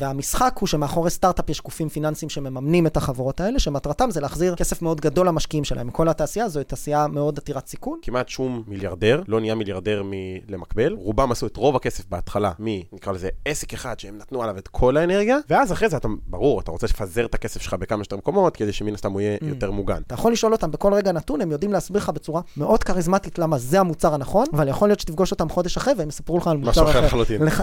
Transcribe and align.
והמשחק 0.00 0.54
הוא 0.60 0.66
שמאחורי 0.66 1.10
סטארט-אפ 1.10 1.50
יש 1.50 1.62
גופים 1.62 1.88
פיננסיים 1.88 2.28
שמממנים 2.28 2.86
את 2.86 2.96
החברות 2.96 3.40
האלה, 3.40 3.58
שמטרתם 3.58 4.10
זה 4.10 4.20
להחזיר 4.20 4.54
כסף 4.54 4.82
מאוד 4.82 5.00
גדול 5.00 5.28
למשקיעים 5.28 5.64
שלהם. 5.64 5.90
כל 5.90 6.08
התעשייה 6.08 6.44
הזו 6.44 6.58
היא 6.58 6.66
תעשייה 6.66 7.06
מאוד 7.06 7.38
עתירת 7.38 7.66
סיכון. 7.66 7.98
כמעט 8.02 8.28
שום 8.28 8.62
מיליארדר 8.66 9.22
לא 9.28 9.40
נהיה 9.40 9.54
מיליארדר 9.54 10.02
למקבל. 10.48 10.92
רובם 10.92 11.32
עשו 11.32 11.46
את 11.46 11.56
רוב 11.56 11.76
הכסף 11.76 12.04
בהתחלה 12.08 12.52
מ, 12.60 12.66
נקרא 12.92 13.12
לזה, 13.12 13.28
עסק 13.44 13.74
אחד 13.74 14.00
שהם 14.00 14.18
נתנו 14.18 14.42
עליו 14.42 14.58
את 14.58 14.68
כל 14.68 14.96
האנרגיה, 14.96 15.38
ואז 15.48 15.72
אחרי 15.72 15.88
זה 15.88 15.96
אתה, 15.96 16.08
ברור, 16.26 16.60
אתה 16.60 16.70
רוצה 16.70 16.86
לפזר 16.86 17.26
את 17.26 17.34
הכסף 17.34 17.62
שלך 17.62 17.74
בכמה 17.74 18.04
שיותר 18.04 18.16
מקומות, 18.16 18.56
כדי 18.56 18.72
שמן 18.72 18.94
הסתם 18.94 19.12
הוא 19.12 19.20
יהיה 19.20 19.36
mm. 19.36 19.44
יותר 19.44 19.70
מוגן. 19.70 20.02
אתה 20.06 20.14
יכול 20.14 20.32
לשאול 20.32 20.52
אותם 20.52 20.70
בכל 20.70 20.94
רגע 20.94 21.12
נתון, 21.12 21.40
הם 21.40 21.52
יודעים 21.52 21.72
להסביר 21.72 22.02
לך 22.02 22.08
בצורה 22.08 22.40
מאוד 22.56 22.84
כריזמטית 22.84 23.38
למה 23.38 23.58
זה 23.58 23.80
המוצר 23.80 24.14
הנכון, 24.14 24.46
אבל 24.52 24.68
יכול 24.68 24.88
להיות 24.88 25.00
שתפגוש 25.00 25.30
אותם 25.30 25.48
חודש 25.48 25.76
אחרי 25.76 25.94
והם 25.96 26.08
יספרו 26.08 26.38
לך 26.38 26.46
על 26.46 26.56
מוצר 26.56 26.90
אחר. 26.90 27.08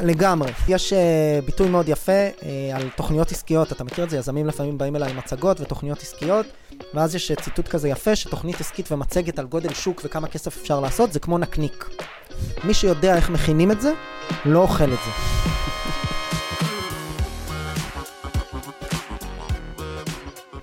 לגמרי. 0.04 0.52
יש 0.68 0.94
uh, 0.94 1.46
ביטוי 1.46 1.70
מאוד 1.70 1.90
יפה 1.90 2.25
uh, 2.40 2.44
על 2.76 2.90
תוכניות 2.96 3.32
עסקיות, 3.32 3.72
אתה 3.72 3.84
מכיר 3.84 4.04
את 4.04 4.10
זה? 4.10 4.18
יזמים 4.18 4.48
לפעמים 4.48 4.78
באים 4.78 4.96
אליי 4.96 5.12
עם 5.12 5.18
מצגות 5.18 5.62
ותוכניות 5.62 6.02
עסקיות, 6.02 6.46
ואז 6.94 7.16
יש 7.16 7.32
ציטוט 7.32 7.68
כזה 7.68 7.90
יפה, 7.90 8.16
שתוכנית 8.16 8.62
עסקית 8.62 8.92
ומצגת 8.92 9.40
על 9.40 9.46
גודל 9.46 9.74
שוק 9.74 10.02
וכמה 10.06 10.28
כסף 10.28 10.58
אפשר 10.58 10.80
לעשות, 10.80 11.14
זה 11.14 11.20
כמו 11.20 11.38
נקניק. 11.38 11.90
מי 12.64 12.74
שיודע 12.74 13.16
איך 13.16 13.30
מכינים 13.30 13.72
את 13.72 13.82
זה, 13.82 13.92
לא 14.46 14.60
אוכל 14.60 14.94
את 14.94 15.00
זה. 15.06 15.12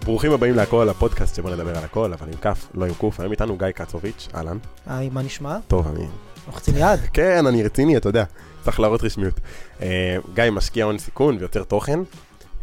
ברוכים 0.04 0.32
הבאים 0.32 0.54
להכל, 0.54 0.88
הפודקאסט 0.88 1.36
שבוא 1.36 1.50
נדבר 1.50 1.78
על 1.78 1.84
הכל, 1.84 2.12
אבל 2.12 2.28
עם 2.28 2.36
כף, 2.40 2.66
לא 2.74 2.84
עם 2.84 2.94
קוף. 2.94 3.20
היום 3.20 3.32
איתנו 3.32 3.56
גיא 3.56 3.70
קצוביץ', 3.70 4.28
אהלן. 4.34 4.58
היי, 4.86 5.08
מה 5.08 5.22
נשמע? 5.22 5.58
טוב, 5.68 5.88
אני... 5.88 6.06
לוחצים 6.46 6.74
יד? 6.76 7.00
כן, 7.12 7.46
אני 7.46 7.62
רציני, 7.62 7.96
אתה 7.96 8.08
יודע. 8.08 8.24
צריך 8.62 8.80
להראות 8.80 9.02
רשמיות. 9.02 9.40
אה, 9.82 10.16
גיא 10.34 10.50
משקיע 10.50 10.84
הון 10.84 10.98
סיכון 10.98 11.36
ויוצר 11.38 11.64
תוכן. 11.64 11.98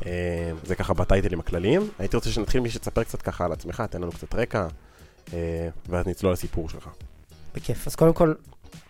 אה, 0.05 0.52
זה 0.63 0.76
ככה 0.76 0.94
בטייטלים 0.94 1.40
הכלליים. 1.40 1.90
הייתי 1.99 2.16
רוצה 2.16 2.30
שנתחיל 2.30 2.62
מי 2.62 2.70
שתספר 2.70 3.03
קצת 3.03 3.21
ככה 3.21 3.46
על 3.46 3.51
עצמך, 3.51 3.84
תן 3.90 4.01
לנו 4.01 4.12
קצת 4.12 4.35
רקע, 4.35 4.68
אה, 5.34 5.70
ואז 5.90 6.07
נצלול 6.07 6.34
לסיפור 6.34 6.70
שלך. 6.70 6.90
בכיף. 7.55 7.87
אז 7.87 7.96
קודם 7.96 8.13
כל, 8.13 8.34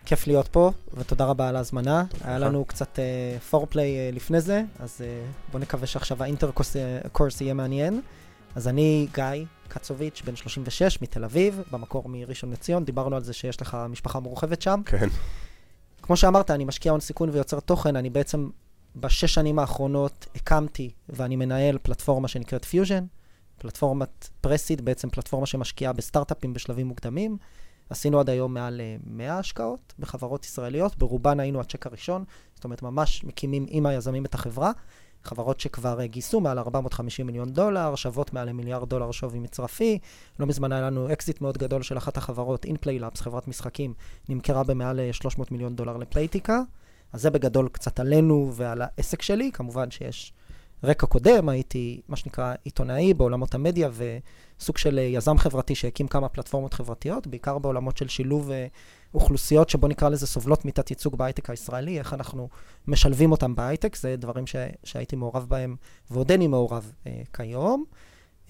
כיף 0.06 0.26
להיות 0.26 0.48
פה, 0.48 0.72
ותודה 0.94 1.24
רבה 1.24 1.48
על 1.48 1.56
ההזמנה. 1.56 2.04
היה 2.24 2.38
לנו 2.38 2.64
קצת 2.64 2.98
פורפליי 3.50 4.12
לפני 4.12 4.40
זה, 4.40 4.62
אז 4.78 5.00
בואו 5.52 5.62
נקווה 5.62 5.86
שעכשיו 5.86 6.22
האינטרקורס 6.22 7.40
יהיה 7.40 7.54
מעניין. 7.54 8.00
אז 8.54 8.68
אני 8.68 9.06
גיא 9.14 9.24
קצוביץ', 9.68 10.22
בן 10.24 10.36
36, 10.36 11.02
מתל 11.02 11.24
אביב, 11.24 11.62
במקור 11.70 12.08
מראשון 12.08 12.52
לציון. 12.52 12.84
דיברנו 12.84 13.16
על 13.16 13.22
זה 13.22 13.32
שיש 13.32 13.62
לך 13.62 13.76
משפחה 13.88 14.20
מורחבת 14.20 14.62
שם. 14.62 14.80
כן. 14.84 15.08
כמו 16.10 16.16
שאמרת, 16.16 16.50
אני 16.50 16.64
משקיע 16.64 16.92
הון 16.92 17.00
סיכון 17.00 17.30
ויוצר 17.30 17.60
תוכן, 17.60 17.96
אני 17.96 18.10
בעצם 18.10 18.48
בשש 18.96 19.34
שנים 19.34 19.58
האחרונות 19.58 20.26
הקמתי 20.34 20.90
ואני 21.08 21.36
מנהל 21.36 21.78
פלטפורמה 21.82 22.28
שנקראת 22.28 22.64
פיוז'ן, 22.64 23.04
פלטפורמת 23.58 24.28
pre-seed, 24.40 24.84
בעצם 24.84 25.10
פלטפורמה 25.10 25.46
שמשקיעה 25.46 25.92
בסטארט-אפים 25.92 26.52
בשלבים 26.52 26.86
מוקדמים. 26.86 27.36
עשינו 27.90 28.20
עד 28.20 28.30
היום 28.30 28.54
מעל 28.54 28.80
100 29.04 29.38
השקעות 29.38 29.94
בחברות 29.98 30.44
ישראליות, 30.44 30.96
ברובן 30.96 31.40
היינו 31.40 31.60
הצ'ק 31.60 31.86
הראשון, 31.86 32.24
זאת 32.54 32.64
אומרת 32.64 32.82
ממש 32.82 33.24
מקימים 33.24 33.66
עם 33.68 33.86
היזמים 33.86 34.24
את 34.24 34.34
החברה. 34.34 34.72
חברות 35.24 35.60
שכבר 35.60 36.04
גייסו 36.04 36.40
מעל 36.40 36.58
450 36.58 37.26
מיליון 37.26 37.48
דולר, 37.52 37.94
שוות 37.94 38.32
מעל 38.32 38.48
למיליארד 38.48 38.88
דולר 38.88 39.10
שווי 39.10 39.38
מצרפי. 39.38 39.98
לא 40.38 40.46
מזמן 40.46 40.72
היה 40.72 40.82
לנו 40.82 41.12
אקזיט 41.12 41.40
מאוד 41.40 41.58
גדול 41.58 41.82
של 41.82 41.98
אחת 41.98 42.16
החברות, 42.16 42.64
InnPlay 42.66 42.99
Labs, 42.99 43.22
חברת 43.22 43.48
משחקים, 43.48 43.94
נמכרה 44.28 44.64
במעל 44.64 45.00
300 45.12 45.52
מיליון 45.52 45.76
דולר 45.76 45.96
ל 45.96 46.02
Playtika. 46.02 46.60
אז 47.12 47.22
זה 47.22 47.30
בגדול 47.30 47.68
קצת 47.68 48.00
עלינו 48.00 48.52
ועל 48.54 48.82
העסק 48.82 49.22
שלי. 49.22 49.50
כמובן 49.52 49.90
שיש 49.90 50.32
רקע 50.84 51.06
קודם, 51.06 51.48
הייתי 51.48 52.00
מה 52.08 52.16
שנקרא 52.16 52.54
עיתונאי 52.64 53.14
בעולמות 53.14 53.54
המדיה 53.54 53.90
וסוג 53.92 54.78
של 54.78 54.98
יזם 54.98 55.38
חברתי 55.38 55.74
שהקים 55.74 56.08
כמה 56.08 56.28
פלטפורמות 56.28 56.74
חברתיות, 56.74 57.26
בעיקר 57.26 57.58
בעולמות 57.58 57.96
של 57.96 58.08
שילוב 58.08 58.50
אוכלוסיות 59.14 59.68
שבוא 59.68 59.88
נקרא 59.88 60.08
לזה 60.08 60.26
סובלות 60.26 60.64
מתת 60.64 60.90
ייצוג 60.90 61.16
בהייטק 61.16 61.50
הישראלי, 61.50 61.98
איך 61.98 62.14
אנחנו 62.14 62.48
משלבים 62.86 63.30
אותם 63.32 63.54
בהייטק, 63.54 63.96
זה 63.96 64.16
דברים 64.16 64.46
ש, 64.46 64.56
שהייתי 64.84 65.16
מעורב 65.16 65.46
בהם 65.48 65.76
ועודני 66.10 66.46
מעורב 66.46 66.92
אה, 67.06 67.22
כיום. 67.32 67.84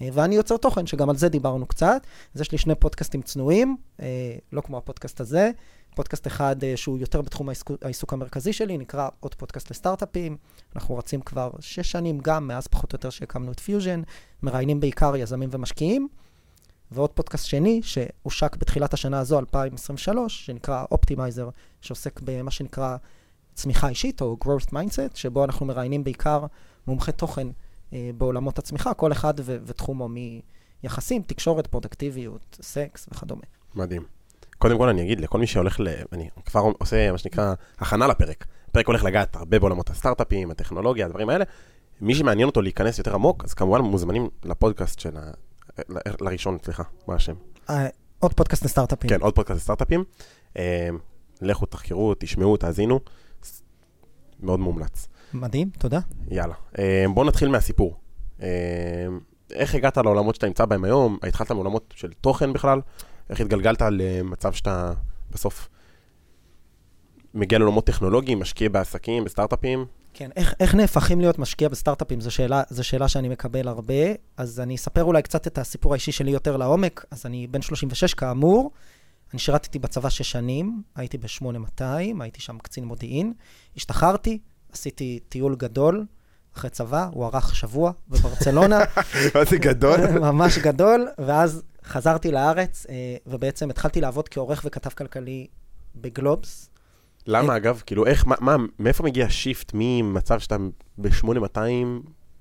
אה, 0.01 0.09
ואני 0.13 0.35
יוצר 0.35 0.57
תוכן, 0.57 0.87
שגם 0.87 1.09
על 1.09 1.15
זה 1.15 1.29
דיברנו 1.29 1.65
קצת. 1.65 2.07
אז 2.35 2.41
יש 2.41 2.51
לי 2.51 2.57
שני 2.57 2.75
פודקאסטים 2.75 3.21
צנועים, 3.21 3.77
אה, 4.01 4.35
לא 4.51 4.61
כמו 4.61 4.77
הפודקאסט 4.77 5.21
הזה. 5.21 5.51
פודקאסט 5.95 6.27
אחד 6.27 6.63
אה, 6.63 6.77
שהוא 6.77 6.97
יותר 6.99 7.21
בתחום 7.21 7.49
העיסוק, 7.81 8.13
המרכזי 8.13 8.53
שלי, 8.53 8.77
נקרא 8.77 9.09
עוד 9.19 9.35
פודקאסט 9.35 9.71
לסטארט-אפים. 9.71 10.37
אנחנו 10.75 10.97
רצים 10.97 11.21
כבר 11.21 11.51
שש 11.59 11.91
שנים 11.91 12.19
גם, 12.19 12.47
מאז 12.47 12.67
פחות 12.67 12.93
או 12.93 12.95
יותר 12.95 13.09
שהקמנו 13.09 13.51
את 13.51 13.59
פיוז'ן, 13.59 14.01
מראיינים 14.43 14.79
בעיקר 14.79 15.15
יזמים 15.15 15.49
ומשקיעים. 15.51 16.07
ועוד 16.91 17.09
פודקאסט 17.09 17.45
שני, 17.45 17.81
שהושק 17.83 18.55
בתחילת 18.55 18.93
השנה 18.93 19.19
הזו, 19.19 19.39
2023, 19.39 20.45
שנקרא 20.45 20.85
Optimizer, 20.91 21.49
שעוסק 21.81 22.19
במה 22.23 22.51
שנקרא 22.51 22.97
צמיחה 23.53 23.89
אישית, 23.89 24.21
או 24.21 24.37
growth 24.43 24.69
mindset, 24.73 25.15
שבו 25.15 25.43
אנחנו 25.43 25.65
מראיינים 25.65 26.03
בעיקר 26.03 26.45
מומחי 26.87 27.11
תוכן 27.11 27.47
אה, 27.93 28.09
בעולמות 28.17 28.59
הצמיחה, 28.59 28.93
כל 28.93 29.11
אחד 29.11 29.33
ו- 29.39 29.57
ותחומו 29.65 30.09
מיחסים, 30.83 31.21
תקשורת, 31.21 31.67
פרודקטיביות, 31.67 32.57
סקס 32.61 33.07
וכדומה. 33.11 33.43
מדהים. 33.75 34.20
קודם 34.61 34.77
כל 34.77 34.89
אני 34.89 35.01
אגיד 35.01 35.21
לכל 35.21 35.39
מי 35.39 35.47
שהולך 35.47 35.79
ל... 35.79 35.87
אני 36.11 36.29
כבר 36.45 36.59
עושה 36.79 37.11
מה 37.11 37.17
שנקרא 37.17 37.53
הכנה 37.79 38.07
לפרק. 38.07 38.45
הפרק 38.69 38.87
הולך 38.87 39.03
לגעת 39.03 39.35
הרבה 39.35 39.59
בעולמות 39.59 39.89
הסטארט-אפים, 39.89 40.51
הטכנולוגיה, 40.51 41.05
הדברים 41.05 41.29
האלה. 41.29 41.45
מי 42.01 42.15
שמעניין 42.15 42.47
אותו 42.47 42.61
להיכנס 42.61 42.97
יותר 42.97 43.15
עמוק, 43.15 43.43
אז 43.43 43.53
כמובן 43.53 43.81
מוזמנים 43.81 44.29
לפודקאסט 44.43 44.99
של 44.99 45.17
ה... 45.17 45.31
לראשון, 46.21 46.57
סליחה, 46.63 46.83
מה 47.07 47.15
השם? 47.15 47.33
אה, 47.69 47.87
עוד 48.19 48.33
פודקאסט 48.33 48.65
לסטארט-אפים. 48.65 49.09
כן, 49.09 49.21
עוד 49.21 49.35
פודקאסט 49.35 49.59
לסטארט-אפים. 49.59 50.03
אה, 50.57 50.89
לכו, 51.41 51.65
תחקרו, 51.65 52.13
תשמעו, 52.19 52.57
תאזינו. 52.57 52.99
מאוד 54.39 54.59
מומלץ. 54.59 55.07
מדהים, 55.33 55.69
תודה. 55.77 55.99
יאללה. 56.31 56.55
אה, 56.79 57.05
בואו 57.13 57.25
נתחיל 57.25 57.49
מהסיפור. 57.49 57.97
איך 59.53 59.75
הגעת 59.75 59.97
לעולמות 59.97 60.35
שאתה 60.35 60.47
נמצא 60.47 60.65
בהם 60.65 60.83
היום? 60.83 61.17
התחלת 61.23 61.51
מעולמות 61.51 61.93
של 61.97 62.11
תוכן 62.21 62.53
בכלל? 62.53 62.81
איך 63.29 63.41
התגלגלת 63.41 63.81
למצב 63.91 64.53
שאתה 64.53 64.93
בסוף 65.31 65.69
מגיע 67.33 67.59
לעולמות 67.59 67.85
טכנולוגיים, 67.85 68.39
משקיע 68.39 68.69
בעסקים, 68.69 69.23
בסטארט-אפים? 69.23 69.85
כן, 70.13 70.29
איך, 70.35 70.53
איך 70.59 70.75
נהפכים 70.75 71.19
להיות 71.19 71.39
משקיע 71.39 71.69
בסטארט-אפים? 71.69 72.21
זו 72.21 72.31
שאלה, 72.31 72.63
זו 72.69 72.83
שאלה 72.83 73.07
שאני 73.07 73.29
מקבל 73.29 73.67
הרבה. 73.67 74.03
אז 74.37 74.59
אני 74.59 74.75
אספר 74.75 75.03
אולי 75.03 75.21
קצת 75.21 75.47
את 75.47 75.57
הסיפור 75.57 75.93
האישי 75.93 76.11
שלי 76.11 76.31
יותר 76.31 76.57
לעומק. 76.57 77.05
אז 77.11 77.25
אני 77.25 77.47
בן 77.47 77.61
36 77.61 78.13
כאמור. 78.13 78.71
אני 79.33 79.39
שירתתי 79.39 79.79
בצבא 79.79 80.09
שש 80.09 80.31
שנים, 80.31 80.81
הייתי 80.95 81.17
ב-8200, 81.17 81.83
הייתי 82.19 82.41
שם 82.41 82.57
קצין 82.57 82.85
מודיעין. 82.85 83.33
השתחררתי, 83.77 84.39
עשיתי 84.71 85.19
טיול 85.29 85.55
גדול 85.55 86.05
אחרי 86.57 86.69
צבא, 86.69 87.07
הוא 87.11 87.25
ארך 87.25 87.55
שבוע 87.55 87.91
בברצלונה. 88.09 88.79
מה 89.35 89.45
זה 89.45 89.57
גדול? 89.57 89.99
ממש 90.31 90.57
גדול, 90.57 91.07
ואז 91.17 91.63
חזרתי 91.85 92.31
לארץ, 92.31 92.85
אה, 92.89 92.95
ובעצם 93.27 93.69
התחלתי 93.69 94.01
לעבוד 94.01 94.29
כעורך 94.29 94.61
וכתב 94.65 94.89
כלכלי 94.89 95.47
בגלובס. 95.95 96.69
למה, 97.27 97.57
אגב? 97.57 97.81
כאילו, 97.85 98.05
איך, 98.05 98.27
מה, 98.27 98.35
מה, 98.39 98.55
מאיפה 98.79 99.03
מגיע 99.03 99.25
השיפט 99.25 99.71
ממצב 99.73 100.39
שאתה 100.39 100.57
ב-8200 100.97 101.59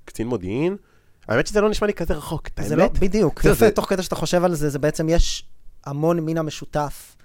קצין 0.05 0.27
מודיעין? 0.27 0.77
האמת 1.29 1.47
שזה 1.47 1.61
לא 1.61 1.71
נשמע 1.71 1.87
לי 1.87 1.95
כזה 1.95 2.15
רחוק, 2.15 2.49
את 2.49 2.59
האמת? 2.59 2.69
זה 2.69 2.77
לא, 2.77 2.89
בדיוק. 2.89 3.43
זה 3.43 3.51
יפה, 3.51 3.71
תוך 3.71 3.89
כדי 3.89 4.03
שאתה 4.03 4.17
חושב 4.17 4.45
על 4.45 4.55
זה, 4.55 4.71
זה 4.71 4.79
בעצם 4.79 5.09
יש 5.09 5.49
המון 5.85 6.21
מן 6.21 6.39
המשותף. 6.39 7.17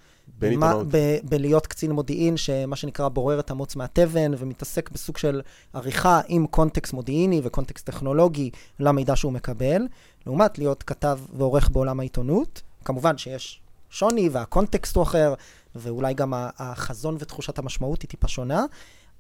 בלהיות 1.24 1.68
קצין 1.68 1.92
מודיעין, 1.92 2.38
שמה 2.38 2.76
שנקרא 2.76 3.08
בורר 3.08 3.40
את 3.40 3.52
המוץ 3.52 3.76
מהתבן, 3.76 4.32
ומתעסק 4.38 4.90
בסוג 4.92 5.18
של 5.18 5.42
עריכה 5.74 6.22
עם 6.28 6.48
קונטקסט 6.48 6.94
מודיעיני 6.94 7.42
וקונטקסט 7.44 7.86
טכנולוגי 7.86 8.50
למידע 8.80 9.16
שהוא 9.16 9.32
מקבל, 9.32 9.88
לעומת 10.26 10.58
להיות 10.58 10.84
כתב 10.84 11.20
ועורך 11.38 11.70
בעולם 11.70 12.00
העיתונות. 12.00 12.62
כמובן 12.86 13.18
שיש 13.18 13.62
שוני 13.90 14.30
והקונטקסט 14.30 14.96
הוא 14.96 15.04
אחר, 15.04 15.34
ואולי 15.76 16.14
גם 16.14 16.34
החזון 16.36 17.16
ותחושת 17.20 17.60
המשמעות 17.60 18.02
היא 18.02 18.10
טיפה 18.10 18.28
שונה. 18.28 18.66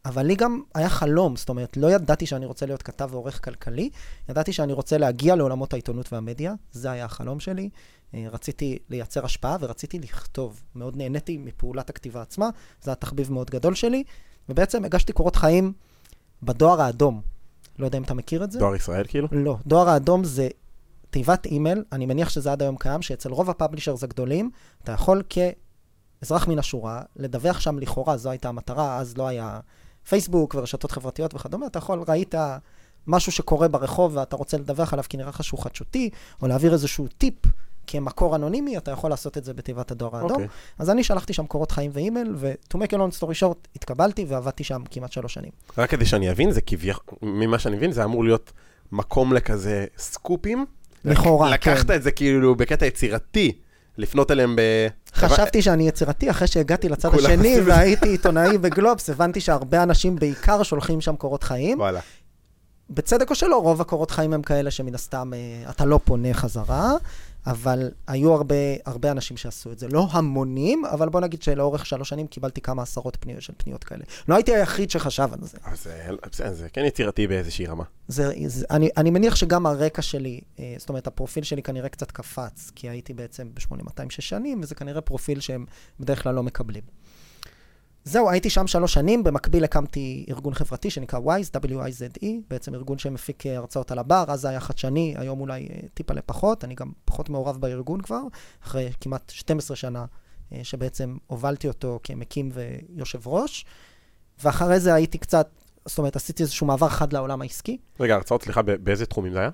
אבל 0.05 0.25
לי 0.25 0.35
גם 0.35 0.61
היה 0.75 0.89
חלום, 0.89 1.35
זאת 1.35 1.49
אומרת, 1.49 1.77
לא 1.77 1.91
ידעתי 1.91 2.25
שאני 2.25 2.45
רוצה 2.45 2.65
להיות 2.65 2.81
כתב 2.81 3.09
ועורך 3.11 3.45
כלכלי, 3.45 3.89
ידעתי 4.29 4.53
שאני 4.53 4.73
רוצה 4.73 4.97
להגיע 4.97 5.35
לעולמות 5.35 5.73
העיתונות 5.73 6.13
והמדיה, 6.13 6.53
זה 6.71 6.91
היה 6.91 7.05
החלום 7.05 7.39
שלי. 7.39 7.69
אה, 8.15 8.25
רציתי 8.31 8.77
לייצר 8.89 9.25
השפעה 9.25 9.57
ורציתי 9.59 9.99
לכתוב. 9.99 10.61
מאוד 10.75 10.97
נהניתי 10.97 11.37
מפעולת 11.37 11.89
הכתיבה 11.89 12.21
עצמה, 12.21 12.49
זה 12.81 12.91
היה 12.91 12.95
תחביב 12.95 13.31
מאוד 13.31 13.49
גדול 13.49 13.75
שלי, 13.75 14.03
ובעצם 14.49 14.85
הגשתי 14.85 15.13
קורות 15.13 15.35
חיים 15.35 15.73
בדואר 16.43 16.81
האדום. 16.81 17.21
לא 17.79 17.85
יודע 17.85 17.97
אם 17.97 18.03
אתה 18.03 18.13
מכיר 18.13 18.43
את 18.43 18.51
זה. 18.51 18.59
דואר 18.59 18.75
ישראל 18.75 19.03
כאילו? 19.07 19.27
לא. 19.31 19.57
דואר 19.67 19.89
האדום 19.89 20.23
זה 20.23 20.49
תיבת 21.09 21.45
אימייל, 21.45 21.83
אני 21.91 22.05
מניח 22.05 22.29
שזה 22.29 22.51
עד 22.51 22.61
היום 22.61 22.77
קיים, 22.77 23.01
שאצל 23.01 23.31
רוב 23.31 23.49
הפאבלישרס 23.49 24.03
הגדולים, 24.03 24.51
אתה 24.83 24.91
יכול 24.91 25.23
כאזרח 25.29 26.47
מן 26.47 26.59
השורה, 26.59 27.01
לדווח 27.15 27.59
שם 27.59 27.79
לכאורה, 27.79 28.17
זו 28.17 28.29
הייתה 28.29 28.49
המטרה, 28.49 28.97
אז 28.97 29.17
לא 29.17 29.27
היה 29.27 29.59
פייסבוק 30.09 30.55
ורשתות 30.55 30.91
חברתיות 30.91 31.33
וכדומה, 31.33 31.67
אתה 31.67 31.77
יכול, 31.77 32.03
ראית 32.07 32.35
משהו 33.07 33.31
שקורה 33.31 33.67
ברחוב 33.67 34.15
ואתה 34.15 34.35
רוצה 34.35 34.57
לדווח 34.57 34.93
עליו 34.93 35.05
כי 35.09 35.17
נראה 35.17 35.29
לך 35.29 35.43
שהוא 35.43 35.59
חדשותי, 35.59 36.09
או 36.41 36.47
להעביר 36.47 36.73
איזשהו 36.73 37.07
טיפ 37.07 37.35
כמקור 37.87 38.35
אנונימי, 38.35 38.77
אתה 38.77 38.91
יכול 38.91 39.09
לעשות 39.09 39.37
את 39.37 39.43
זה 39.43 39.53
בתיבת 39.53 39.91
הדואר 39.91 40.15
האדום. 40.15 40.31
אוקיי. 40.31 40.47
אז 40.79 40.89
אני 40.89 41.03
שלחתי 41.03 41.33
שם 41.33 41.45
קורות 41.45 41.71
חיים 41.71 41.91
ואימייל, 41.93 42.33
ו-to 42.35 42.77
make 42.77 42.91
a 42.91 42.95
long 42.95 43.21
story 43.21 43.43
short, 43.43 43.67
התקבלתי 43.75 44.25
ועבדתי 44.27 44.63
שם 44.63 44.81
כמעט 44.91 45.11
שלוש 45.11 45.33
שנים. 45.33 45.51
רק 45.77 45.89
כדי 45.89 46.05
שאני 46.05 46.31
אבין, 46.31 46.51
זה 46.51 46.61
כביכול, 46.61 47.17
ממה 47.21 47.59
שאני 47.59 47.75
מבין, 47.75 47.91
זה 47.91 48.03
אמור 48.03 48.23
להיות 48.23 48.51
מקום 48.91 49.33
לכזה 49.33 49.85
סקופים. 49.97 50.65
לכאורה, 51.05 51.49
לקחת 51.49 51.87
כן. 51.87 51.95
את 51.95 52.03
זה 52.03 52.11
כאילו 52.11 52.55
בקטע 52.55 52.85
יצירתי, 52.85 53.51
לפנות 53.97 54.31
אליהם 54.31 54.55
ב... 54.55 54.61
חשבתי 55.13 55.61
שאני 55.61 55.87
יצירתי, 55.87 56.29
אחרי 56.29 56.47
שהגעתי 56.47 56.89
לצד 56.89 57.13
השני. 57.13 57.55
והייתי 57.65 58.09
עיתונאי 58.09 58.57
בגלובס, 58.57 59.09
הבנתי 59.09 59.41
שהרבה 59.41 59.83
אנשים 59.83 60.15
בעיקר 60.15 60.63
שולחים 60.63 61.01
שם 61.01 61.15
קורות 61.15 61.43
חיים. 61.43 61.79
וואלה. 61.79 61.99
בצדק 62.89 63.29
או 63.29 63.35
שלא, 63.35 63.61
רוב 63.61 63.81
הקורות 63.81 64.11
חיים 64.11 64.33
הם 64.33 64.41
כאלה 64.41 64.71
שמן 64.71 64.95
הסתם 64.95 65.31
אה, 65.33 65.69
אתה 65.69 65.85
לא 65.85 65.99
פונה 66.03 66.33
חזרה, 66.33 66.91
אבל 67.47 67.91
היו 68.07 68.33
הרבה, 68.33 68.55
הרבה 68.85 69.11
אנשים 69.11 69.37
שעשו 69.37 69.71
את 69.71 69.79
זה. 69.79 69.87
לא 69.87 70.07
המונים, 70.11 70.85
אבל 70.85 71.09
בוא 71.09 71.21
נגיד 71.21 71.41
שלאורך 71.41 71.85
שלוש 71.85 72.09
שנים 72.09 72.27
קיבלתי 72.27 72.61
כמה 72.61 72.81
עשרות 72.83 73.17
פניות 73.19 73.41
של 73.41 73.53
פניות 73.57 73.83
כאלה. 73.83 74.03
לא 74.27 74.35
הייתי 74.35 74.55
היחיד 74.55 74.91
שחשב 74.91 75.29
על 75.31 75.39
זה. 75.41 75.57
אז 75.63 75.87
זה- 76.33 76.53
זה 76.53 76.69
כן 76.69 76.85
יצירתי 76.85 77.27
באיזושהי 77.27 77.65
רמה. 77.65 77.83
זה, 78.07 78.31
זה, 78.47 78.65
אני, 78.71 78.89
אני 78.97 79.09
מניח 79.09 79.35
שגם 79.35 79.65
הרקע 79.65 80.01
שלי, 80.01 80.41
אה, 80.59 80.75
זאת 80.77 80.89
אומרת, 80.89 81.07
הפרופיל 81.07 81.43
שלי 81.43 81.63
כנראה 81.63 81.89
קצת 81.89 82.11
קפץ, 82.11 82.71
כי 82.75 82.89
הייתי 82.89 83.13
בעצם 83.13 83.47
ב-8200 83.53 84.09
שש 84.09 84.29
שנים, 84.29 84.61
וזה 84.61 84.75
כנראה 84.75 85.01
פרופיל 85.01 85.39
שהם 85.39 85.65
בדרך 85.99 86.23
כלל 86.23 86.35
לא 86.35 86.43
מקבלים. 86.43 86.83
זהו, 88.07 88.29
הייתי 88.29 88.49
שם 88.49 88.67
שלוש 88.67 88.93
שנים, 88.93 89.23
במקביל 89.23 89.63
הקמתי 89.63 90.25
ארגון 90.29 90.53
חברתי 90.53 90.89
שנקרא 90.89 91.19
WISE, 91.19 91.59
W-I-Z-E, 91.65 92.25
בעצם 92.49 92.75
ארגון 92.75 92.97
שמפיק 92.97 93.45
אה, 93.45 93.57
הרצאות 93.57 93.91
על 93.91 93.99
הבר, 93.99 94.25
אז 94.27 94.41
זה 94.41 94.49
היה 94.49 94.59
חדשני, 94.59 95.13
היום 95.17 95.41
אולי 95.41 95.67
אה, 95.71 95.87
טיפה 95.93 96.13
לפחות, 96.13 96.63
אני 96.63 96.75
גם 96.75 96.91
פחות 97.05 97.29
מעורב 97.29 97.57
בארגון 97.57 98.01
כבר, 98.01 98.21
אחרי 98.63 98.91
כמעט 99.01 99.29
12 99.29 99.77
שנה 99.77 100.05
אה, 100.53 100.59
שבעצם 100.63 101.17
הובלתי 101.27 101.67
אותו 101.67 101.99
כמקים 102.03 102.51
ויושב 102.53 103.27
ראש, 103.27 103.65
ואחרי 104.43 104.79
זה 104.79 104.93
הייתי 104.93 105.17
קצת, 105.17 105.49
זאת 105.85 105.97
אומרת, 105.97 106.15
עשיתי 106.15 106.43
איזשהו 106.43 106.67
מעבר 106.67 106.89
חד 106.89 107.13
לעולם 107.13 107.41
העסקי. 107.41 107.77
רגע, 107.99 108.15
הרצאות, 108.15 108.43
סליחה, 108.43 108.61
באיזה 108.61 109.05
תחומים 109.05 109.33
זה 109.33 109.39
היה? 109.39 109.49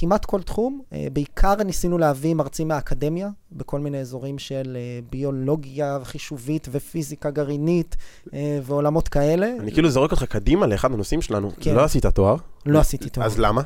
כמעט 0.00 0.24
כל 0.24 0.42
תחום. 0.42 0.80
אה, 0.92 1.06
בעיקר 1.12 1.54
ניסינו 1.54 1.98
להביא 1.98 2.34
מרצים 2.34 2.68
מהאקדמיה, 2.68 3.28
בכל 3.52 3.80
מיני 3.80 4.00
אזורים 4.00 4.38
של 4.38 4.76
אה, 4.76 5.00
ביולוגיה 5.10 5.98
חישובית 6.04 6.68
ופיזיקה 6.70 7.30
גרעינית 7.30 7.96
אה, 8.34 8.58
ועולמות 8.62 9.08
כאלה. 9.08 9.50
אני 9.60 9.72
כאילו 9.72 9.90
זורק 9.90 10.10
אותך 10.10 10.24
קדימה 10.24 10.66
לאחד 10.66 10.92
הנושאים 10.92 11.22
שלנו. 11.22 11.50
כן. 11.60 11.74
לא 11.74 11.84
עשית 11.84 12.06
תואר. 12.06 12.36
לא 12.66 12.78
עשיתי 12.78 13.10
תואר. 13.10 13.26
אז 13.26 13.38
למה? 13.38 13.62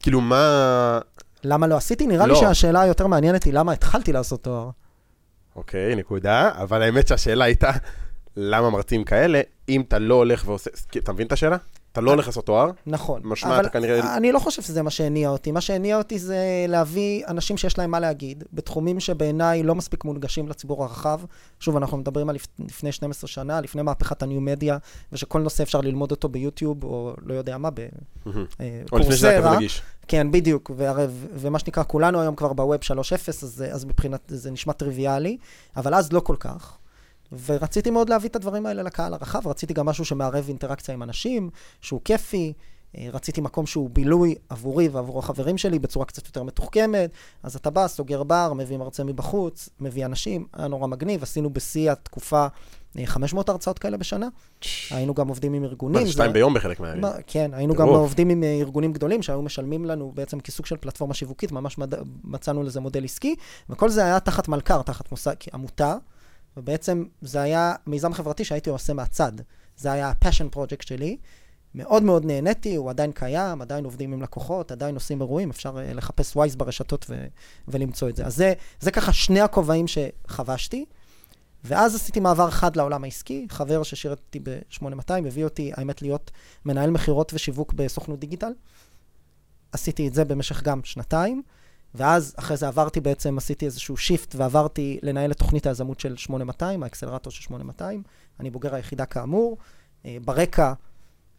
כאילו, 0.00 0.20
מה... 0.20 1.00
למה 1.44 1.66
לא 1.66 1.76
עשיתי? 1.76 2.06
נראה 2.06 2.26
לי 2.26 2.32
לא. 2.32 2.40
שהשאלה 2.40 2.80
היותר 2.80 3.06
מעניינת 3.06 3.44
היא 3.44 3.52
למה 3.52 3.72
התחלתי 3.72 4.12
לעשות 4.12 4.42
תואר. 4.42 4.70
אוקיי, 5.56 5.96
נקודה. 5.96 6.50
אבל 6.54 6.82
האמת 6.82 7.08
שהשאלה 7.08 7.44
הייתה, 7.44 7.70
למה 8.36 8.70
מרצים 8.70 9.04
כאלה, 9.04 9.40
אם 9.68 9.80
אתה 9.80 9.98
לא 9.98 10.14
הולך 10.14 10.42
ועושה... 10.46 10.70
אתה 10.98 11.12
מבין 11.12 11.26
את 11.26 11.32
השאלה? 11.32 11.56
אתה 11.98 12.06
לא 12.06 12.10
הולך 12.10 12.26
לעשות 12.26 12.46
תואר, 12.46 12.70
נכון. 12.86 13.20
משמע 13.24 13.60
אתה 13.60 13.68
כנראה- 13.68 14.16
אני 14.16 14.32
לא 14.32 14.38
חושב 14.38 14.62
שזה 14.62 14.82
מה 14.82 14.90
שהניע 14.90 15.28
אותי. 15.28 15.52
מה 15.52 15.60
שהניע 15.60 15.98
אותי 15.98 16.18
זה 16.18 16.36
להביא 16.68 17.26
אנשים 17.26 17.56
שיש 17.56 17.78
להם 17.78 17.90
מה 17.90 18.00
להגיד, 18.00 18.44
בתחומים 18.52 19.00
שבעיניי 19.00 19.62
לא 19.62 19.74
מספיק 19.74 20.04
מונגשים 20.04 20.48
לציבור 20.48 20.82
הרחב. 20.84 21.20
שוב, 21.60 21.76
אנחנו 21.76 21.96
מדברים 21.96 22.28
על 22.28 22.34
לפ- 22.34 22.46
לפני 22.58 22.92
12 22.92 23.28
שנה, 23.28 23.60
לפני 23.60 23.82
מהפכת 23.82 24.22
הניו 24.22 24.40
מדיה, 24.40 24.78
ושכל 25.12 25.40
נושא 25.40 25.62
אפשר 25.62 25.80
ללמוד 25.80 26.10
אותו 26.10 26.28
ביוטיוב, 26.28 26.84
או 26.84 27.14
לא 27.22 27.34
יודע 27.34 27.58
מה, 27.58 27.68
בקורסרה. 28.90 29.56
רגיש. 29.56 29.82
כן, 30.08 30.30
בדיוק, 30.30 30.70
והרי, 30.76 31.04
ומה 31.34 31.58
שנקרא, 31.58 31.82
כולנו 31.86 32.20
היום 32.20 32.34
כבר 32.34 32.52
בווב 32.52 32.80
3.0, 32.82 33.02
אז, 33.28 33.64
אז 33.72 33.84
מבחינת, 33.84 34.20
זה 34.28 34.50
נשמע 34.50 34.72
טריוויאלי, 34.72 35.36
אבל 35.76 35.94
אז 35.94 36.12
לא 36.12 36.20
כל 36.20 36.36
כך. 36.40 36.77
ורציתי 37.46 37.90
מאוד 37.90 38.08
להביא 38.08 38.28
את 38.28 38.36
הדברים 38.36 38.66
האלה 38.66 38.82
לקהל 38.82 39.14
הרחב, 39.14 39.48
רציתי 39.48 39.74
גם 39.74 39.86
משהו 39.86 40.04
שמערב 40.04 40.44
אינטראקציה 40.48 40.94
עם 40.94 41.02
אנשים, 41.02 41.50
שהוא 41.80 42.00
כיפי, 42.04 42.52
אה, 42.98 43.08
רציתי 43.12 43.40
מקום 43.40 43.66
שהוא 43.66 43.90
בילוי 43.92 44.34
עבורי 44.48 44.88
ועבור 44.88 45.18
החברים 45.18 45.58
שלי 45.58 45.78
בצורה 45.78 46.06
קצת 46.06 46.26
יותר 46.26 46.42
מתוחכמת, 46.42 47.10
אז 47.42 47.56
אתה 47.56 47.70
בא, 47.70 47.88
סוגר 47.88 48.22
בר, 48.22 48.52
מביא 48.56 48.76
מרצה 48.76 49.04
מבחוץ, 49.04 49.68
מביא 49.80 50.04
אנשים, 50.06 50.46
היה 50.52 50.68
נורא 50.68 50.86
מגניב, 50.86 51.22
עשינו 51.22 51.50
בשיא 51.50 51.90
התקופה 51.92 52.46
אה, 52.98 53.06
500 53.06 53.48
הרצאות 53.48 53.78
כאלה 53.78 53.96
בשנה, 53.96 54.28
היינו 54.90 55.14
גם 55.14 55.28
עובדים 55.28 55.52
עם 55.54 55.64
ארגונים. 55.64 56.00
מה, 56.00 56.06
זה- 56.06 56.12
שתיים 56.12 56.32
ביום 56.32 56.54
בחלק 56.54 56.80
מהימים. 56.80 57.00
מה, 57.00 57.12
כן, 57.26 57.50
היינו 57.54 57.74
גם. 57.74 57.88
עובדים 57.88 58.28
עם 58.28 58.42
אה, 58.42 58.58
ארגונים 58.60 58.92
גדולים 58.92 59.22
שהיו 59.22 59.42
משלמים 59.42 59.84
לנו 59.84 60.12
בעצם 60.14 60.40
כסוג 60.40 60.66
של 60.66 60.76
פלטפורמה 60.76 61.14
שיווקית, 61.14 61.52
ממש. 61.52 61.76
מצאנו 62.24 62.62
לזה 62.62 62.80
מודל 62.80 63.04
עסקי, 63.04 63.34
וכל 63.70 63.88
זה 63.88 64.04
היה 64.04 64.20
תחת 64.20 64.48
מלכ"ר, 64.48 64.82
תחת 64.82 65.10
מושג, 65.10 65.34
עמותה, 65.54 65.96
ובעצם 66.56 67.04
זה 67.20 67.40
היה 67.40 67.74
מיזם 67.86 68.12
חברתי 68.12 68.44
שהייתי 68.44 68.70
עושה 68.70 68.92
מהצד. 68.92 69.32
זה 69.76 69.92
היה 69.92 70.08
ה-passion 70.08 70.56
project 70.56 70.86
שלי. 70.86 71.16
מאוד 71.74 72.02
מאוד 72.02 72.24
נהניתי, 72.24 72.74
הוא 72.76 72.90
עדיין 72.90 73.12
קיים, 73.12 73.62
עדיין 73.62 73.84
עובדים 73.84 74.12
עם 74.12 74.22
לקוחות, 74.22 74.72
עדיין 74.72 74.94
עושים 74.94 75.20
אירועים, 75.20 75.50
אפשר 75.50 75.76
uh, 75.76 75.94
לחפש 75.94 76.36
ווייז 76.36 76.56
ברשתות 76.56 77.06
ו- 77.08 77.26
ולמצוא 77.68 78.08
את 78.08 78.16
זה. 78.16 78.26
אז 78.26 78.36
זה, 78.36 78.52
זה 78.80 78.90
ככה 78.90 79.12
שני 79.12 79.40
הכובעים 79.40 79.84
שחבשתי, 79.88 80.84
ואז 81.64 81.94
עשיתי 81.94 82.20
מעבר 82.20 82.50
חד 82.50 82.76
לעולם 82.76 83.04
העסקי, 83.04 83.46
חבר 83.50 83.82
ששירת 83.82 84.18
איתי 84.18 84.40
ב-8200, 84.42 85.26
הביא 85.26 85.44
אותי, 85.44 85.72
האמת, 85.74 86.02
להיות 86.02 86.30
מנהל 86.64 86.90
מכירות 86.90 87.34
ושיווק 87.34 87.72
בסוכנות 87.72 88.18
דיגיטל. 88.18 88.52
עשיתי 89.72 90.08
את 90.08 90.14
זה 90.14 90.24
במשך 90.24 90.62
גם 90.62 90.80
שנתיים, 90.84 91.42
ואז 91.98 92.34
אחרי 92.36 92.56
זה 92.56 92.68
עברתי 92.68 93.00
בעצם, 93.00 93.38
עשיתי 93.38 93.66
איזשהו 93.66 93.96
shift 93.96 94.34
ועברתי 94.34 94.98
לנהל 95.02 95.30
את 95.30 95.38
תוכנית 95.38 95.66
היזמות 95.66 96.00
של 96.00 96.16
8200, 96.16 96.82
האקסלרטור 96.82 97.32
של 97.32 97.42
8200. 97.42 98.02
אני 98.40 98.50
בוגר 98.50 98.74
היחידה 98.74 99.06
כאמור. 99.06 99.56
אה, 100.06 100.16
ברקע, 100.24 100.72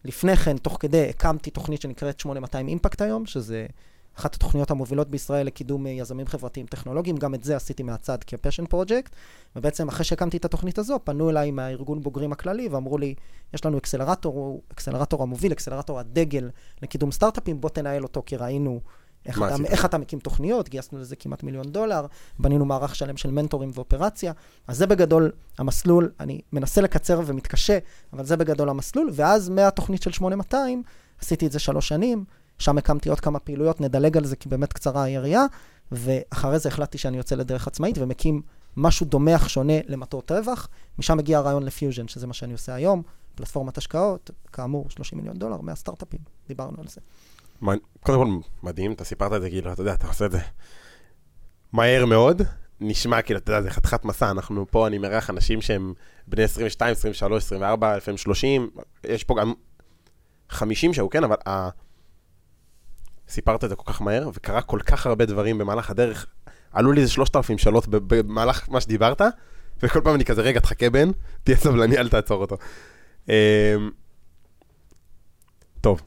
לפני 0.06 0.36
כן, 0.36 0.58
תוך 0.58 0.78
כדי, 0.80 1.10
הקמתי 1.10 1.50
תוכנית 1.50 1.82
שנקראת 1.82 2.20
8200 2.20 2.68
Impact 2.68 3.02
היום, 3.02 3.26
שזה 3.26 3.66
אחת 4.18 4.36
התוכניות 4.36 4.72
המובילות 4.72 5.10
בישראל 5.10 5.46
לקידום 5.46 5.88
אה, 5.88 5.92
יזמים 5.92 6.28
חברתיים 6.28 6.66
טכנולוגיים. 6.66 7.18
גם 7.18 7.34
את 7.36 7.44
זה 7.44 7.56
עשיתי 7.56 7.84
מהצד 7.84 8.18
כפשן 8.28 8.66
פרויקט. 8.66 9.16
ובעצם 9.56 9.88
אחרי 9.88 10.06
שהקמתי 10.06 10.38
את 10.38 10.46
התוכנית 10.46 10.78
הזו, 10.78 11.00
פנו 11.04 11.30
אליי 11.30 11.52
מהארגון 11.52 12.02
בוגרים 12.02 12.32
הכללי 12.32 12.68
ואמרו 12.68 12.98
לי, 12.98 13.16
יש 13.54 13.66
לנו 13.66 13.78
אקסלרטור, 13.78 14.36
הוא 14.36 14.62
אקסלרטור 14.72 15.24
המוביל, 15.24 15.52
אקסלרטור 15.52 16.00
הדגל 16.00 16.50
לקידום 16.82 17.12
סטארט-אפים, 17.12 17.62
בוא 17.62 17.70
תנהל 17.70 18.04
אותו, 18.04 18.24
כי 18.26 18.36
ראינו 18.36 18.80
איך 19.26 19.38
אתה? 19.38 19.56
איך 19.66 19.86
אתה 19.86 19.98
מקים 19.98 20.20
תוכניות, 20.20 20.70
גייסנו 20.70 21.00
לזה 21.00 21.16
כמעט 21.16 21.44
מיליון 21.44 21.72
דולר, 21.72 22.06
בנינו 22.40 22.66
מערך 22.66 22.96
שלם 22.96 23.18
של 23.18 23.32
מנטורים 23.32 23.72
ואופרציה. 23.74 24.34
אז 24.68 24.78
זה 24.78 24.88
בגדול 24.88 25.32
המסלול, 25.58 26.12
אני 26.20 26.42
מנסה 26.54 26.82
לקצר 26.82 27.22
ומתקשה, 27.26 27.78
אבל 28.14 28.26
זה 28.26 28.38
בגדול 28.38 28.70
המסלול, 28.70 29.10
ואז 29.14 29.50
מהתוכנית 29.50 30.02
של 30.02 30.12
8200, 30.12 30.84
עשיתי 31.22 31.48
את 31.48 31.52
זה 31.52 31.60
שלוש 31.60 31.88
שנים, 31.88 32.26
שם 32.58 32.78
הקמתי 32.78 33.10
עוד 33.10 33.20
כמה 33.20 33.40
פעילויות, 33.40 33.82
נדלג 33.82 34.18
על 34.18 34.26
זה 34.26 34.36
כי 34.36 34.50
באמת 34.50 34.74
קצרה 34.74 35.04
היריעה, 35.04 35.46
ואחרי 35.92 36.60
זה 36.60 36.70
החלטתי 36.70 36.98
שאני 36.98 37.18
יוצא 37.18 37.36
לדרך 37.36 37.68
עצמאית 37.68 37.98
ומקים 37.98 38.42
משהו 38.78 39.06
דומה 39.06 39.36
אך 39.36 39.50
שונה 39.50 39.74
למטרות 39.88 40.32
רווח. 40.32 40.68
משם 41.00 41.18
מגיע 41.18 41.38
הרעיון 41.38 41.64
לפיוז'ן, 41.64 42.08
שזה 42.08 42.28
מה 42.28 42.34
שאני 42.34 42.54
עושה 42.54 42.74
היום, 42.74 43.02
פלטפורמת 43.36 43.78
השקעות, 43.78 44.32
כאמור, 44.54 44.90
30 44.90 45.18
מיליון 45.18 45.38
דולר, 45.38 45.62
100 45.62 45.76
סטארט-אפים, 45.76 46.20
דיברנו 46.48 46.82
על 46.82 46.88
זה. 46.88 47.02
קודם 48.00 48.20
כל, 48.20 48.48
מדהים, 48.64 48.92
אתה 48.92 49.04
סיפרת 49.04 49.34
את 49.34 49.42
זה, 49.42 49.50
כאילו, 49.50 49.74
אתה 49.74 49.82
יודע, 49.82 49.94
אתה 49.94 50.08
עושה 50.08 50.26
את 50.26 50.32
זה 50.32 50.40
מהר 51.74 52.06
מאוד. 52.06 52.42
נשמע 52.82 53.22
כאילו, 53.22 53.40
אתה 53.40 53.52
יודע, 53.52 53.62
זה 53.62 53.70
חתיכת 53.70 54.06
מסע, 54.06 54.32
אנחנו 54.32 54.66
פה, 54.72 54.88
אני 54.88 54.98
מארח 54.98 55.30
אנשים 55.30 55.62
שהם 55.62 55.94
בני 56.28 56.44
22, 56.44 56.92
23, 56.92 57.44
24, 57.44 57.98
לפעמים 57.98 58.18
30, 58.18 58.70
יש 59.04 59.24
פה 59.24 59.36
גם 59.40 59.54
50 60.50 60.94
שהיו, 60.94 61.10
כן, 61.10 61.24
אבל 61.24 61.36
ה... 61.48 61.70
סיפרת 63.30 63.64
את 63.64 63.70
זה 63.70 63.76
כל 63.76 63.94
כך 63.94 64.02
מהר, 64.02 64.30
וקרה 64.34 64.62
כל 64.62 64.80
כך 64.86 65.06
הרבה 65.08 65.26
דברים 65.26 65.58
במהלך 65.58 65.90
הדרך. 65.90 66.26
עלו 66.72 66.92
לי 66.92 67.02
איזה 67.02 67.12
3,000 67.12 67.58
שאלות 67.58 67.88
במהלך 67.88 68.70
מה 68.70 68.82
שדיברת, 68.82 69.22
וכל 69.84 70.02
פעם 70.04 70.16
אני 70.16 70.26
כזה, 70.26 70.42
רגע, 70.42 70.60
תחכה 70.60 70.90
בן, 70.90 71.12
תהיה 71.44 71.58
סבלני, 71.58 71.98
אל 71.98 72.10
תעצור 72.10 72.42
אותו. 72.42 72.58
אמ, 73.30 73.34
טוב, 75.82 76.02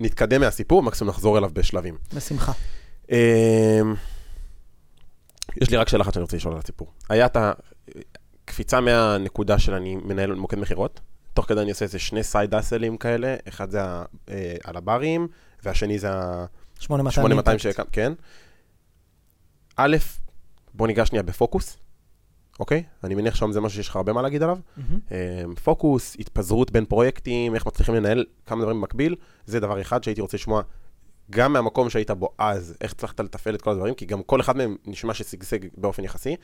נתקדם 0.00 0.40
מהסיפור, 0.40 0.82
מקסימום 0.82 1.10
נחזור 1.14 1.38
אליו 1.38 1.50
בשלבים. 1.52 1.98
בשמחה. 2.14 2.52
אמ, 3.10 3.16
יש 5.56 5.70
לי 5.70 5.76
רק 5.76 5.88
שאלה 5.88 6.02
אחת 6.02 6.14
שאני 6.14 6.22
רוצה 6.22 6.36
לשאול 6.36 6.54
על 6.54 6.60
הסיפור. 6.60 6.92
היה 7.08 7.26
את 7.26 7.36
הקפיצה 8.44 8.80
מהנקודה 8.80 9.58
של 9.58 9.74
אני 9.74 9.96
מנהל 9.96 10.34
מוקד 10.34 10.58
מכירות, 10.58 11.00
תוך 11.34 11.46
כדי 11.46 11.60
אני 11.60 11.70
עושה 11.70 11.84
איזה 11.84 11.98
שני 11.98 12.22
סייד 12.22 12.54
אסלים 12.54 12.96
כאלה, 12.96 13.36
אחד 13.48 13.70
זה 13.70 13.80
אה, 13.80 14.56
על 14.64 14.76
הברים, 14.76 15.28
והשני 15.62 15.98
זה 15.98 16.10
ה... 16.12 16.44
8200 16.80 17.12
8200 17.24 17.52
אימפקט. 17.52 17.62
שהקמת, 17.62 17.86
כן. 17.92 18.12
א', 19.76 19.96
בוא 20.74 20.86
ניגש 20.86 21.08
שנייה 21.08 21.22
בפוקוס. 21.22 21.76
אוקיי? 22.58 22.82
אני 23.04 23.14
מניח 23.14 23.34
שם 23.34 23.52
זה 23.52 23.60
משהו 23.60 23.76
שיש 23.76 23.88
לך 23.88 23.96
הרבה 23.96 24.12
מה 24.12 24.22
להגיד 24.22 24.42
עליו. 24.42 24.58
אמ, 25.10 25.54
פוקוס, 25.64 26.16
התפזרות 26.18 26.70
בין 26.70 26.84
פרויקטים, 26.84 27.54
איך 27.54 27.66
מצליחים 27.66 27.94
לנהל 27.94 28.24
כמה 28.46 28.62
דברים 28.62 28.76
במקביל, 28.80 29.14
זה 29.46 29.60
דבר 29.60 29.80
אחד 29.80 30.04
שהייתי 30.04 30.20
רוצה 30.20 30.36
לשמוע 30.36 30.62
גם 31.30 31.52
מהמקום 31.52 31.90
שהיית 31.90 32.10
בו 32.10 32.28
אז, 32.38 32.74
איך 32.80 32.92
הצלחת 32.92 33.20
לתפעל 33.20 33.54
את 33.54 33.62
כל 33.62 33.70
הדברים, 33.70 33.94
כי 33.94 34.06
גם 34.06 34.22
כל 34.22 34.40
אחד 34.40 34.56
מהם 34.56 34.76
נשמע 34.86 35.14
ששגשג 35.14 35.58
באופן 35.76 36.04
יחסי. 36.04 36.36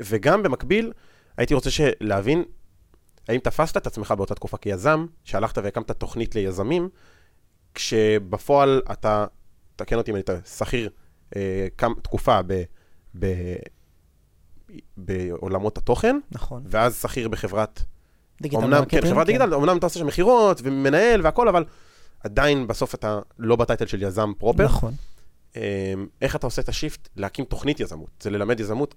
וגם 0.00 0.42
במקביל, 0.42 0.92
הייתי 1.36 1.54
רוצה 1.54 1.70
להבין, 2.00 2.44
האם 3.28 3.40
תפסת 3.40 3.76
את 3.76 3.86
עצמך 3.86 4.14
באותה 4.16 4.34
תקופה 4.34 4.56
כיזם, 4.56 5.06
שהלכת 5.24 5.58
והקמת 5.58 5.90
תוכנית 5.90 6.34
ליזמים, 6.34 6.88
כשבפועל 7.74 8.82
אתה, 8.92 9.26
תקן 9.76 9.96
אותי 9.96 10.10
אם 10.10 10.16
אני 10.16 10.22
טועה, 10.22 10.38
שכיר 10.44 10.90
אה, 11.36 11.66
כמה- 11.78 11.94
תקופה 12.02 12.40
ב... 12.46 12.62
ב 13.18 13.26
בעולמות 14.96 15.78
התוכן, 15.78 16.18
נכון. 16.32 16.62
ואז 16.66 17.00
שכיר 17.02 17.28
בחברת 17.28 17.82
דיגיטל 18.42 18.62
אמנם, 18.62 18.70
marketing, 18.70 19.02
כן, 19.02 19.10
חברת 19.10 19.26
דיגיטל, 19.26 19.54
אמנם 19.54 19.76
אתה 19.76 19.86
עושה 19.86 19.98
שם 19.98 20.06
מכירות 20.06 20.60
ומנהל 20.64 21.20
והכל, 21.24 21.48
אבל 21.48 21.64
עדיין 22.24 22.66
בסוף 22.66 22.94
אתה 22.94 23.20
לא 23.38 23.56
בטייטל 23.56 23.86
של 23.86 24.02
יזם 24.02 24.32
פרופר. 24.38 24.64
נכון. 24.64 24.94
אמ, 25.56 25.60
איך 26.22 26.36
אתה 26.36 26.46
עושה 26.46 26.62
את 26.62 26.68
השיפט 26.68 27.08
להקים 27.16 27.44
תוכנית 27.44 27.80
יזמות? 27.80 28.10
זה 28.20 28.30
ללמד 28.30 28.60
יזמות 28.60 28.94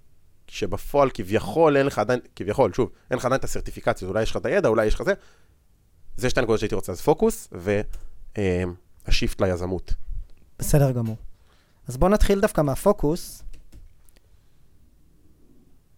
שבפועל 0.47 1.09
כביכול 1.13 1.77
אין 1.77 1.85
לך 1.85 1.99
עדיין, 1.99 2.19
כביכול, 2.35 2.73
שוב, 2.73 2.89
אין 3.11 3.19
לך 3.19 3.25
עדיין 3.25 3.39
את 3.39 3.43
הסרטיפיקציות, 3.43 4.09
אולי 4.09 4.23
יש 4.23 4.31
לך 4.31 4.37
את 4.37 4.45
הידע, 4.45 4.69
אולי 4.69 4.85
יש 4.85 4.95
לך 4.95 5.03
זה. 5.03 5.13
זה 6.17 6.29
שתי 6.29 6.41
נקודות 6.41 6.59
שהייתי 6.59 6.75
רוצה, 6.75 6.91
אז 6.91 7.01
פוקוס 7.01 7.49
והשיפט 9.07 9.41
ליזמות. 9.41 9.93
בסדר 10.59 10.91
גמור. 10.91 11.17
אז 11.87 11.97
בואו 11.97 12.11
נתחיל 12.11 12.39
דווקא 12.39 12.61
מהפוקוס. 12.61 13.43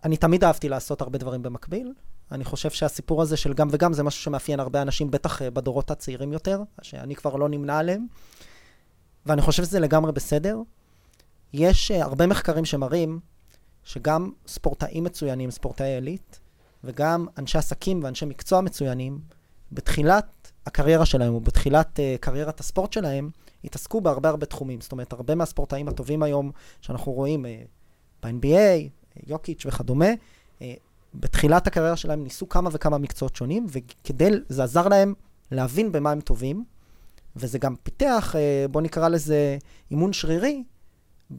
אני 0.03 0.17
תמיד 0.17 0.43
אהבתי 0.43 0.69
לעשות 0.69 1.01
הרבה 1.01 1.17
דברים 1.17 1.41
במקביל. 1.41 1.93
אני 2.31 2.43
חושב 2.43 2.69
שהסיפור 2.69 3.21
הזה 3.21 3.37
של 3.37 3.53
גם 3.53 3.67
וגם 3.71 3.93
זה 3.93 4.03
משהו 4.03 4.23
שמאפיין 4.23 4.59
הרבה 4.59 4.81
אנשים, 4.81 5.11
בטח 5.11 5.41
אה, 5.41 5.49
בדורות 5.49 5.91
הצעירים 5.91 6.33
יותר, 6.33 6.63
שאני 6.81 7.15
כבר 7.15 7.35
לא 7.35 7.49
נמנה 7.49 7.79
עליהם. 7.79 8.05
ואני 9.25 9.41
חושב 9.41 9.63
שזה 9.63 9.79
לגמרי 9.79 10.11
בסדר. 10.11 10.57
יש 11.53 11.91
uh, 11.91 11.95
הרבה 12.03 12.27
מחקרים 12.27 12.65
שמראים 12.65 13.19
שגם 13.83 14.31
ספורטאים 14.47 15.03
מצוינים, 15.03 15.51
ספורטאי 15.51 15.93
עילית, 15.93 16.39
וגם 16.83 17.27
אנשי 17.37 17.57
עסקים 17.57 18.03
ואנשי 18.03 18.25
מקצוע 18.25 18.61
מצוינים, 18.61 19.19
בתחילת 19.71 20.51
הקריירה 20.65 21.05
שלהם, 21.05 21.33
או 21.33 21.39
בתחילת 21.39 21.99
uh, 21.99 22.17
קריירת 22.19 22.59
הספורט 22.59 22.93
שלהם, 22.93 23.29
התעסקו 23.63 24.01
בהרבה 24.01 24.29
הרבה 24.29 24.45
תחומים. 24.45 24.81
זאת 24.81 24.91
אומרת, 24.91 25.13
הרבה 25.13 25.35
מהספורטאים 25.35 25.87
הטובים 25.87 26.23
היום, 26.23 26.51
שאנחנו 26.81 27.11
רואים 27.11 27.45
uh, 27.45 27.47
ב-NBA, 28.23 29.00
יוקיץ' 29.27 29.65
וכדומה, 29.65 30.13
uh, 30.59 30.63
בתחילת 31.13 31.67
הקריירה 31.67 31.95
שלהם 31.95 32.23
ניסו 32.23 32.49
כמה 32.49 32.69
וכמה 32.73 32.97
מקצועות 32.97 33.35
שונים, 33.35 33.65
וכדי, 33.69 34.29
זה 34.49 34.63
עזר 34.63 34.87
להם 34.87 35.13
להבין 35.51 35.91
במה 35.91 36.11
הם 36.11 36.21
טובים, 36.21 36.63
וזה 37.35 37.59
גם 37.59 37.75
פיתח, 37.83 38.35
uh, 38.35 38.71
בוא 38.71 38.81
נקרא 38.81 39.07
לזה 39.07 39.57
אימון 39.91 40.13
שרירי, 40.13 40.63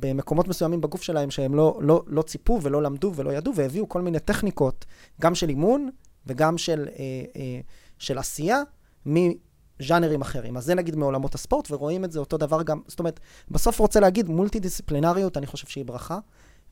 במקומות 0.00 0.48
מסוימים 0.48 0.80
בגוף 0.80 1.02
שלהם 1.02 1.30
שהם 1.30 1.54
לא, 1.54 1.78
לא, 1.82 2.02
לא 2.06 2.22
ציפו 2.22 2.58
ולא 2.62 2.82
למדו 2.82 3.12
ולא 3.14 3.30
ידעו, 3.30 3.54
והביאו 3.54 3.88
כל 3.88 4.02
מיני 4.02 4.20
טכניקות, 4.20 4.84
גם 5.20 5.34
של 5.34 5.48
אימון 5.48 5.90
וגם 6.26 6.58
של, 6.58 6.88
אה, 6.98 7.04
אה, 7.36 7.60
של 7.98 8.18
עשייה, 8.18 8.62
מז'אנרים 9.06 10.20
אחרים. 10.20 10.56
אז 10.56 10.64
זה 10.64 10.74
נגיד 10.74 10.96
מעולמות 10.96 11.34
הספורט, 11.34 11.70
ורואים 11.70 12.04
את 12.04 12.12
זה 12.12 12.18
אותו 12.18 12.36
דבר 12.36 12.62
גם, 12.62 12.80
זאת 12.86 12.98
אומרת, 12.98 13.20
בסוף 13.50 13.78
רוצה 13.78 14.00
להגיד, 14.00 14.28
מולטי 14.28 14.60
דיסציפלינריות, 14.60 15.36
אני 15.36 15.46
חושב 15.46 15.66
שהיא 15.66 15.84
ברכה, 15.84 16.18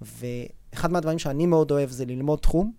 ואחד 0.03 0.93
מהדברים 0.93 1.19
שאני 1.19 1.47
מאוד 1.47 1.71
אוהב 1.71 1.91
זה 1.91 2.05
ללמוד 2.05 2.39
תחום, 2.39 2.73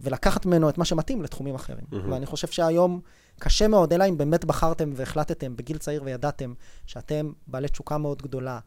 ולקחת 0.00 0.46
ממנו 0.46 0.68
את 0.68 0.78
מה 0.78 0.84
שמתאים 0.84 1.22
לתחומים 1.22 1.54
אחרים. 1.54 1.84
Mm-hmm. 1.92 2.10
ואני 2.10 2.26
חושב 2.26 2.48
שהיום 2.48 3.00
קשה 3.38 3.68
מאוד, 3.68 3.92
אלא 3.92 4.08
אם 4.08 4.18
באמת 4.18 4.44
בחרתם 4.44 4.90
והחלטתם 4.94 5.56
בגיל 5.56 5.78
צעיר 5.78 6.02
וידעתם 6.04 6.54
שאתם 6.86 7.32
בעלי 7.46 7.68
תשוקה 7.68 7.98
מאוד 7.98 8.22
גדולה 8.22 8.58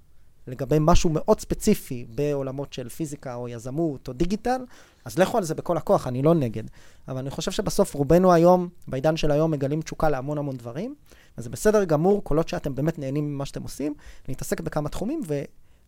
לגבי 0.48 0.78
משהו 0.80 1.10
מאוד 1.14 1.40
ספציפי 1.40 2.06
בעולמות 2.10 2.74
של 2.74 2.90
פיזיקה 2.90 3.36
או 3.36 3.50
יזמות 3.50 4.08
או 4.08 4.14
דיגיטל, 4.14 4.66
אז 5.06 5.20
לכו 5.20 5.38
על 5.38 5.44
זה 5.44 5.56
בכל 5.56 5.78
הכוח, 5.78 6.08
אני 6.08 6.22
לא 6.22 6.34
נגד. 6.34 6.64
אבל 7.08 7.18
אני 7.18 7.30
חושב 7.30 7.52
שבסוף 7.52 7.94
רובנו 7.94 8.34
היום, 8.34 8.70
בעידן 8.88 9.18
של 9.18 9.32
היום, 9.32 9.52
מגלים 9.52 9.82
תשוקה 9.82 10.10
להמון 10.10 10.38
המון 10.38 10.58
דברים, 10.58 10.96
אז 11.38 11.44
זה 11.44 11.50
בסדר 11.50 11.84
גמור, 11.84 12.24
כל 12.24 12.38
עוד 12.38 12.48
שאתם 12.48 12.76
באמת 12.76 13.00
נהנים 13.00 13.34
ממה 13.34 13.46
שאתם 13.46 13.64
עושים, 13.64 13.94
להתעסק 14.28 14.62
בכמה 14.62 14.90
תחומים 14.90 15.22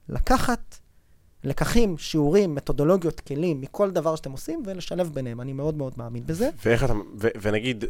ולקחת 0.10 0.77
לקחים, 1.46 1.98
שיעורים, 1.98 2.56
מתודולוגיות, 2.56 3.20
כלים, 3.20 3.62
מכל 3.62 3.92
דבר 3.92 4.16
שאתם 4.16 4.32
עושים, 4.32 4.64
ולשלב 4.66 5.14
ביניהם. 5.14 5.42
אני 5.42 5.54
מאוד 5.54 5.78
מאוד 5.78 5.94
מאמין 5.98 6.25
בזה. 6.25 6.50
ואיך 6.66 6.84
אתה, 6.84 6.94
ו, 6.94 7.28
ונגיד, 7.42 7.86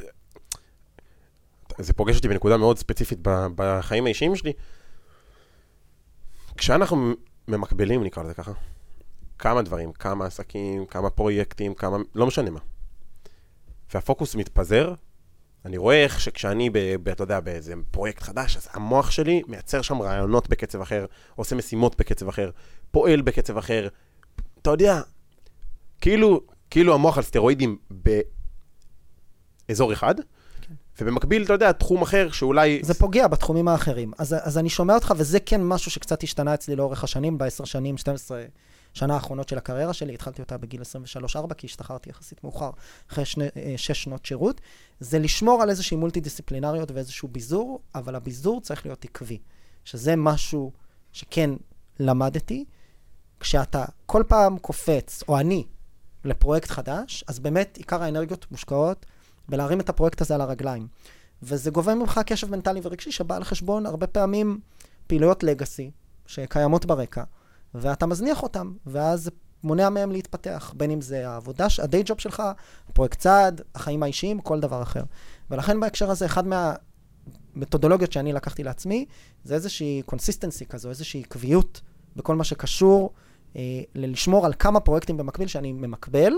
זה 1.77 1.93
פוגש 1.93 2.15
אותי 2.15 2.27
בנקודה 2.27 2.57
מאוד 2.57 2.77
ספציפית 2.77 3.19
ב- 3.21 3.47
בחיים 3.55 4.05
האישיים 4.05 4.35
שלי. 4.35 4.53
כשאנחנו 6.57 7.13
ממקבלים, 7.47 8.03
נקרא 8.03 8.23
לזה 8.23 8.33
ככה, 8.33 8.51
כמה 9.39 9.61
דברים, 9.61 9.91
כמה 9.91 10.25
עסקים, 10.25 10.85
כמה 10.85 11.09
פרויקטים, 11.09 11.73
כמה, 11.73 11.97
לא 12.15 12.27
משנה 12.27 12.49
מה. 12.49 12.59
והפוקוס 13.93 14.35
מתפזר, 14.35 14.93
אני 15.65 15.77
רואה 15.77 16.03
איך 16.03 16.21
שכשאני, 16.21 16.69
ב, 16.69 16.77
ב, 17.03 17.09
אתה 17.09 17.23
יודע, 17.23 17.39
באיזה 17.39 17.73
פרויקט 17.91 18.23
חדש, 18.23 18.57
אז 18.57 18.67
המוח 18.73 19.11
שלי 19.11 19.41
מייצר 19.47 19.81
שם 19.81 20.01
רעיונות 20.01 20.49
בקצב 20.49 20.81
אחר, 20.81 21.05
עושה 21.35 21.55
משימות 21.55 21.99
בקצב 21.99 22.27
אחר, 22.27 22.49
פועל 22.95 23.21
בקצב 23.21 23.57
אחר. 23.57 23.87
אתה 24.61 24.69
יודע, 24.69 25.01
כאילו, 26.01 26.41
כאילו 26.69 26.93
המוח 26.93 27.17
על 27.17 27.23
סטרואידים 27.23 27.77
באזור 29.69 29.93
אחד, 29.93 30.15
ובמקביל, 31.01 31.43
אתה 31.43 31.53
יודע, 31.53 31.71
תחום 31.71 32.01
אחר 32.01 32.31
שאולי... 32.31 32.79
זה 32.83 32.93
פוגע 32.93 33.27
בתחומים 33.27 33.67
האחרים. 33.67 34.11
אז, 34.17 34.35
אז 34.41 34.57
אני 34.57 34.69
שומע 34.69 34.95
אותך, 34.95 35.13
וזה 35.17 35.39
כן 35.39 35.63
משהו 35.63 35.91
שקצת 35.91 36.23
השתנה 36.23 36.53
אצלי 36.53 36.75
לאורך 36.75 37.03
השנים, 37.03 37.37
בעשר 37.37 37.65
שנים, 37.65 37.97
12 37.97 38.45
שנה 38.93 39.13
האחרונות 39.13 39.49
של 39.49 39.57
הקריירה 39.57 39.93
שלי. 39.93 40.13
התחלתי 40.13 40.41
אותה 40.41 40.57
בגיל 40.57 40.81
23-4, 41.35 41.53
כי 41.53 41.67
השתחררתי 41.67 42.09
יחסית 42.09 42.43
מאוחר, 42.43 42.69
אחרי 43.11 43.25
שני, 43.25 43.45
אה, 43.57 43.73
שש 43.77 44.03
שנות 44.03 44.25
שירות. 44.25 44.61
זה 44.99 45.19
לשמור 45.19 45.61
על 45.61 45.69
איזושהי 45.69 45.97
מולטי 45.97 46.21
דיסציפלינריות 46.21 46.91
ואיזשהו 46.91 47.27
ביזור, 47.27 47.79
אבל 47.95 48.15
הביזור 48.15 48.61
צריך 48.61 48.85
להיות 48.85 49.05
עקבי. 49.05 49.39
שזה 49.85 50.15
משהו 50.15 50.71
שכן 51.11 51.49
למדתי. 51.99 52.65
כשאתה 53.45 53.85
כל 54.05 54.23
פעם 54.27 54.57
קופץ, 54.57 55.23
או 55.27 55.39
אני, 55.39 55.65
לפרויקט 56.23 56.69
חדש, 56.69 57.23
אז 57.27 57.39
באמת 57.39 57.77
עיקר 57.77 58.03
האנרגיות 58.03 58.45
מושקעות 58.51 59.05
בלהרים 59.49 59.79
את 59.79 59.89
הפרויקט 59.89 60.21
הזה 60.21 60.35
על 60.35 60.41
הרגליים. 60.41 60.87
וזה 61.43 61.71
גובה 61.71 61.95
ממך 61.95 62.19
קשב 62.25 62.51
מנטלי 62.51 62.79
ורגשי 62.83 63.11
שבא 63.11 63.35
על 63.35 63.43
חשבון 63.43 63.85
הרבה 63.85 64.07
פעמים 64.07 64.59
פעילויות 65.07 65.43
לגאסי 65.43 65.91
שקיימות 66.25 66.85
ברקע, 66.85 67.23
ואתה 67.75 68.05
מזניח 68.05 68.43
אותם, 68.43 68.73
ואז 68.85 69.23
זה 69.23 69.31
מונע 69.63 69.89
מהם 69.89 70.11
להתפתח, 70.11 70.73
בין 70.77 70.91
אם 70.91 71.01
זה 71.01 71.29
העבודה, 71.29 71.67
ה 71.83 71.88
day 71.88 72.03
job 72.05 72.19
שלך, 72.19 72.43
הפרויקט 72.89 73.19
צד, 73.19 73.61
החיים 73.75 74.03
האישיים, 74.03 74.39
כל 74.39 74.59
דבר 74.59 74.81
אחר. 74.81 75.03
ולכן 75.51 75.79
בהקשר 75.79 76.11
הזה, 76.11 76.25
אחד 76.25 76.43
מהמתודולוגיות 77.55 78.11
שאני 78.11 78.33
לקחתי 78.33 78.63
לעצמי, 78.63 79.05
זה 79.43 79.53
איזושהי 79.53 80.01
consistency 80.05 80.65
כזו, 80.65 80.89
איזושהי 80.89 81.21
עקביות 81.21 81.81
בכל 82.15 82.35
מה 82.35 82.43
שקשור 82.43 83.13
אה, 83.55 83.61
ללשמור 83.95 84.45
על 84.45 84.53
כמה 84.59 84.79
פרויקטים 84.79 85.17
במקביל 85.17 85.47
שאני 85.47 85.73
ממקבל, 85.73 86.33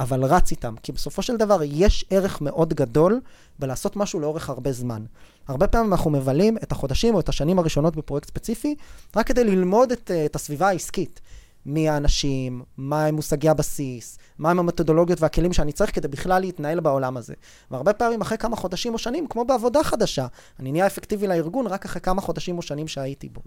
אבל 0.00 0.24
רץ 0.24 0.50
איתם. 0.50 0.74
כי 0.82 0.92
בסופו 0.92 1.22
של 1.22 1.36
דבר 1.36 1.60
יש 1.62 2.04
ערך 2.10 2.40
מאוד 2.40 2.74
גדול 2.74 3.20
בלעשות 3.58 3.96
משהו 3.96 4.20
לאורך 4.20 4.48
הרבה 4.48 4.72
זמן. 4.72 5.04
הרבה 5.48 5.66
פעמים 5.66 5.92
אנחנו 5.92 6.10
מבלים 6.10 6.56
את 6.56 6.72
החודשים 6.72 7.14
או 7.14 7.20
את 7.20 7.28
השנים 7.28 7.58
הראשונות 7.58 7.96
בפרויקט 7.96 8.28
ספציפי, 8.28 8.74
רק 9.16 9.26
כדי 9.26 9.44
ללמוד 9.44 9.92
את, 9.92 10.10
אה, 10.10 10.26
את 10.26 10.36
הסביבה 10.36 10.68
העסקית. 10.68 11.20
מי 11.66 11.88
האנשים, 11.88 12.62
מהם 12.78 13.14
מושגי 13.14 13.48
הבסיס, 13.48 14.18
מהם 14.38 14.58
המתודולוגיות 14.58 15.20
והכלים 15.20 15.52
שאני 15.52 15.72
צריך 15.72 15.94
כדי 15.94 16.08
בכלל 16.08 16.40
להתנהל 16.40 16.80
בעולם 16.80 17.16
הזה. 17.16 17.34
והרבה 17.70 17.92
פעמים 17.92 18.20
אחרי 18.20 18.38
כמה 18.38 18.56
חודשים 18.56 18.92
או 18.92 18.98
שנים, 18.98 19.26
כמו 19.26 19.44
בעבודה 19.44 19.84
חדשה, 19.84 20.26
אני 20.60 20.72
נהיה 20.72 20.86
אפקטיבי 20.86 21.26
לארגון 21.26 21.66
רק 21.66 21.84
אחרי 21.84 22.00
כמה 22.00 22.20
חודשים 22.20 22.56
או 22.56 22.62
שנים 22.62 22.88
שהייתי 22.88 23.28
בו. 23.28 23.40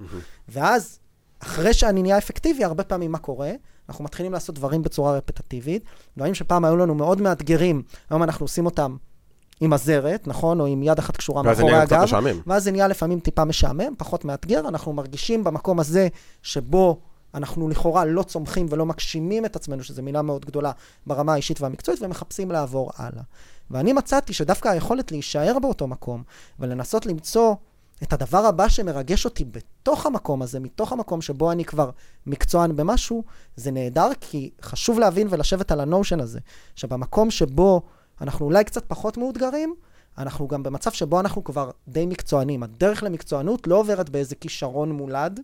ואז, 0.49 0.99
אחרי 1.39 1.73
שאני 1.73 2.01
נהיה 2.01 2.17
אפקטיבי, 2.17 2.63
הרבה 2.63 2.83
פעמים 2.83 3.11
מה 3.11 3.17
קורה? 3.17 3.51
אנחנו 3.89 4.03
מתחילים 4.03 4.33
לעשות 4.33 4.55
דברים 4.55 4.81
בצורה 4.81 5.17
רפטטיבית, 5.17 5.83
דברים 6.17 6.33
שפעם 6.33 6.65
היו 6.65 6.77
לנו 6.77 6.95
מאוד 6.95 7.21
מאתגרים, 7.21 7.81
היום 8.09 8.23
אנחנו 8.23 8.43
עושים 8.43 8.65
אותם 8.65 8.95
עם 9.61 9.73
הזרת, 9.73 10.27
נכון? 10.27 10.59
או 10.59 10.65
עם 10.65 10.83
יד 10.83 10.99
אחת 10.99 11.17
קשורה 11.17 11.43
מאחורי 11.43 11.75
הגב. 11.75 12.07
ואז 12.47 12.63
זה 12.63 12.71
נהיה 12.71 12.87
לפעמים 12.87 13.19
טיפה 13.19 13.45
משעמם, 13.45 13.93
פחות 13.97 14.25
מאתגר, 14.25 14.67
אנחנו 14.67 14.93
מרגישים 14.93 15.43
במקום 15.43 15.79
הזה 15.79 16.07
שבו 16.41 16.99
אנחנו 17.33 17.69
לכאורה 17.69 18.05
לא 18.05 18.23
צומחים 18.23 18.65
ולא 18.69 18.85
מגשימים 18.85 19.45
את 19.45 19.55
עצמנו, 19.55 19.83
שזו 19.83 20.03
מילה 20.03 20.21
מאוד 20.21 20.45
גדולה 20.45 20.71
ברמה 21.07 21.33
האישית 21.33 21.61
והמקצועית, 21.61 22.01
ומחפשים 22.01 22.51
לעבור 22.51 22.91
הלאה. 22.97 23.23
ואני 23.71 23.93
מצאתי 23.93 24.33
שדווקא 24.33 24.67
היכולת 24.67 25.11
להישאר 25.11 25.59
באותו 25.61 25.87
מקום 25.87 26.23
ולנסות 26.59 27.05
למצוא 27.05 27.55
את 28.03 28.13
הדבר 28.13 28.45
הבא 28.45 28.69
שמרגש 28.69 29.25
אותי 29.25 29.45
בתוך 29.45 30.05
המקום 30.05 30.41
הזה, 30.41 30.59
מתוך 30.59 30.91
המקום 30.91 31.21
שבו 31.21 31.51
אני 31.51 31.65
כבר 31.65 31.89
מקצוען 32.25 32.75
במשהו, 32.75 33.23
זה 33.55 33.71
נהדר, 33.71 34.09
כי 34.21 34.49
חשוב 34.61 34.99
להבין 34.99 35.27
ולשבת 35.29 35.71
על 35.71 35.79
הנושן 35.79 36.19
הזה, 36.19 36.39
שבמקום 36.75 37.31
שבו 37.31 37.81
אנחנו 38.21 38.45
אולי 38.45 38.63
קצת 38.63 38.85
פחות 38.87 39.17
מאותגרים, 39.17 39.75
אנחנו 40.17 40.47
גם 40.47 40.63
במצב 40.63 40.91
שבו 40.91 41.19
אנחנו 41.19 41.43
כבר 41.43 41.71
די 41.87 42.05
מקצוענים. 42.05 42.63
הדרך 42.63 43.03
למקצוענות 43.03 43.67
לא 43.67 43.75
עוברת 43.75 44.09
באיזה 44.09 44.35
כישרון 44.35 44.91
מולד, 44.91 45.39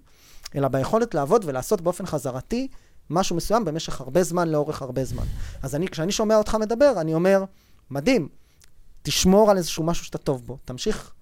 אלא 0.55 0.67
ביכולת 0.67 1.15
לעבוד 1.15 1.45
ולעשות 1.47 1.81
באופן 1.81 2.05
חזרתי 2.05 2.67
משהו 3.09 3.35
מסוים 3.35 3.65
במשך 3.65 4.01
הרבה 4.01 4.23
זמן, 4.23 4.47
לאורך 4.49 4.81
הרבה 4.81 5.05
זמן. 5.05 5.23
אז 5.63 5.75
אני, 5.75 5.87
כשאני 5.87 6.11
שומע 6.11 6.37
אותך 6.37 6.55
מדבר, 6.55 6.93
אני 7.01 7.13
אומר, 7.13 7.43
מדהים, 7.91 8.27
תשמור 9.01 9.51
על 9.51 9.57
איזשהו 9.57 9.83
משהו 9.83 10.05
שאתה 10.05 10.17
טוב 10.17 10.45
בו, 10.45 10.57
תמשיך 10.65 11.13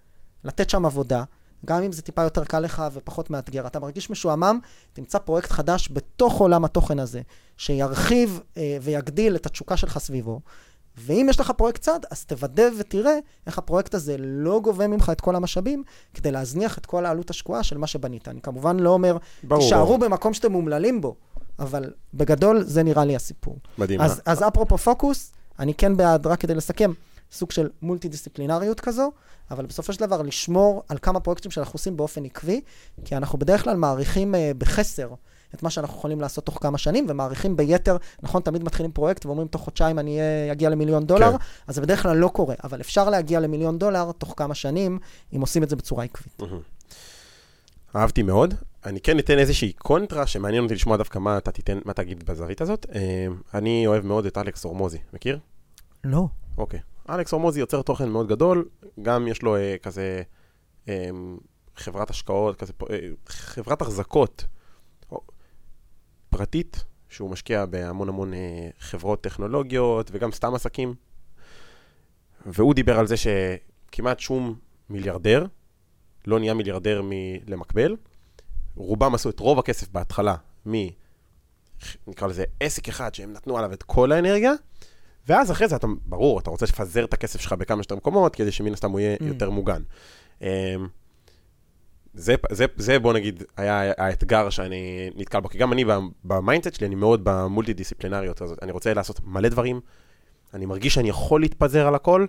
לתת 0.44 0.70
שם 0.70 0.86
עבודה, 0.86 1.24
גם 1.66 1.84
אם 1.84 1.92
זה 1.92 2.02
טיפה 2.02 2.22
יותר 2.24 2.46
קל 2.46 2.60
לך 2.60 2.84
ופחות 2.94 3.30
מאתגר. 3.30 3.68
אתה 3.68 3.80
מרגיש 3.80 4.10
משועמם, 4.10 4.60
תמצא 4.94 5.20
פרויקט 5.20 5.52
חדש 5.52 5.90
בתוך 5.92 6.40
עולם 6.40 6.66
התוכן 6.66 7.00
הזה, 7.00 7.22
שירחיב 7.58 8.40
אה, 8.58 8.78
ויגדיל 8.82 9.36
את 9.36 9.46
התשוקה 9.46 9.78
שלך 9.78 9.98
סביבו. 9.98 10.40
ואם 10.98 11.28
יש 11.30 11.40
לך 11.40 11.52
פרויקט 11.52 11.82
צד, 11.82 12.00
אז 12.12 12.26
תוודא 12.26 12.70
ותראה 12.80 13.18
איך 13.48 13.58
הפרויקט 13.58 13.94
הזה 13.94 14.16
לא 14.20 14.60
גובה 14.64 14.88
ממך 14.88 15.12
את 15.12 15.22
כל 15.22 15.36
המשאבים, 15.36 15.84
כדי 16.14 16.32
להזניח 16.32 16.78
את 16.78 16.86
כל 16.86 17.06
העלות 17.06 17.30
השקועה 17.30 17.64
של 17.64 17.78
מה 17.78 17.88
שבנית. 17.88 18.28
אני 18.28 18.42
כמובן 18.42 18.80
לא 18.80 18.90
אומר, 18.90 19.18
ברור. 19.44 19.62
תישארו 19.62 19.98
במקום 19.98 20.34
שאתם 20.34 20.56
אומללים 20.56 21.02
בו, 21.02 21.16
אבל 21.60 21.92
בגדול 22.14 22.64
זה 22.64 22.84
נראה 22.84 23.06
לי 23.06 23.16
הסיפור. 23.16 23.58
מדהים. 23.78 24.02
אז, 24.02 24.22
אז 24.26 24.44
אפרופו 24.48 24.78
פוקוס, 24.78 25.32
אני 25.60 25.74
כן 25.74 25.98
בעד, 25.98 26.28
רק 26.28 26.40
כדי 26.40 26.56
לסכם, 26.56 26.92
סוג 27.34 27.52
של 27.52 27.70
מולטי 27.82 28.10
דיסציפלינריות 28.10 28.80
כזו, 28.80 29.12
אבל 29.52 29.66
בסופו 29.66 29.94
של 29.94 30.00
דבר 30.00 30.22
לשמור 30.22 30.84
על 30.90 30.98
כמה 31.02 31.20
פרויקטים 31.20 31.52
שאנחנו 31.52 31.74
עושים 31.74 31.98
באופן 31.98 32.25
עקבי, 32.25 32.62
כי 33.06 33.16
אנחנו 33.16 33.40
בדרך 33.40 33.63
כלל 33.63 33.78
מעריכים 33.78 34.36
uh, 34.36 34.38
בחסר 34.58 35.10
את 35.54 35.63
מה 35.63 35.70
שאנחנו 35.70 35.98
יכולים 35.98 36.22
לעשות 36.22 36.46
תוך 36.46 36.58
כמה 36.62 36.78
שנים, 36.78 37.06
ומעריכים 37.10 37.58
ביתר, 37.58 37.98
נכון, 38.24 38.42
תמיד 38.42 38.63
מתחילים 38.63 38.92
פרויקט 38.92 39.25
ואומרים 39.25 39.48
תוך 39.48 39.62
חודשיים 39.62 40.00
אני 40.00 40.20
אגיע 40.52 40.70
למיליון 40.70 41.06
דולר, 41.06 41.32
כן. 41.32 41.38
אז 41.68 41.75
זה 41.75 41.82
בדרך 41.82 42.02
כלל 42.02 42.18
לא 42.18 42.28
קורה, 42.28 42.56
אבל 42.63 42.82
אפשר 42.82 43.10
להגיע 43.10 43.40
למיליון 43.40 43.78
דולר 43.78 44.12
תוך 44.12 44.34
כמה 44.38 44.56
שנים, 44.56 45.00
אם 45.36 45.42
עושים 45.42 45.63
את 45.63 45.70
זה 45.70 45.75
בצורה 45.75 46.04
עקבית. 46.04 46.42
אהבתי 47.96 48.24
מאוד. 48.24 48.54
אני 48.86 49.02
כן 49.02 49.20
אתן 49.20 49.40
איזושהי 49.40 49.74
קונטרה 49.74 50.28
שמעניין 50.28 50.63
אותי 50.63 50.75
לשמוע 50.75 50.98
דווקא 50.98 51.20
מה 51.20 51.38
אתה 51.38 51.52
תיתן, 51.52 51.80
מה 51.86 51.94
תגיד 51.94 52.24
בזווית 52.24 52.62
הזאת. 52.62 52.86
אה, 52.96 53.28
אני 53.54 53.88
אוהב 53.88 54.06
מאוד 54.06 54.25
את 54.25 54.38
אלכס 54.38 54.66
אורמוזי, 54.66 54.98
מכיר? 55.13 55.40
לא. 56.04 56.28
אוקיי. 56.58 56.80
אלכס 57.10 57.34
אורמוזי 57.34 57.60
יוצר 57.60 57.82
תוכן 57.82 58.10
מאוד 58.10 58.28
גדול, 58.28 58.70
גם 59.02 59.28
יש 59.28 59.42
לו 59.42 59.56
אה, 59.56 59.76
כזה 59.82 60.22
אה, 60.88 61.10
חברת 61.76 62.10
השקעות, 62.10 62.60
כזה, 62.60 62.74
אה, 62.90 63.10
חברת 63.28 63.82
החזקות 63.82 64.46
פרטית, 66.30 66.86
שהוא 67.10 67.30
משקיע 67.30 67.66
בהמון 67.66 68.10
המון 68.10 68.34
אה, 68.34 68.70
חברות 68.80 69.22
טכנולוגיות 69.22 70.10
וגם 70.14 70.32
סתם 70.32 70.56
עסקים. 70.56 70.94
והוא 72.46 72.74
דיבר 72.74 73.00
על 73.00 73.08
זה 73.08 73.16
שכמעט 73.18 74.20
שום 74.20 74.56
מיליארדר 74.90 75.46
לא 76.28 76.40
נהיה 76.40 76.54
מיליארדר 76.54 77.02
מ- 77.02 77.38
למקבל. 77.48 77.96
רובם 78.76 79.16
עשו 79.16 79.30
את 79.30 79.40
רוב 79.40 79.60
הכסף 79.60 79.90
בהתחלה 79.90 80.36
מ... 80.68 80.72
נקרא 82.08 82.28
לזה 82.28 82.44
עסק 82.60 82.90
אחד 82.90 83.16
שהם 83.16 83.34
נתנו 83.34 83.58
עליו 83.58 83.74
את 83.74 83.84
כל 83.84 84.12
האנרגיה, 84.12 84.54
ואז 85.27 85.51
אחרי 85.51 85.68
זה 85.68 85.75
אתה, 85.75 85.88
ברור, 86.06 86.39
אתה 86.39 86.50
רוצה 86.50 86.65
לפזר 86.65 87.06
את 87.06 87.13
הכסף 87.13 87.42
שלך 87.42 87.53
בכמה 87.53 87.84
שיותר 87.84 87.96
מקומות, 87.96 88.36
כדי 88.36 88.51
שמן 88.51 88.74
הסתם 88.74 88.92
הוא 88.92 89.00
יהיה 89.00 89.15
ממ. 89.16 89.24
יותר 89.24 89.50
מוגן. 89.50 89.82
אמ, 90.42 90.48
זה, 92.13 92.36
זה, 92.51 92.65
זה 92.75 93.00
בוא 93.00 93.13
נגיד, 93.13 93.44
היה 93.58 93.94
האתגר 93.98 94.50
שאני 94.50 95.10
נתקל 95.15 95.39
בו, 95.39 95.50
כי 95.50 95.58
גם 95.58 95.74
אני 95.74 95.86
ב 96.24 96.30
mindset 96.30 96.75
שלי, 96.75 96.88
אני 96.88 96.96
מאוד 96.96 97.20
במולטי 97.24 97.74
דיסציפלינריות 97.74 98.42
הזאת, 98.42 98.63
אני 98.63 98.72
רוצה 98.72 98.94
לעשות 98.94 99.20
מלא 99.24 99.50
דברים, 99.50 99.82
אני 100.53 100.65
מרגיש 100.65 100.94
שאני 100.94 101.10
יכול 101.10 101.42
להתפזר 101.42 101.88
על 101.88 101.96
הכל, 101.96 102.25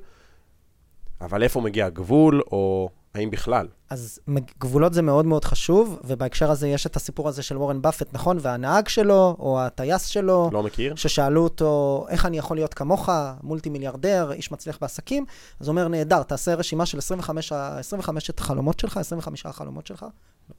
אבל 1.21 1.43
איפה 1.43 1.61
מגיע 1.61 1.87
הגבול, 1.87 2.43
או 2.53 2.91
האם 3.15 3.31
בכלל? 3.31 3.69
אז 3.91 4.19
גבולות 4.61 4.95
זה 4.95 5.03
מאוד 5.03 5.27
מאוד 5.27 5.45
חשוב, 5.45 6.01
ובהקשר 6.05 6.51
הזה 6.51 6.69
יש 6.69 6.87
את 6.87 6.97
הסיפור 6.97 7.29
הזה 7.29 7.43
של 7.43 7.57
וורן 7.57 7.83
באפט, 7.83 8.09
נכון? 8.13 8.39
והנהג 8.41 8.89
שלו, 8.89 9.37
או 9.39 9.61
הטייס 9.61 10.07
שלו, 10.07 10.51
לא 10.53 10.63
מכיר. 10.63 10.95
ששאלו 10.97 11.45
אותו, 11.45 12.07
איך 12.09 12.27
אני 12.27 12.39
יכול 12.39 12.57
להיות 12.57 12.75
כמוך, 12.75 13.09
מולטי 13.43 13.71
מיליארדר, 13.71 14.33
איש 14.33 14.53
מצליח 14.53 14.79
בעסקים? 14.81 15.25
אז 15.61 15.69
הוא 15.69 15.73
אומר, 15.73 15.89
נהדר, 15.89 16.23
תעשה 16.23 16.55
רשימה 16.55 16.87
של 16.87 16.99
25, 16.99 17.53
25 17.53 18.31
את 18.31 18.39
החלומות 18.39 18.81
שלך, 18.81 18.97
25 18.97 19.47
החלומות 19.47 19.87
שלך. 19.87 20.07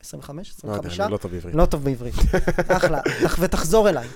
25? 0.01 0.51
25? 0.57 0.99
לא, 0.99 1.07
לא 1.09 1.17
טוב 1.17 1.31
בעברית. 1.31 1.55
לא 1.55 1.65
טוב 1.65 1.83
בעברית. 1.83 2.15
אחלה, 2.67 3.01
ותחזור 3.39 3.89
אליי. 3.89 4.07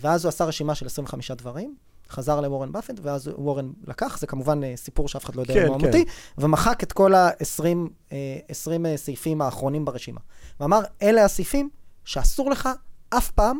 ואז 0.00 0.24
הוא 0.24 0.28
עשה 0.28 0.44
רשימה 0.44 0.74
של 0.74 0.86
25 0.86 1.30
דברים. 1.30 1.74
חזר 2.14 2.40
לוורן 2.40 2.72
באפט, 2.72 2.94
ואז 3.02 3.28
וורן 3.28 3.70
לקח, 3.86 4.18
זה 4.18 4.26
כמובן 4.26 4.64
אה, 4.64 4.72
סיפור 4.76 5.08
שאף 5.08 5.24
אחד 5.24 5.36
לא 5.36 5.40
יודע 5.40 5.54
כן, 5.54 5.68
מה 5.68 5.78
כן. 5.78 6.02
ומחק 6.38 6.82
את 6.82 6.92
כל 6.92 7.14
ה-20 7.14 7.64
אה, 8.12 8.38
אה, 8.86 8.96
סעיפים 8.96 9.42
האחרונים 9.42 9.84
ברשימה. 9.84 10.20
ואמר, 10.60 10.80
אלה 11.02 11.24
הסעיפים 11.24 11.68
שאסור 12.04 12.50
לך 12.50 12.68
אף 13.10 13.30
פעם 13.30 13.58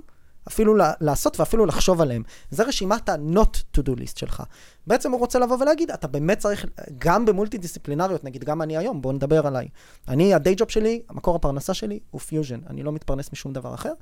אפילו 0.48 0.74
לעשות 1.00 1.40
ואפילו 1.40 1.66
לחשוב 1.66 2.00
עליהם. 2.00 2.22
זה 2.50 2.64
רשימת 2.64 3.08
ה-not 3.08 3.78
to 3.78 3.80
do 3.80 3.90
list 3.90 4.18
שלך. 4.18 4.42
בעצם 4.86 5.12
הוא 5.12 5.20
רוצה 5.20 5.38
לבוא 5.38 5.56
ולהגיד, 5.60 5.90
אתה 5.90 6.06
באמת 6.06 6.38
צריך, 6.38 6.66
גם 6.98 7.24
במולטי 7.24 7.58
דיסציפלינריות, 7.58 8.24
נגיד 8.24 8.44
גם 8.44 8.62
אני 8.62 8.76
היום, 8.76 9.02
בואו 9.02 9.14
נדבר 9.14 9.46
עליי. 9.46 9.68
אני, 10.08 10.34
ה 10.34 10.39
day 10.39 10.54
job 10.54 10.70
שלי, 10.70 11.02
מקור 11.10 11.36
הפרנסה 11.36 11.74
שלי 11.74 12.00
הוא 12.10 12.20
פיוז'ן, 12.20 12.60
אני 12.70 12.82
לא 12.82 12.92
מתפרנס 12.92 13.32
משום 13.32 13.52
דבר 13.52 13.74
אחר. 13.74 13.92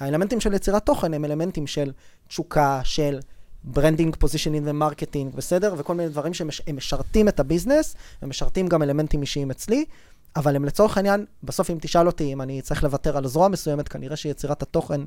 האלמנטים 0.00 0.40
של 0.40 0.54
יצירת 0.54 0.86
תוכן 0.86 1.14
הם 1.14 1.24
אלמנטים 1.24 1.66
של 1.66 1.92
תשוקה, 2.28 2.80
של 2.84 3.18
branding, 3.64 4.16
positioning 4.16 4.66
ו 4.68 4.74
marketing, 4.74 5.34
בסדר? 5.34 5.74
וכל 5.78 5.94
מיני 5.94 6.08
דברים 6.08 6.34
שהם 6.34 6.48
משרתים 6.72 7.28
את 7.28 7.40
ה 7.40 7.45
business, 7.45 7.94
הם 8.22 8.28
משרתים 8.28 8.68
גם 8.68 8.82
אלמנטים 8.82 9.22
אישיים 9.22 9.50
אצלי, 9.50 9.84
אבל 10.36 10.56
הם 10.56 10.64
לצורך 10.64 10.96
העניין, 10.96 11.24
בסוף 11.42 11.70
אם 11.70 11.76
תשאל 11.80 12.06
אותי 12.06 12.32
אם 12.32 12.42
אני 12.42 12.62
צריך 12.62 12.84
לוותר 12.84 13.16
על 13.16 13.26
זרוע 13.26 13.48
מסוימת, 13.48 13.88
כנראה 13.88 14.16
שיצירת 14.16 14.62
התוכן 14.62 15.00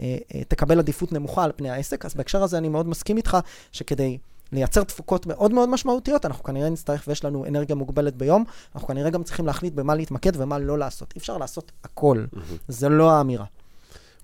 אה, 0.00 0.16
אה, 0.34 0.44
תקבל 0.44 0.78
עדיפות 0.78 1.12
נמוכה 1.12 1.44
על 1.44 1.52
פני 1.56 1.70
העסק, 1.70 2.04
אז 2.04 2.14
בהקשר 2.14 2.42
הזה 2.42 2.58
אני 2.58 2.68
מאוד 2.68 2.88
מסכים 2.88 3.16
איתך 3.16 3.38
שכדי 3.72 4.18
לייצר 4.52 4.84
תפוקות 4.84 5.26
מאוד 5.26 5.52
מאוד 5.52 5.68
משמעותיות, 5.68 6.26
אנחנו 6.26 6.44
כנראה 6.44 6.70
נצטרך, 6.70 7.04
ויש 7.08 7.24
לנו 7.24 7.46
אנרגיה 7.46 7.76
מוגבלת 7.76 8.16
ביום, 8.16 8.44
אנחנו 8.74 8.88
כנראה 8.88 9.10
גם 9.10 9.22
צריכים 9.22 9.46
להחליט 9.46 9.74
במה 9.74 9.94
להתמקד 9.94 10.32
ומה 10.34 10.58
לא 10.58 10.78
לעשות. 10.78 11.12
אי 11.14 11.18
אפשר 11.18 11.38
לעשות 11.38 11.72
הכל, 11.84 12.24
mm-hmm. 12.34 12.38
זה 12.68 12.88
לא 12.88 13.10
האמירה. 13.10 13.44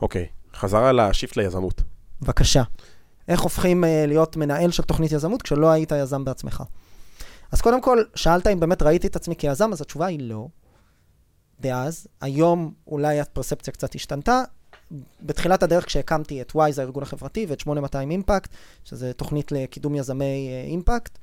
אוקיי, 0.03 0.27
okay. 0.31 0.57
חזרה 0.57 0.93
לשיפט 0.93 1.37
ליזמות. 1.37 1.83
בבקשה. 2.23 2.63
איך 3.29 3.41
הופכים 3.41 3.85
uh, 3.85 3.87
להיות 4.07 4.37
מנהל 4.37 4.71
של 4.71 4.83
תוכנית 4.83 5.13
יזמות 5.13 5.43
כשלא 5.43 5.71
היית 5.71 5.93
יזם 5.93 6.25
בעצמך. 6.25 6.63
אז 7.53 7.61
קודם 7.61 7.81
כל, 7.81 8.03
שאלת 8.15 8.47
אם 8.47 8.61
באמת 8.61 8.83
ראיתי 8.83 9.07
את 9.07 9.17
עצמי 9.17 9.37
כיזם, 9.37 9.73
אז 9.73 9.81
התשובה 9.81 10.07
היא 10.07 10.21
לא. 10.21 10.49
דאז, 11.61 12.07
היום 12.21 12.73
אולי 12.87 13.21
הפרספציה 13.21 13.73
קצת 13.73 13.95
השתנתה. 13.95 14.43
בתחילת 15.23 15.63
הדרך 15.63 15.87
כשהקמתי 15.87 16.43
את 16.43 16.53
וואי, 16.55 16.73
זה 16.73 16.83
הארגון 16.83 17.03
החברתי, 17.03 17.47
ואת 17.49 17.61
8200 17.61 18.11
אימפקט, 18.11 18.51
שזה 18.85 19.13
תוכנית 19.13 19.53
לקידום 19.53 19.95
יזמי 19.95 20.51
אימפקט, 20.67 21.19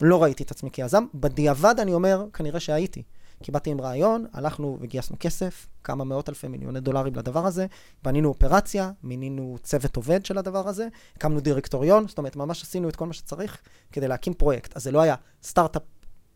לא 0.00 0.22
ראיתי 0.22 0.42
את 0.42 0.50
עצמי 0.50 0.70
כיזם. 0.70 1.04
בדיעבד 1.14 1.74
אני 1.80 1.92
אומר, 1.92 2.24
כנראה 2.32 2.60
שהייתי. 2.60 3.02
כי 3.42 3.52
באתי 3.52 3.70
עם 3.70 3.80
רעיון, 3.80 4.26
הלכנו 4.32 4.78
וגייסנו 4.80 5.16
כסף, 5.20 5.66
כמה 5.84 6.04
מאות 6.04 6.28
אלפי 6.28 6.48
מיליוני 6.48 6.80
דולרים 6.80 7.14
לדבר 7.14 7.46
הזה, 7.46 7.66
בנינו 8.02 8.28
אופרציה, 8.28 8.90
מינינו 9.02 9.56
צוות 9.62 9.96
עובד 9.96 10.26
של 10.26 10.38
הדבר 10.38 10.68
הזה, 10.68 10.88
הקמנו 11.16 11.40
דירקטוריון, 11.40 12.08
זאת 12.08 12.18
אומרת, 12.18 12.36
ממש 12.36 12.62
עשינו 12.62 12.88
את 12.88 12.96
כל 12.96 13.06
מה 13.06 13.12
שצריך 13.12 13.58
כדי 13.92 14.08
להקים 14.08 14.34
פרויקט. 14.34 14.76
אז 14.76 14.82
זה 14.82 14.90
לא 14.90 15.00
היה 15.00 15.14
סטארט-אפ 15.42 15.82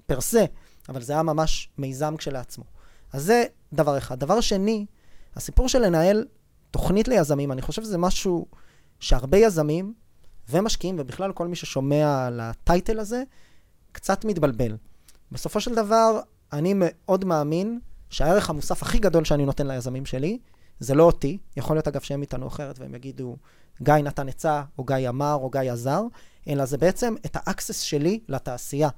פר 0.06 0.20
סה, 0.20 0.44
אבל 0.88 1.02
זה 1.02 1.12
היה 1.12 1.22
ממש 1.22 1.68
מיזם 1.78 2.16
כשלעצמו. 2.16 2.64
אז 3.12 3.24
זה 3.24 3.44
דבר 3.72 3.98
אחד. 3.98 4.20
דבר 4.20 4.40
שני, 4.40 4.86
הסיפור 5.36 5.68
של 5.68 5.78
לנהל 5.78 6.26
תוכנית 6.70 7.08
ליזמים, 7.08 7.52
אני 7.52 7.62
חושב 7.62 7.82
שזה 7.82 7.98
משהו 7.98 8.46
שהרבה 9.00 9.38
יזמים 9.38 9.94
ומשקיעים, 10.48 10.96
ובכלל 10.98 11.32
כל 11.32 11.48
מי 11.48 11.56
ששומע 11.56 12.26
על 12.26 12.40
הטייטל 12.40 13.00
הזה, 13.00 13.22
קצת 13.92 14.24
מתבלבל. 14.24 14.76
בסופו 15.32 15.60
של 15.60 15.74
דבר, 15.74 16.20
אני 16.54 16.74
מאוד 16.76 17.24
מאמין 17.24 17.78
שהערך 18.10 18.50
המוסף 18.50 18.82
הכי 18.82 18.98
גדול 18.98 19.24
שאני 19.24 19.44
נותן 19.46 19.66
ליזמים 19.66 20.06
שלי, 20.06 20.38
זה 20.80 20.94
לא 20.94 21.02
אותי, 21.02 21.38
יכול 21.56 21.76
להיות 21.76 21.88
אגב 21.88 22.00
שהם 22.00 22.22
איתנו 22.22 22.46
אחרת 22.46 22.78
והם 22.78 22.94
יגידו, 22.94 23.36
גיא 23.82 23.94
נתן 23.94 24.28
עצה, 24.28 24.62
או 24.78 24.84
גיא 24.84 25.08
אמר, 25.08 25.34
או 25.34 25.50
גיא 25.50 25.72
עזר, 25.72 26.02
אלא 26.48 26.64
זה 26.64 26.78
בעצם 26.78 27.14
את 27.26 27.36
ה 27.40 27.46
access 27.46 27.80
שלי 27.80 28.20
לתעשייה. 28.28 28.88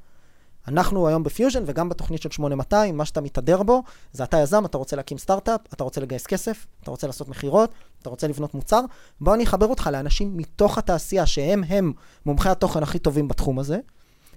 אנחנו 0.69 1.09
היום 1.09 1.23
בפיוז'ן 1.23 1.63
וגם 1.67 1.89
בתוכנית 1.89 2.23
של 2.23 2.31
8200, 2.31 2.97
מה 2.97 3.05
שאתה 3.05 3.21
מתהדר 3.21 3.63
בו, 3.63 3.83
זה 4.13 4.25
אתה 4.25 4.37
יזם, 4.37 4.65
אתה 4.65 4.79
רוצה 4.79 4.97
להקים 4.97 5.19
סטארט-אפ, 5.19 5.61
אתה 5.75 5.85
רוצה 5.85 6.01
לגייס 6.01 6.27
כסף, 6.27 6.67
אתה 6.83 6.91
רוצה 6.91 7.07
לעשות 7.07 7.29
מכירות, 7.29 7.71
אתה 8.03 8.11
רוצה 8.11 8.29
לבנות 8.29 8.55
מוצר, 8.55 8.81
בוא 9.21 9.35
אני 9.35 9.45
אחבר 9.45 9.67
אותך 9.67 9.91
לאנשים 9.93 10.37
מתוך 10.37 10.79
התעשייה 10.79 11.27
שהם 11.27 11.65
הם 11.69 11.93
מומחי 12.27 12.49
התוכן 12.49 12.83
הכי 12.83 12.99
טובים 12.99 13.29
בתחום 13.29 13.59
הזה, 13.59 13.79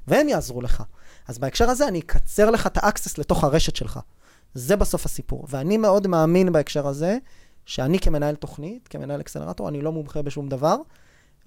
והם 0.10 0.30
יעזרו 0.30 0.62
לך. 0.62 0.84
אז 1.28 1.38
בהקשר 1.40 1.70
הזה 1.70 1.88
אני 1.88 2.00
אקצר 2.00 2.50
לך 2.50 2.68
את 2.68 2.78
ה 2.78 2.84
access 2.84 3.18
לתוך 3.18 3.44
הרשת 3.44 3.76
שלך. 3.76 4.00
זה 4.54 4.76
בסוף 4.76 5.06
הסיפור. 5.06 5.46
ואני 5.50 5.78
מאוד 5.78 6.08
מאמין 6.08 6.52
בהקשר 6.52 6.88
הזה, 6.88 7.18
שאני 7.66 8.00
כמנהל 8.00 8.36
תוכנית, 8.36 8.88
כמנהל 8.88 9.22
אקסלרטור, 9.22 9.70
אני 9.70 9.82
לא 9.82 9.92
מומחה 9.92 10.22
בשום 10.22 10.50
דבר, 10.50 10.76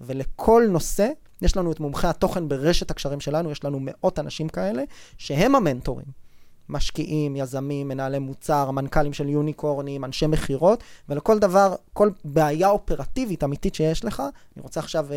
ולכל 0.01 0.63
נושא, 0.69 1.09
יש 1.41 1.57
לנו 1.57 1.71
את 1.71 1.79
מומחי 1.79 2.07
התוכן 2.07 2.47
ברשת 2.47 2.91
הקשרים 2.91 3.19
שלנו, 3.19 3.51
יש 3.51 3.63
לנו 3.63 3.79
מאות 3.81 4.19
אנשים 4.19 4.49
כאלה, 4.49 4.83
שהם 5.17 5.55
המנטורים. 5.55 6.22
משקיעים, 6.69 7.35
יזמים, 7.35 7.87
מנהלי 7.87 8.19
מוצר, 8.19 8.71
מנכ"לים 8.71 9.13
של 9.13 9.29
יוניקורנים, 9.29 10.05
אנשי 10.05 10.27
מכירות, 10.27 10.83
ולכל 11.09 11.39
דבר, 11.39 11.75
כל 11.93 12.09
בעיה 12.25 12.69
אופרטיבית 12.69 13.43
אמיתית 13.43 13.75
שיש 13.75 14.05
לך, 14.05 14.19
אני 14.55 14.63
רוצה 14.63 14.79
עכשיו 14.79 15.07
uh, 15.09 15.13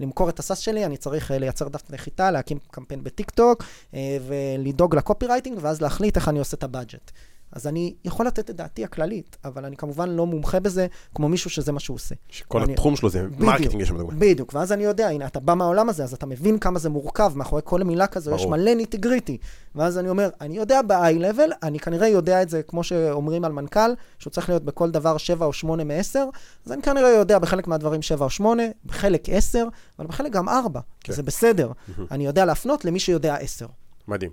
למכור 0.00 0.28
את 0.28 0.38
הסאס 0.38 0.58
שלי, 0.58 0.86
אני 0.86 0.96
צריך 0.96 1.30
uh, 1.30 1.34
לייצר 1.34 1.68
דף 1.68 1.90
נחיתה, 1.90 2.30
להקים 2.30 2.58
קמפיין 2.70 3.04
בטיק 3.04 3.30
טוק, 3.30 3.62
uh, 3.62 3.94
ולדאוג 4.26 4.96
ל 4.96 5.26
copywriting, 5.26 5.58
ואז 5.60 5.80
להחליט 5.80 6.16
איך 6.16 6.28
אני 6.28 6.38
עושה 6.38 6.56
את 6.56 6.64
ה 6.64 6.70
budget. 6.70 7.10
אז 7.52 7.66
אני 7.66 7.94
יכול 8.04 8.26
לתת 8.26 8.50
את 8.50 8.56
דעתי 8.56 8.84
הכללית, 8.84 9.36
אבל 9.44 9.64
אני 9.64 9.76
כמובן 9.76 10.10
לא 10.10 10.26
מומחה 10.26 10.60
בזה 10.60 10.86
כמו 11.14 11.28
מישהו 11.28 11.50
שזה 11.50 11.72
מה 11.72 11.80
שהוא 11.80 11.94
עושה. 11.94 12.14
שכל 12.28 12.62
אני... 12.62 12.72
התחום 12.72 12.96
שלו 12.96 13.10
זה 13.10 13.26
marketing, 13.38 13.80
לשם 13.80 13.96
דוגמא. 13.96 14.18
בדיוק, 14.18 14.54
ואז 14.54 14.72
אני 14.72 14.84
יודע, 14.84 15.08
הנה, 15.08 15.26
אתה 15.26 15.40
בא 15.40 15.54
מהעולם 15.54 15.88
הזה, 15.88 16.04
אז 16.04 16.14
אתה 16.14 16.26
מבין 16.26 16.58
כמה 16.58 16.78
זה 16.78 16.88
מורכב, 16.88 17.32
מאחורי 17.36 17.62
כל 17.64 17.82
מילה 17.82 18.06
כזו 18.06 18.34
יש 18.34 18.46
מלא 18.46 18.74
nitty 18.74 19.01
gritty. 19.01 19.38
ואז 19.74 19.98
אני 19.98 20.08
אומר, 20.08 20.30
אני 20.40 20.56
יודע 20.56 20.82
ב-high 20.82 21.17
level, 21.17 21.52
אני 21.62 21.78
כנראה 21.78 22.08
יודע 22.08 22.42
את 22.42 22.48
זה, 22.48 22.62
כמו 22.62 22.84
שאומרים 22.84 23.44
על 23.44 23.52
מנכ"ל, 23.52 23.90
שהוא 24.18 24.30
צריך 24.30 24.48
להיות 24.48 24.64
בכל 24.64 24.90
דבר 24.90 25.16
7 25.16 25.46
או 25.46 25.52
8 25.52 25.84
מ-10, 25.84 26.18
אז 26.66 26.72
אני 26.72 26.82
כנראה 26.82 27.08
יודע 27.08 27.38
בחלק 27.38 27.66
מהדברים 27.66 28.02
7 28.02 28.24
או 28.24 28.30
8, 28.30 28.62
בחלק 28.86 29.28
10, 29.28 29.66
אבל 29.98 30.06
בחלק 30.06 30.32
גם 30.32 30.48
4, 30.48 30.80
כן. 31.00 31.12
זה 31.12 31.22
בסדר. 31.22 31.72
אני 32.10 32.26
יודע 32.26 32.44
להפנות 32.44 32.84
למי 32.84 32.98
שיודע 32.98 33.34
10. 33.34 33.66
מדהים. 34.08 34.30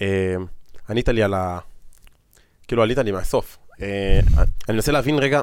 אה, 0.00 0.36
ענית 0.88 1.08
לי 1.08 1.22
על 1.22 1.34
ה... 1.34 1.58
כאילו 2.68 2.82
עלית 2.82 2.98
לי 2.98 3.12
מהסוף. 3.12 3.58
אה, 3.82 4.20
אני 4.38 4.76
מנסה 4.76 4.92
להבין 4.92 5.18
רגע, 5.18 5.40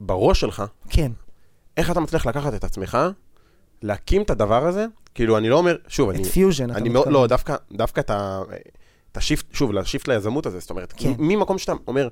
בראש 0.00 0.40
שלך, 0.40 0.62
כן. 0.90 1.12
איך 1.76 1.90
אתה 1.90 2.00
מצליח 2.00 2.26
לקחת 2.26 2.54
את 2.54 2.64
עצמך, 2.64 2.98
להקים 3.82 4.22
את 4.22 4.30
הדבר 4.30 4.66
הזה, 4.66 4.86
כאילו, 5.14 5.38
אני 5.38 5.48
לא 5.48 5.58
אומר, 5.58 5.76
שוב, 5.88 6.10
אני... 6.10 6.22
את 6.22 6.26
פיוז'ן, 6.26 6.70
אתה 6.70 6.80
מתכוון. 6.80 7.12
לא, 7.12 7.26
דווקא, 7.26 7.56
דווקא 7.72 8.00
את 8.00 8.10
ה... 8.10 8.42
את 9.12 9.16
ה 9.16 9.20
shift, 9.20 9.46
שוב, 9.52 9.72
לה 9.72 9.82
shift 9.82 10.08
ליזמות 10.08 10.46
הזה, 10.46 10.58
זאת 10.58 10.70
אומרת, 10.70 10.92
כן. 10.96 11.12
ממקום 11.18 11.58
שאתה 11.58 11.72
אומר, 11.86 12.08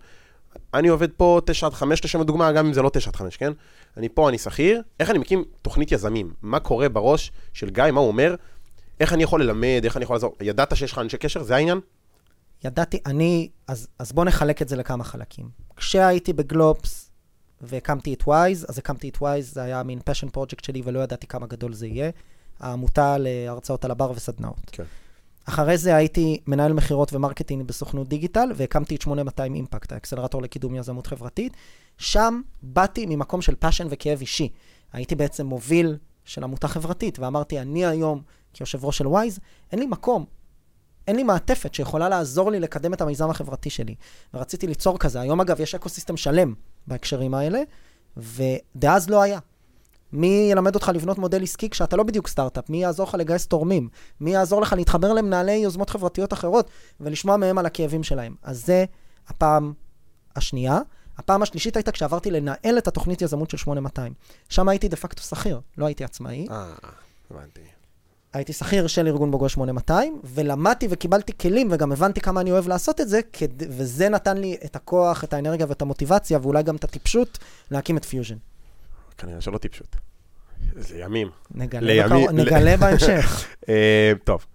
אני 0.75 0.89
עובד 0.89 1.09
פה 1.17 1.41
9 1.47 1.67
עד 1.67 1.75
5, 1.75 2.05
לשם 2.05 2.21
הדוגמה, 2.21 2.53
גם 2.53 2.67
אם 2.67 2.73
זה 2.73 2.83
לא 2.83 2.91
9 2.93 3.11
עד 3.11 3.17
5, 3.17 3.37
כן? 3.37 3.53
אני 3.97 4.09
פה, 4.09 4.29
אני 4.29 4.39
שכיר, 4.39 4.83
איך 5.01 5.11
אני 5.11 5.19
מקים 5.19 5.45
תוכנית 5.63 5.93
יזמים? 5.93 6.33
מה 6.43 6.61
קורה 6.61 6.89
בראש 6.89 7.33
של 7.53 7.71
גיא, 7.71 7.91
מה 7.93 8.01
הוא 8.01 8.09
אומר? 8.09 8.35
איך 9.01 9.13
אני 9.13 9.23
יכול 9.23 9.43
ללמד, 9.43 9.81
איך 9.85 9.97
אני 9.97 10.05
יכול 10.05 10.17
לעזור? 10.17 10.37
ידעת 10.41 10.77
שיש 10.77 10.93
לך 10.93 10.99
אנשי 10.99 11.17
קשר? 11.17 11.43
זה 11.43 11.55
העניין? 11.57 11.81
ידעתי, 12.65 12.99
אני, 13.07 13.49
אז, 13.67 13.89
אז 13.99 14.13
בואו 14.13 14.27
נחלק 14.27 14.63
את 14.63 14.69
זה 14.69 14.77
לכמה 14.77 15.05
חלקים. 15.05 15.49
כשהייתי 15.77 16.33
בגלובס 16.33 17.11
והקמתי 17.61 18.15
את 18.15 18.23
וויז, 18.23 18.67
אז 18.69 18.79
הקמתי 18.79 19.09
את 19.09 19.17
וויז, 19.17 19.55
זה 19.55 19.63
היה 19.63 19.83
מין 19.83 20.01
passion 20.05 20.29
project 20.29 20.65
שלי 20.65 20.83
ולא 20.85 21.01
ידעתי 21.01 21.27
כמה 21.27 21.47
גדול 21.47 21.75
זה 21.75 21.87
יהיה. 21.87 22.11
העמותה 22.61 23.17
להרצאות 23.19 23.85
על 23.85 23.91
הבר 23.91 24.11
וסדנאות. 24.11 24.71
כן. 24.73 24.85
אחרי 25.45 25.79
זה 25.79 25.97
הייתי 25.97 26.41
מנהל 26.47 26.73
מכירות 26.73 27.13
ו 27.13 27.18
marketing 27.18 27.67
בסוכנות 27.67 28.09
דיגיטל, 28.09 28.53
והקמתי 28.57 28.97
את 28.97 29.03
8200 29.03 29.55
אימפקט, 29.55 29.93
האקסלרטור 29.93 30.43
לקידום 30.43 30.75
יזמות 30.75 31.07
חברתית. 31.07 31.53
שם 31.99 32.41
באתי 32.63 33.07
ממקום 33.07 33.43
של 33.43 33.55
passion 33.55 33.87
וכאב 33.91 34.21
אישי. 34.21 34.49
הייתי 34.93 35.15
בעצם 35.15 35.47
מוביל 35.47 35.97
של 36.25 36.45
עמותה 36.45 36.69
חברתית, 36.69 37.19
ואמרתי, 37.19 37.61
אני 37.61 37.87
היום, 37.87 38.23
כיושב 38.53 38.85
ראש 38.85 38.99
של 38.99 39.07
וויז, 39.07 39.39
אין 39.73 39.81
לי 39.81 39.87
מקום, 39.87 40.25
אין 41.09 41.17
לי 41.17 41.23
מעטפת 41.23 41.75
שיכולה 41.75 42.09
לעזור 42.09 42.51
לי 42.51 42.61
לקדם 42.61 42.95
את 42.95 43.01
המיזם 43.01 43.31
החברתי 43.31 43.71
שלי. 43.71 43.95
ורציתי 44.35 44.67
ליצור 44.67 44.99
כזה. 44.99 45.21
היום, 45.21 45.41
אגב, 45.41 45.61
יש 45.61 45.75
אקוסיסטם 45.75 46.17
שלם 46.17 46.55
בהקשרים 46.87 47.35
האלה, 47.35 47.63
ודאז 48.17 49.11
לא 49.11 49.23
היה. 49.23 49.39
מי 50.13 50.49
ילמד 50.51 50.75
אותך 50.75 50.91
לבנות 50.95 51.19
מודל 51.19 51.43
עסקי 51.43 51.71
כשאתה 51.71 51.97
לא 51.97 52.03
בדיוק 52.03 52.29
סטארט-אפ? 52.29 52.71
מי 52.71 52.83
יעזור 52.83 53.09
לך 53.09 53.15
לגייס 53.15 53.47
תורמים? 53.47 53.89
מי 54.21 54.31
יעזור 54.31 54.61
לך 54.63 54.73
להתחבר 54.73 55.13
למנהלי 55.13 55.53
יוזמות 55.53 55.91
חברתיות 55.91 56.33
אחרות 56.33 56.71
ולשמוע 57.01 57.37
מהם 57.37 57.59
על 57.59 57.67
הכאבים 57.67 58.03
שלהם? 58.03 58.35
אז 58.43 58.67
זה 58.67 58.85
הפעם 59.29 59.73
השנייה. 60.37 60.79
הפעם 61.19 61.43
השלישית 61.43 61.77
הייתה 61.77 61.93
כשעברתי 61.93 62.31
לנהל 62.31 62.79
את 62.79 62.89
התוכנית 62.89 63.23
יזמות 63.23 63.51
של 63.51 63.57
8200. 63.57 64.15
שם 64.49 64.69
הייתי 64.69 64.89
דה 64.89 64.97
פקטו 64.97 65.23
שכיר, 65.23 65.61
לא 65.79 65.87
הייתי 65.87 66.05
עצמאי. 66.05 66.47
אה, 66.51 66.73
הבנתי. 67.31 67.61
הייתי 68.35 68.53
שכיר 68.53 68.87
של 68.87 69.07
ארגון 69.07 69.31
בוגר 69.31 69.49
8200, 69.49 70.21
ולמדתי 70.25 70.87
וקיבלתי 70.91 71.33
כלים, 71.39 71.69
וגם 71.71 71.93
הבנתי 71.93 72.21
כמה 72.21 72.41
אני 72.41 72.51
אוהב 72.51 72.69
לעשות 72.69 73.01
את 73.01 73.09
זה, 73.09 73.21
כד... 73.33 73.49
וזה 73.59 74.09
נתן 74.09 74.37
לי 74.37 74.57
את 74.65 74.77
הכוח, 74.77 75.25
את 75.25 75.33
האנרגיה 75.33 75.67
ואת 75.69 75.83
המוטיבציה, 75.83 76.39
ואולי 76.43 76.63
גם 76.63 76.77
את 76.77 76.85
הטיפשות, 76.85 77.39
להקים 77.71 77.97
את 77.97 78.05
פיוז'ן. 78.05 78.37
כנראה 79.19 79.41
שלא 79.41 79.59
טיפשות. 79.59 79.97
זה 80.77 80.99
ימים. 80.99 81.31
נגלה, 81.55 81.81
לימי, 81.81 82.25
בקר... 82.25 82.33
נגלה 82.33 82.77
בהמשך. 82.77 83.45
אה, 83.69 84.13
טוב. 84.25 84.47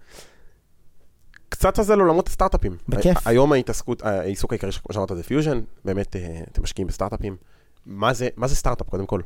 קצת 1.48 1.78
על 1.78 1.84
זה 1.84 1.96
לעולמות 1.96 2.28
הסטארט-אפים. 2.28 2.76
בכיף. 2.88 3.26
היום 3.26 3.52
ההתעסקות, 3.52 4.02
העיסוק 4.02 4.52
העיקרי, 4.52 4.72
כמו 4.72 4.94
שאמרת, 4.94 5.12
זה 5.16 5.22
פיוז'ן, 5.22 5.60
באמת 5.84 6.16
אה, 6.16 6.40
אתם 6.52 6.62
משקיעים 6.62 6.88
בסטארט-אפים. 6.88 7.36
מה 7.86 8.12
זה, 8.12 8.28
מה 8.36 8.46
זה 8.46 8.56
סטארט-אפ, 8.56 8.88
קודם 8.88 9.06
כל? 9.06 9.20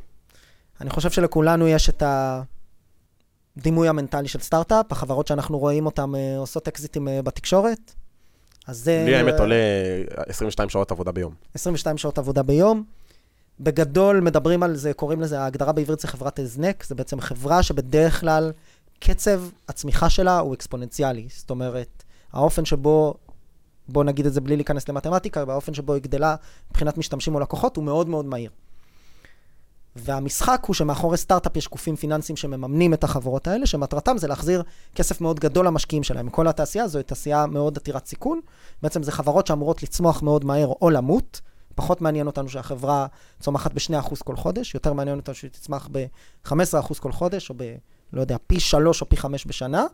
אני 0.81 0.89
חושב 0.89 1.09
שלכולנו 1.09 1.67
יש 1.67 1.89
את 1.89 2.01
ה... 2.01 2.41
הדימוי 3.57 3.87
המנטלי 3.87 4.27
של 4.27 4.39
סטארט-אפ, 4.39 4.91
החברות 4.91 5.27
שאנחנו 5.27 5.59
רואים 5.59 5.85
אותן 5.85 6.15
אה, 6.15 6.17
עושות 6.37 6.67
אקזיטים 6.67 7.07
אה, 7.07 7.11
בתקשורת. 7.21 7.93
אז 8.67 8.77
זה... 8.77 9.03
לי 9.05 9.15
האמת 9.15 9.39
עולה 9.39 9.55
22 10.27 10.69
שעות 10.69 10.91
עבודה 10.91 11.11
ביום. 11.11 11.33
22 11.53 11.97
שעות 11.97 12.17
עבודה 12.17 12.43
ביום. 12.43 12.83
בגדול 13.59 14.19
מדברים 14.19 14.63
על 14.63 14.75
זה, 14.75 14.93
קוראים 14.93 15.21
לזה, 15.21 15.41
ההגדרה 15.41 15.71
בעברית 15.71 15.99
זה 15.99 16.07
חברת 16.07 16.39
הזנק, 16.39 16.83
זה 16.83 16.95
בעצם 16.95 17.21
חברה 17.21 17.63
שבדרך 17.63 18.19
כלל 18.19 18.51
קצב 18.99 19.41
הצמיחה 19.69 20.09
שלה 20.09 20.39
הוא 20.39 20.53
אקספוננציאלי. 20.53 21.27
זאת 21.29 21.49
אומרת, 21.49 22.03
האופן 22.33 22.65
שבו, 22.65 23.13
בוא 23.87 24.03
נגיד 24.03 24.25
את 24.25 24.33
זה 24.33 24.41
בלי 24.41 24.55
להיכנס 24.55 24.89
למתמטיקה, 24.89 25.45
באופן 25.45 25.73
שבו 25.73 25.93
היא 25.93 26.01
גדלה 26.01 26.35
מבחינת 26.71 26.97
משתמשים 26.97 27.35
או 27.35 27.39
לקוחות 27.39 27.75
הוא 27.75 27.83
מאוד 27.83 28.09
מאוד 28.09 28.25
מהיר. 28.25 28.51
והמשחק 29.95 30.61
הוא 30.67 30.73
שמאחורי 30.73 31.17
סטארט-אפ 31.17 31.57
יש 31.57 31.69
גופים 31.69 31.95
פיננסיים 31.95 32.37
שמממנים 32.37 32.93
את 32.93 33.03
החברות 33.03 33.47
האלה, 33.47 33.65
שמטרתם 33.65 34.17
זה 34.17 34.27
להחזיר 34.27 34.63
כסף 34.95 35.21
מאוד 35.21 35.39
גדול 35.39 35.67
למשקיעים 35.67 36.03
שלהם. 36.03 36.29
כל 36.29 36.47
התעשייה 36.47 36.83
הזו 36.83 36.97
היא 36.97 37.05
תעשייה 37.05 37.45
מאוד 37.45 37.77
עתירת 37.77 38.05
סיכון. 38.05 38.39
בעצם 38.81 39.03
זה 39.03 39.11
חברות 39.11 39.47
שאמורות 39.47 39.83
לצמוח 39.83 40.21
מאוד 40.21 40.45
מהר 40.45 40.67
או 40.81 40.89
למות. 40.89 41.41
פחות 41.75 42.01
מעניין 42.01 42.27
אותנו 42.27 42.49
שהחברה 42.49 43.07
צומחת 43.39 43.73
ב-2% 43.73 44.15
כל 44.23 44.35
חודש, 44.35 44.75
יותר 44.75 44.93
מעניין 44.93 45.17
אותנו 45.17 45.35
שהיא 45.35 45.51
תצמח 45.51 45.89
ב-15% 45.91 46.99
כל 46.99 47.11
חודש, 47.11 47.49
או 47.49 47.55
ב, 47.57 47.75
לא 48.13 48.21
יודע, 48.21 48.37
פי 48.47 48.59
3 48.59 49.01
או 49.01 49.09
פי 49.09 49.17
5 49.17 49.45
בשנה, 49.45 49.85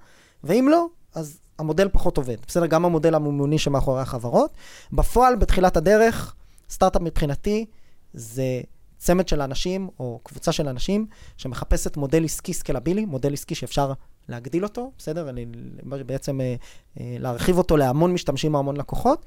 ואם 0.43 0.67
לא, 0.71 0.85
אז 1.15 1.39
המודל 1.59 1.89
פחות 1.91 2.17
עובד. 2.17 2.37
בסדר, 2.47 2.65
גם 2.65 2.85
המודל 2.85 3.15
הממוני 3.15 3.59
שמאחורי 3.59 4.01
החברות. 4.01 4.51
בפועל, 4.93 5.35
בתחילת 5.35 5.77
הדרך, 5.77 6.33
סטארט-אפ 6.69 7.01
מבחינתי 7.01 7.65
זה 8.13 8.61
צמד 9.01 9.27
של 9.27 9.41
אנשים, 9.41 9.89
או 9.99 10.19
קבוצה 10.23 10.51
של 10.51 10.67
אנשים, 10.67 11.05
שמחפשת 11.37 11.97
מודל 11.97 12.23
עסקי 12.25 12.53
סקלבילי, 12.53 13.05
מודל 13.05 13.33
עסקי 13.33 13.55
שאפשר 13.55 13.93
להגדיל 14.29 14.63
אותו, 14.63 14.91
בסדר? 14.97 15.29
אני, 15.29 15.45
בעצם 15.83 16.41
אה, 16.41 16.55
אה, 16.99 17.15
להרחיב 17.19 17.57
אותו 17.57 17.77
להמון 17.77 18.13
משתמשים 18.13 18.53
או 18.53 18.59
המון 18.59 18.77
לקוחות, 18.77 19.25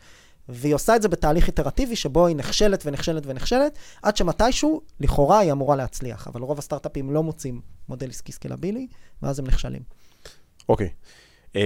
והיא 0.49 0.75
עושה 0.75 0.97
את 0.97 1.03
זה 1.03 1.09
בתהליך 1.09 1.47
איטרטיבי, 1.47 1.97
שבו 1.97 2.27
היא 2.27 2.37
נכשלת 2.37 2.83
ונכשלת 2.87 3.23
ונכשלת, 3.27 3.79
עד 4.03 4.17
שמתישהו, 4.17 4.81
לכאורה, 5.01 5.39
היא 5.39 5.53
אמורה 5.53 5.77
להצליח. 5.77 6.29
אבל 6.29 6.41
רוב 6.41 6.59
הסטארט-אפים 6.59 7.11
לא 7.11 7.23
מוצאים 7.23 7.61
מודל 7.89 8.09
עסקי 8.09 8.33
סקלבילי, 8.33 8.87
ואז 9.23 9.39
הם 9.39 9.47
נכשלים. 9.47 9.83
אוקיי. 10.69 10.89
אמ, 11.55 11.61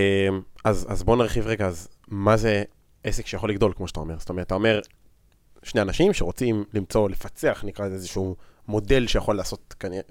אז, 0.65 0.87
אז 0.89 1.03
בואו 1.03 1.17
נרחיב 1.17 1.47
רגע, 1.47 1.67
אז 1.67 1.89
מה 2.09 2.37
זה 2.37 2.63
עסק 3.05 3.27
שיכול 3.27 3.51
לגדול, 3.51 3.73
כמו 3.77 3.89
שאתה 3.89 4.01
אומר? 4.01 4.19
זאת 4.19 4.29
אומרת, 4.29 4.47
אתה 4.47 4.55
אומר, 4.55 4.81
שני 5.63 5.81
אנשים 5.81 6.13
שרוצים 6.13 6.65
למצוא, 6.75 7.11
לפצח, 7.11 7.65
נקרא 7.67 7.87
לזה 7.87 7.95
איזשהו 7.95 8.37
מודל 8.69 9.07
שיכול 9.07 9.37
לעשות, 9.37 9.75
כנראה, 9.81 10.03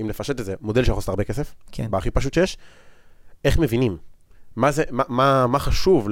אם 0.00 0.08
לפשט 0.08 0.40
את 0.40 0.44
זה, 0.44 0.54
מודל 0.60 0.84
שיכול 0.84 0.98
לעשות 0.98 1.08
הרבה 1.08 1.24
כסף, 1.24 1.54
כן. 1.72 1.90
בהכי 1.90 2.10
פשוט 2.10 2.34
שיש. 2.34 2.58
איך 3.44 3.58
מבינים? 3.58 3.96
מה, 4.56 4.70
זה, 4.70 4.84
מה, 4.90 5.04
מה, 5.08 5.46
מה 5.46 5.58
חשוב 5.58 6.08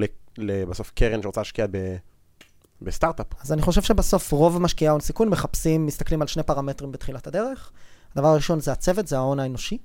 בסוף 0.69 0.93
קרן 0.95 1.23
שרוצה 1.23 1.41
להשקיע 1.41 1.67
ב... 1.71 1.97
בסטארט-אפ. 2.83 3.27
אז 3.41 3.53
אני 3.53 3.63
חושב 3.63 3.83
שבסוף 3.83 4.33
רוב 4.33 4.59
משקיעי 4.59 4.89
ההון 4.89 5.01
סיכון 5.01 5.29
מחפשים, 5.29 5.87
מסתכלים 5.87 6.23
על 6.23 6.29
שני 6.29 6.43
פרמטרים 6.43 6.93
בתחילת 6.93 7.27
הדרך. 7.27 7.73
הדבר 8.13 8.29
הראשון 8.29 8.61
זה 8.61 8.73
הצוות, 8.73 9.07
זה 9.07 9.17
ההון 9.17 9.41
האנושי. 9.41 9.79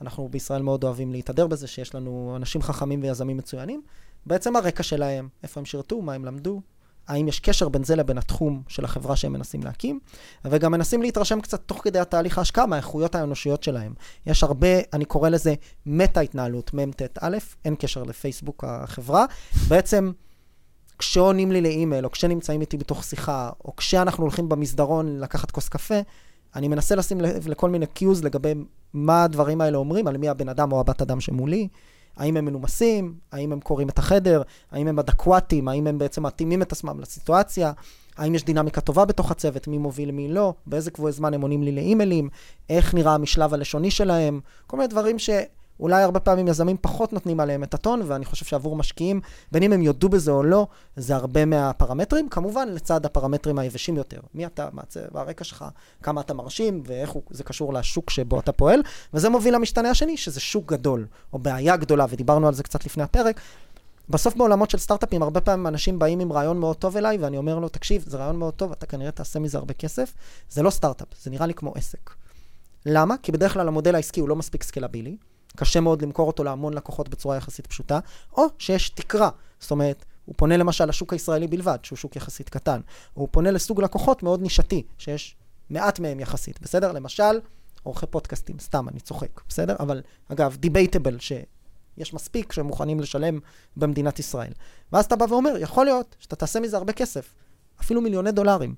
אנחנו 0.00 0.28
בישראל 0.28 0.62
מאוד 0.62 0.84
אוהבים 0.84 1.12
להתהדר 1.12 1.46
בזה 1.46 1.66
שיש 1.66 1.94
לנו 1.94 2.32
אנשים 2.36 2.62
חכמים 2.62 3.02
ויזמים 3.02 3.36
מצוינים. 3.36 3.82
בעצם 4.26 4.56
הרקע 4.56 4.82
שלהם, 4.82 5.28
איפה 5.42 5.60
הם 5.60 5.66
שירתו, 5.66 6.02
מה 6.02 6.14
הם 6.14 6.24
למדו, 6.24 6.60
האם 7.08 7.28
יש 7.28 7.40
קשר 7.40 7.68
בין 7.68 7.84
זה 7.84 7.96
לבין 7.96 8.18
התחום 8.18 8.62
של 8.68 8.84
החברה 8.84 9.16
שהם 9.16 9.32
מנסים 9.32 9.62
להקים, 9.62 10.00
וגם 10.44 10.72
מנסים 10.72 11.02
להתרשם 11.02 11.40
קצת 11.40 11.60
תוך 11.66 11.80
כדי 11.84 11.98
התהליך 11.98 12.38
ההשקעה 12.38 12.66
מהאיכויות 12.66 13.14
האנושיות 13.14 13.62
שלהם. 13.62 13.94
יש 14.26 14.44
הרבה, 14.44 14.68
אני 14.92 15.04
קורא 15.04 15.28
לזה 15.28 15.54
מטה-התנהלות, 15.86 16.74
מ"ט 16.74 17.02
א', 17.20 17.38
אין 17.64 17.74
קשר 17.78 18.02
לפייסבוק 18.02 18.64
החברה. 18.66 19.24
בעצם, 19.68 20.12
כשעונים 20.98 21.52
לי 21.52 21.60
לאימייל, 21.60 22.04
או 22.04 22.10
כשנמצאים 22.10 22.60
איתי 22.60 22.76
בתוך 22.76 23.04
שיחה, 23.04 23.50
או 23.64 23.76
כשאנחנו 23.76 24.24
הולכים 24.24 24.48
במסדרון 24.48 25.20
לקחת 25.20 25.50
כוס 25.50 25.68
קפה, 25.68 26.00
אני 26.56 26.68
מנסה 26.68 26.94
לשים 26.94 27.20
לב 27.20 27.48
לכל 27.48 27.70
מיני 27.70 27.86
קיוז 27.86 28.24
לגבי 28.24 28.54
מה 28.94 29.24
הדברים 29.24 29.60
האלה 29.60 29.78
אומרים, 29.78 30.06
על 30.06 30.16
מי 30.16 30.28
הבן 30.28 30.48
אדם 30.48 30.72
או 30.72 30.80
הבת 30.80 31.02
אדם 31.02 31.20
שמולי. 31.20 31.68
האם 32.18 32.36
הם 32.36 32.44
מנומסים, 32.44 33.14
האם 33.32 33.52
הם 33.52 33.60
קוראים 33.60 33.88
את 33.88 33.98
החדר, 33.98 34.42
האם 34.70 34.88
הם 34.88 34.98
אדקוואטים, 34.98 35.68
האם 35.68 35.86
הם 35.86 35.98
בעצם 35.98 36.26
מתאימים 36.26 36.62
את 36.62 36.72
עצמם 36.72 37.00
לסיטואציה, 37.00 37.72
האם 38.16 38.34
יש 38.34 38.44
דינמיקה 38.44 38.80
טובה 38.80 39.04
בתוך 39.04 39.30
הצוות, 39.30 39.68
מי 39.68 39.78
מוביל 39.78 40.10
מי 40.10 40.28
לא, 40.28 40.54
באיזה 40.66 40.90
קבועי 40.90 41.12
זמן 41.12 41.34
הם 41.34 41.40
עונים 41.40 41.62
לי 41.62 41.72
לאימיילים, 41.72 42.28
איך 42.70 42.94
נראה 42.94 43.14
המשלב 43.14 43.54
הלשוני 43.54 43.90
שלהם, 43.90 44.40
כל 44.66 44.76
מיני 44.76 44.88
דברים 44.88 45.18
ש... 45.18 45.30
אולי 45.80 46.02
הרבה 46.02 46.20
פעמים 46.20 46.48
יזמים 46.48 46.76
פחות 46.80 47.12
נותנים 47.12 47.40
עליהם 47.40 47.62
את 47.62 47.74
הטון, 47.74 48.02
ואני 48.06 48.24
חושב 48.24 48.44
שעבור 48.44 48.76
משקיעים, 48.76 49.20
בין 49.52 49.62
אם 49.62 49.72
הם 49.72 49.82
יודו 49.82 50.08
בזה 50.08 50.30
או 50.30 50.42
לא, 50.42 50.66
זה 50.96 51.16
הרבה 51.16 51.44
מהפרמטרים, 51.44 52.28
כמובן 52.28 52.68
לצד 52.68 53.06
הפרמטרים 53.06 53.58
היבשים 53.58 53.96
יותר. 53.96 54.20
מי 54.34 54.46
אתה, 54.46 54.68
מה 54.72 54.82
צבע 54.88 55.20
הרקע 55.20 55.44
שלך, 55.44 55.64
כמה 56.02 56.20
אתה 56.20 56.34
מרשים, 56.34 56.82
ואיך 56.86 57.10
הוא, 57.10 57.22
זה 57.30 57.44
קשור 57.44 57.74
לשוק 57.74 58.10
שבו 58.10 58.40
אתה 58.40 58.52
פועל, 58.52 58.82
וזה 59.14 59.28
מוביל 59.28 59.54
למשתנה 59.54 59.90
השני, 59.90 60.16
שזה 60.16 60.40
שוק 60.40 60.72
גדול, 60.72 61.06
או 61.32 61.38
בעיה 61.38 61.76
גדולה, 61.76 62.06
ודיברנו 62.08 62.48
על 62.48 62.54
זה 62.54 62.62
קצת 62.62 62.84
לפני 62.84 63.02
הפרק. 63.02 63.40
בסוף 64.10 64.36
בעולמות 64.36 64.70
של 64.70 64.78
סטארט-אפים, 64.78 65.22
הרבה 65.22 65.40
פעמים 65.40 65.66
אנשים 65.66 65.98
באים 65.98 66.20
עם 66.20 66.32
רעיון 66.32 66.58
מאוד 66.58 66.76
טוב 66.76 66.96
אליי, 66.96 67.18
ואני 67.18 67.36
אומר 67.36 67.58
לו, 67.58 67.68
תקשיב, 67.68 68.04
זה 68.06 68.16
רעיון 68.16 68.36
מאוד 68.36 68.54
טוב, 68.54 68.72
אתה 68.72 68.86
כנראה 68.86 69.10
תעשה 69.10 69.38
מזה 69.38 69.58
הרבה 69.58 69.74
כסף. 69.74 70.14
זה 70.50 70.62
לא 70.62 70.70
סטארט-אפ, 70.70 71.08
זה 71.22 71.30
נראה 71.30 71.46
לי 71.46 71.54
כמו 71.54 71.72
עסק. 71.74 72.10
למה? 72.86 73.14
כי 73.22 73.32
בדרך 73.32 73.52
כלל 73.52 73.68
המודל 73.68 73.94
העסקי 73.94 74.20
הוא 74.20 74.28
לא 74.28 74.36
מספיק 74.36 74.62
סקלבילי, 74.62 75.16
קשה 75.58 75.80
מאוד 75.80 76.02
למכור 76.02 76.26
אותו 76.26 76.44
להמון 76.44 76.74
לקוחות 76.74 77.08
בצורה 77.08 77.36
יחסית 77.36 77.66
פשוטה, 77.66 77.98
או 78.36 78.44
שיש 78.58 78.90
תקרה. 78.90 79.28
זאת 79.60 79.70
אומרת, 79.70 80.04
הוא 80.24 80.34
פונה 80.38 80.56
למשל 80.56 80.84
לשוק 80.84 81.12
הישראלי 81.12 81.46
בלבד, 81.46 81.78
שהוא 81.82 81.96
שוק 81.96 82.16
יחסית 82.16 82.48
קטן. 82.48 82.80
הוא 83.14 83.28
פונה 83.30 83.50
לסוג 83.50 83.80
לקוחות 83.82 84.22
מאוד 84.22 84.42
נישתי, 84.42 84.82
שיש 84.98 85.36
מעט 85.70 86.00
מהם 86.00 86.20
יחסית, 86.20 86.60
בסדר? 86.62 86.92
למשל, 86.92 87.40
עורכי 87.82 88.06
פודקאסטים, 88.06 88.58
סתם, 88.58 88.88
אני 88.88 89.00
צוחק, 89.00 89.40
בסדר? 89.48 89.76
אבל, 89.80 90.02
אגב, 90.28 90.56
דיבייטבל, 90.56 91.18
שיש 91.18 92.14
מספיק 92.14 92.52
שהם 92.52 92.66
מוכנים 92.66 93.00
לשלם 93.00 93.38
במדינת 93.76 94.18
ישראל. 94.18 94.52
ואז 94.92 95.04
אתה 95.04 95.16
בא 95.16 95.26
ואומר, 95.28 95.54
יכול 95.58 95.84
להיות 95.86 96.16
שאתה 96.18 96.36
תעשה 96.36 96.60
מזה 96.60 96.76
הרבה 96.76 96.92
כסף, 96.92 97.34
אפילו 97.80 98.00
מיליוני 98.00 98.32
דולרים, 98.32 98.74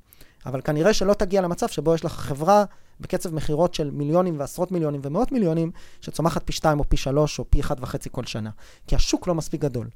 אבל 0.47 0.61
כנראה 0.61 0.95
שלא 0.95 1.15
תגיע 1.15 1.41
למצב 1.41 1.69
שבו 1.69 1.95
יש 1.95 2.05
לך 2.05 2.13
חברה 2.13 2.65
בקצב 3.01 3.35
מכירות 3.35 3.75
של 3.75 3.91
מיליונים 3.91 4.39
ועשרות 4.39 4.73
מיליונים 4.73 5.01
ומאות 5.05 5.33
מיליונים, 5.33 5.71
שצומחת 6.01 6.43
פי 6.45 6.53
שתיים 6.53 6.81
או 6.81 6.89
פי 6.89 6.97
שלוש 6.97 7.39
או 7.39 7.45
פי 7.51 7.61
אחד 7.61 7.77
וחצי 7.81 8.09
כל 8.13 8.25
שנה. 8.25 8.51
כי 8.87 8.97
השוק 8.97 9.27
לא 9.27 9.35
מספיק 9.35 9.61
גדול. 9.61 9.89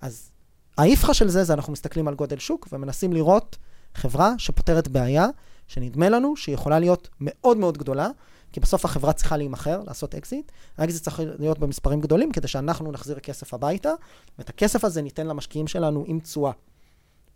אז 0.00 0.30
האיפכא 0.78 1.12
של 1.12 1.28
זה, 1.28 1.44
זה 1.44 1.52
אנחנו 1.52 1.72
מסתכלים 1.72 2.08
על 2.08 2.14
גודל 2.14 2.38
שוק 2.38 2.68
ומנסים 2.72 3.12
לראות 3.12 3.56
חברה 3.94 4.34
שפותרת 4.38 4.88
בעיה, 4.88 5.26
שנדמה 5.66 6.08
לנו 6.08 6.36
שהיא 6.36 6.54
יכולה 6.54 6.78
להיות 6.78 7.08
מאוד 7.20 7.56
מאוד 7.56 7.78
גדולה, 7.78 8.08
כי 8.52 8.60
בסוף 8.60 8.84
החברה 8.84 9.12
צריכה 9.12 9.36
להימכר, 9.36 9.82
לעשות 9.86 10.14
אקזיט. 10.14 10.52
האקזיט 10.78 11.02
צריך 11.02 11.20
להיות 11.38 11.58
במספרים 11.58 12.00
גדולים 12.00 12.32
כדי 12.32 12.48
שאנחנו 12.48 12.92
נחזיר 12.92 13.18
כסף 13.18 13.54
הביתה, 13.54 13.92
ואת 14.38 14.48
הכסף 14.48 14.84
הזה 14.84 15.02
ניתן 15.02 15.26
למשקיעים 15.26 15.66
שלנו 15.66 16.04
עם 16.06 16.20
תשואה. 16.20 16.52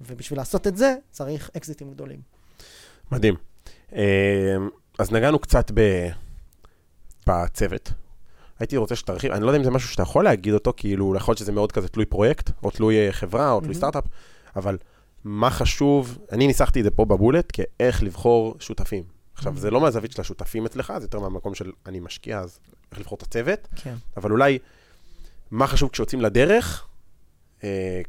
ובשביל 0.01 0.39
לעשות 0.39 0.67
את 0.67 0.77
זה, 0.77 0.95
צריך 1.11 1.51
אקזיטים 1.57 1.91
גדולים. 1.91 2.21
מדהים. 3.13 3.35
אז 4.99 5.13
נגענו 5.13 5.39
קצת 5.39 5.71
ב... 5.75 6.09
בצוות. 7.27 7.93
הייתי 8.59 8.77
רוצה 8.77 8.97
שתרחיב, 8.97 9.33
אני 9.33 9.43
לא 9.43 9.47
יודע 9.47 9.59
אם 9.59 9.65
זה 9.65 9.71
משהו 9.71 9.89
שאתה 9.89 10.03
יכול 10.03 10.25
להגיד 10.25 10.55
אותו, 10.55 10.73
כאילו, 10.77 11.17
יכול 11.17 11.33
להיות 11.33 11.39
שזה 11.39 11.53
מאוד 11.53 11.73
כזה 11.73 11.89
תלוי 11.89 12.07
פרויקט, 12.07 12.51
או 12.63 12.71
תלוי 12.71 13.07
אה, 13.07 13.13
חברה, 13.13 13.53
או 13.53 13.61
תלוי 13.61 13.73
mm-hmm. 13.73 13.77
סטארט-אפ, 13.77 14.05
אבל 14.57 14.79
מה 15.25 15.51
חשוב, 15.51 16.19
אני 16.33 16.47
ניסחתי 16.47 16.79
את 16.79 16.85
זה 16.85 16.91
פה 16.91 17.05
בבולט, 17.05 17.53
כאיך 17.53 18.03
לבחור 18.03 18.57
שותפים. 18.61 19.03
עכשיו, 19.35 19.53
mm-hmm. 19.53 19.59
זה 19.59 19.71
לא 19.71 19.81
מהזווית 19.81 20.13
של 20.13 20.21
השותפים 20.21 20.67
אצלך, 20.67 20.93
זה 20.99 21.05
יותר 21.05 21.21
מהמקום 21.21 21.55
של 21.55 21.73
אני 21.87 22.01
משקיע, 22.01 22.39
אז 22.39 22.59
איך 22.93 23.01
לבחור 23.01 23.17
את 23.17 23.23
הצוות, 23.23 23.69
כן. 23.77 23.95
אבל 24.17 24.31
אולי, 24.31 24.59
מה 25.51 25.67
חשוב 25.67 25.91
כשיוצאים 25.91 26.21
לדרך, 26.21 26.87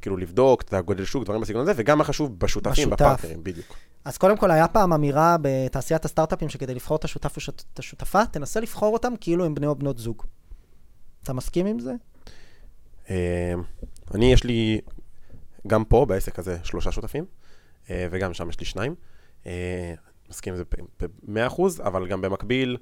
כאילו 0.01 0.17
לבדוק 0.17 0.61
את 0.61 0.73
הגודל 0.73 1.05
שוק, 1.05 1.23
דברים 1.23 1.41
בסגנון 1.41 1.61
הזה, 1.61 1.73
וגם 1.75 1.97
מה 1.97 2.03
חשוב 2.03 2.39
בשותפים, 2.39 2.89
בשותף. 2.89 3.05
בפרטנרים, 3.05 3.43
בדיוק. 3.43 3.75
אז 4.05 4.17
קודם 4.17 4.37
כל, 4.37 4.51
היה 4.51 4.67
פעם 4.67 4.93
אמירה 4.93 5.37
בתעשיית 5.41 6.05
הסטארט-אפים, 6.05 6.49
שכדי 6.49 6.73
לבחור 6.73 6.97
את 6.97 7.03
השותף 7.03 7.37
או 7.37 7.53
את 7.73 7.79
השותפה, 7.79 8.25
תנסה 8.25 8.59
לבחור 8.59 8.93
אותם 8.93 9.13
כאילו 9.21 9.45
הם 9.45 9.55
בני 9.55 9.67
או 9.67 9.75
בנות 9.75 9.97
זוג. 9.97 10.23
אתה 11.23 11.33
מסכים 11.33 11.65
עם 11.65 11.79
זה? 11.79 11.93
אה, 13.09 13.53
אני, 14.13 14.33
יש 14.33 14.43
לי, 14.43 14.81
גם 15.67 15.85
פה, 15.85 16.05
בעסק 16.05 16.39
הזה, 16.39 16.57
שלושה 16.63 16.91
שותפים, 16.91 17.25
אה, 17.89 18.07
וגם 18.11 18.33
שם 18.33 18.49
יש 18.49 18.59
לי 18.59 18.65
שניים. 18.65 18.95
אה, 19.45 19.93
מסכים 20.29 20.53
עם 20.53 20.57
זה 20.57 20.63
ב-100%, 20.99 21.83
אבל 21.83 22.07
גם 22.07 22.21
במקביל, 22.21 22.77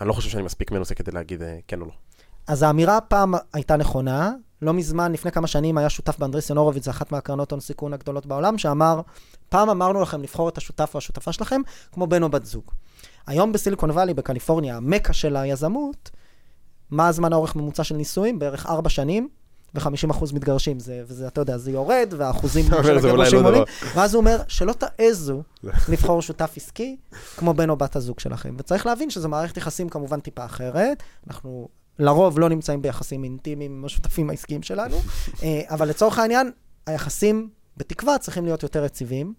אני 0.00 0.08
לא 0.08 0.12
חושב 0.12 0.30
שאני 0.30 0.42
מספיק 0.42 0.70
מנוסה 0.70 0.94
כדי 0.94 1.12
להגיד 1.12 1.42
כן 1.66 1.80
או 1.80 1.86
לא. 1.86 1.92
אז 2.46 2.62
האמירה 2.62 3.00
פעם 3.00 3.34
הייתה 3.52 3.76
נכונה, 3.76 4.32
לא 4.64 4.74
מזמן, 4.74 5.12
לפני 5.12 5.32
כמה 5.32 5.46
שנים, 5.46 5.78
היה 5.78 5.88
שותף 5.88 6.18
באנדריסן 6.18 6.56
הורוביץ, 6.56 6.84
זו 6.84 6.90
אחת 6.90 7.12
מהקרנות 7.12 7.50
הון 7.50 7.60
סיכון 7.60 7.92
הגדולות 7.92 8.26
בעולם, 8.26 8.58
שאמר, 8.58 9.00
פעם 9.48 9.70
אמרנו 9.70 10.00
לכם 10.00 10.22
לבחור 10.22 10.48
את 10.48 10.58
השותף 10.58 10.90
או 10.94 10.98
השותפה 10.98 11.32
שלכם 11.32 11.60
כמו 11.92 12.06
בן 12.06 12.22
או 12.22 12.28
בת 12.28 12.44
זוג. 12.44 12.64
היום 13.26 13.52
בסיליקון 13.52 13.90
וואלי, 13.90 14.14
בקליפורניה, 14.14 14.76
המקה 14.76 15.12
של 15.12 15.36
היזמות, 15.36 16.10
מה 16.90 17.08
הזמן 17.08 17.32
האורך 17.32 17.56
ממוצע 17.56 17.84
של 17.84 17.96
נישואים? 17.96 18.38
בערך 18.38 18.66
ארבע 18.66 18.88
שנים, 18.88 19.28
ו-50% 19.74 20.34
מתגרשים, 20.34 20.80
זה, 20.80 21.02
וזה, 21.06 21.26
אתה 21.26 21.40
יודע, 21.40 21.58
זה 21.58 21.70
יורד, 21.70 22.14
והאחוזים 22.16 22.64
של 22.86 22.98
הגירושים 22.98 23.42
לא 23.42 23.48
עולים, 23.48 23.62
ואז 23.94 24.14
הוא 24.14 24.20
אומר, 24.20 24.42
שלא 24.48 24.72
תעזו 24.72 25.42
לבחור 25.88 26.22
שותף 26.22 26.52
עסקי 26.56 26.96
כמו 27.36 27.54
בן 27.54 27.70
או 27.70 27.76
בת 27.76 27.96
הזוג 27.96 28.20
שלכם. 28.20 28.54
וצריך 28.58 28.86
להבין 28.86 29.10
שזו 29.10 29.28
מערכת 29.28 29.56
יחסים 29.56 29.88
כמובן 29.88 30.20
טיפה 30.20 30.44
אחרת, 30.44 31.02
אנחנו 31.26 31.68
לרוב 31.98 32.38
לא 32.38 32.48
נמצאים 32.48 32.82
ביחסים 32.82 33.24
אינטימיים 33.24 33.72
עם 33.72 33.84
השותפים 33.84 34.30
העסקיים 34.30 34.62
שלנו, 34.62 34.96
אה, 35.42 35.62
אבל 35.68 35.88
לצורך 35.88 36.18
העניין, 36.18 36.50
היחסים 36.86 37.48
בתקווה 37.76 38.18
צריכים 38.18 38.44
להיות 38.44 38.62
יותר 38.62 38.84
יציבים, 38.84 39.34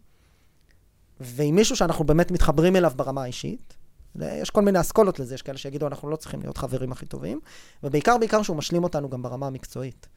ועם 1.19 1.55
מישהו 1.55 1.75
שאנחנו 1.75 2.05
באמת 2.05 2.31
מתחברים 2.31 2.75
אליו 2.75 2.91
ברמה 2.95 3.23
האישית, 3.23 3.73
יש 4.21 4.49
כל 4.49 4.61
מיני 4.61 4.79
אסכולות 4.79 5.19
לזה, 5.19 5.35
יש 5.35 5.41
כאלה 5.41 5.57
שיגידו, 5.57 5.87
אנחנו 5.87 6.09
לא 6.09 6.15
צריכים 6.15 6.41
להיות 6.41 6.57
חברים 6.57 6.91
הכי 6.91 7.05
טובים, 7.05 7.39
ובעיקר, 7.83 8.17
בעיקר 8.17 8.41
שהוא 8.41 8.57
משלים 8.57 8.83
אותנו 8.83 9.09
גם 9.09 9.21
ברמה 9.21 9.47
המקצועית. 9.47 10.07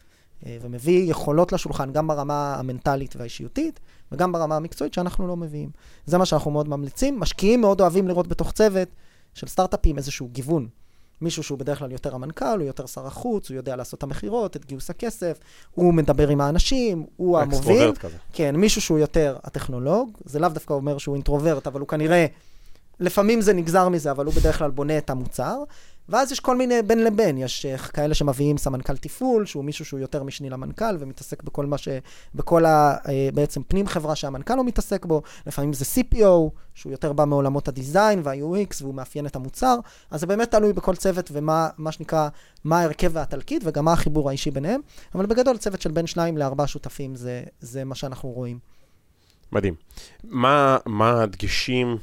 אה, 0.47 0.59
ומביא 0.61 1.11
יכולות 1.11 1.53
לשולחן, 1.53 1.93
גם 1.93 2.07
ברמה 2.07 2.55
המנטלית 2.55 3.17
והאישיותית, 3.17 3.81
וגם 4.13 4.33
ברמה 4.33 4.57
המקצועית 4.57 4.95
שאנחנו 4.95 5.27
לא 5.27 5.37
מביאים. 5.37 5.71
זה 6.07 6.19
מה 6.19 6.27
שאנחנו 6.27 6.51
מאוד 6.51 6.69
ממליצים. 6.69 7.21
משקיעים 7.21 7.61
מאוד 7.61 7.81
אוהבים 7.81 8.09
לראות 8.09 8.27
בתוך 8.29 8.53
צוות 8.53 8.89
של 9.35 9.47
סטארט-אפים 9.47 9.99
איזשהו 9.99 10.29
גיוון. 10.33 10.69
מישהו 11.21 11.43
שהוא 11.43 11.59
בדרך 11.59 11.79
כלל 11.79 11.93
יותר 11.93 12.15
המנכ"ל, 12.15 12.59
הוא 12.59 12.63
יותר 12.63 12.87
שר 12.87 13.07
החוץ, 13.07 13.51
הוא 13.51 13.57
יודע 13.57 13.77
לעשות 13.77 13.99
את 13.99 14.03
המכירות, 14.03 14.57
את 14.57 14.65
גיוס 14.65 14.91
הכסף, 14.91 15.39
הוא 15.75 15.95
מדבר 15.95 16.29
עם 16.29 16.41
האנשים, 16.41 17.07
הוא 17.17 17.39
המוביל. 17.39 17.93
כזה. 17.95 18.17
כן, 18.33 18.57
מישהו 18.57 18.81
שהוא 18.81 18.99
יותר 18.99 19.37
הטכנולוג, 19.45 20.11
זה 20.25 20.39
לאו 20.39 20.49
דווקא 20.49 20.73
אומר 20.73 20.99
שהוא 20.99 21.15
אינטרוברט, 21.15 21.67
אבל 21.67 21.81
הוא 21.81 21.89
כנראה, 21.89 22.27
לפעמים 23.01 23.41
זה 23.41 23.53
נגזר 23.53 23.89
מזה, 23.89 24.11
אבל 24.11 24.25
הוא 24.27 24.35
בדרך 24.35 24.59
כלל 24.59 24.71
בונה 24.71 24.99
את 24.99 25.11
המוצר. 25.11 25.57
ואז 26.09 26.33
יש 26.33 26.41
כל 26.41 26.57
מיני 26.57 26.83
בין 26.83 27.05
לבין, 27.05 27.39
יש 27.39 27.67
uh, 27.67 27.89
כאלה 27.93 28.15
שמביאים 28.15 28.59
סמנכ"ל 28.59 28.97
תפעול, 28.97 29.47
שהוא 29.47 29.65
מישהו 29.65 29.85
שהוא 29.85 30.01
יותר 30.01 30.23
משני 30.23 30.51
למנכ"ל, 30.51 30.97
ומתעסק 30.99 31.43
בכל 31.43 31.67
מה 31.67 31.79
ש... 31.79 31.89
בכל 32.35 32.65
ה... 32.65 32.97
Uh, 33.05 33.09
בעצם 33.35 33.63
פנים 33.69 33.87
חברה 33.87 34.17
שהמנכ"ל 34.17 34.55
לא 34.55 34.65
מתעסק 34.65 35.07
בו, 35.07 35.23
לפעמים 35.47 35.73
זה 35.73 35.85
CPO, 35.85 36.51
שהוא 36.75 36.93
יותר 36.93 37.13
בא 37.13 37.25
מעולמות 37.25 37.69
הדיזיין 37.69 38.21
וה-UX, 38.25 38.83
והוא 38.83 38.95
מאפיין 38.95 39.27
את 39.27 39.37
המוצר, 39.37 39.79
אז 40.11 40.21
זה 40.21 40.27
באמת 40.27 40.51
תלוי 40.51 40.73
בכל 40.73 40.97
צוות 40.97 41.31
ומה, 41.33 41.69
מה 41.79 41.93
שנקרא, 41.93 42.29
מה 42.65 42.81
ההרכב 42.81 43.11
והתלקיט, 43.13 43.63
וגם 43.65 43.85
מה 43.85 43.93
החיבור 43.93 44.29
האישי 44.29 44.51
ביניהם, 44.51 44.81
אבל 45.15 45.27
בגדול 45.27 45.57
צוות 45.57 45.81
של 45.81 45.91
בין 45.91 46.07
שניים 46.07 46.37
לארבעה 46.37 46.67
שותפים, 46.67 47.17
זה, 47.17 47.43
זה 47.61 47.85
מה 47.85 47.95
שאנחנו 47.95 48.29
רואים. 48.29 48.59
מדהים. 49.53 49.75
מה, 50.25 50.77
מה 50.87 51.23
הדגשים 51.23 51.97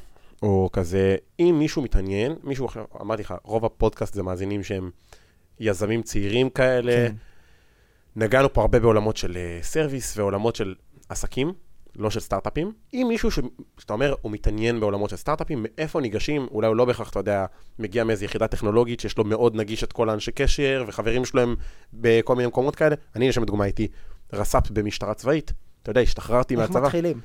או 0.45 0.69
כזה, 0.73 1.15
אם 1.39 1.55
מישהו 1.59 1.81
מתעניין, 1.81 2.35
מישהו 2.43 2.65
אחר, 2.65 2.85
אמרתי 3.01 3.21
לך, 3.21 3.33
רוב 3.43 3.65
הפודקאסט 3.65 4.13
זה 4.13 4.23
מאזינים 4.23 4.63
שהם 4.63 4.89
יזמים 5.59 6.01
צעירים 6.01 6.49
כאלה. 6.49 6.91
כן. 6.91 7.15
נגענו 8.15 8.53
פה 8.53 8.61
הרבה 8.61 8.79
בעולמות 8.79 9.17
של 9.17 9.37
סרוויס 9.61 10.17
ועולמות 10.17 10.55
של 10.55 10.75
עסקים, 11.09 11.53
לא 11.95 12.09
של 12.09 12.19
סטארט-אפים. 12.19 12.71
אם 12.93 13.05
מישהו 13.09 13.31
ש... 13.31 13.39
שאתה 13.77 13.93
אומר, 13.93 14.15
הוא 14.21 14.31
מתעניין 14.31 14.79
בעולמות 14.79 15.09
של 15.09 15.15
סטארט-אפים, 15.15 15.65
מאיפה 15.69 16.01
ניגשים? 16.01 16.47
אולי 16.51 16.67
הוא 16.67 16.75
לא 16.75 16.85
בהכרח, 16.85 17.09
אתה 17.09 17.19
יודע, 17.19 17.45
מגיע 17.79 18.03
מאיזו 18.03 18.25
יחידה 18.25 18.47
טכנולוגית 18.47 18.99
שיש 18.99 19.17
לו 19.17 19.23
מאוד 19.23 19.55
נגיש 19.55 19.83
את 19.83 19.93
כל 19.93 20.09
האנשי 20.09 20.31
קשר, 20.31 20.83
וחברים 20.87 21.25
שלו 21.25 21.41
הם 21.41 21.55
בכל 21.93 22.35
מיני 22.35 22.47
מקומות 22.47 22.75
כאלה. 22.75 22.95
אני, 23.15 23.29
לשם 23.29 23.43
דוגמה, 23.43 23.63
הייתי 23.63 23.87
רס"פ 24.33 24.71
במשטרה 24.71 25.13
צבאית. 25.13 25.53
אתה 25.81 25.91
יודע, 25.91 26.01
השתחררתי 26.01 26.53
איך 26.53 26.61
מהצבא. 26.61 26.81
מתחילים? 26.81 27.19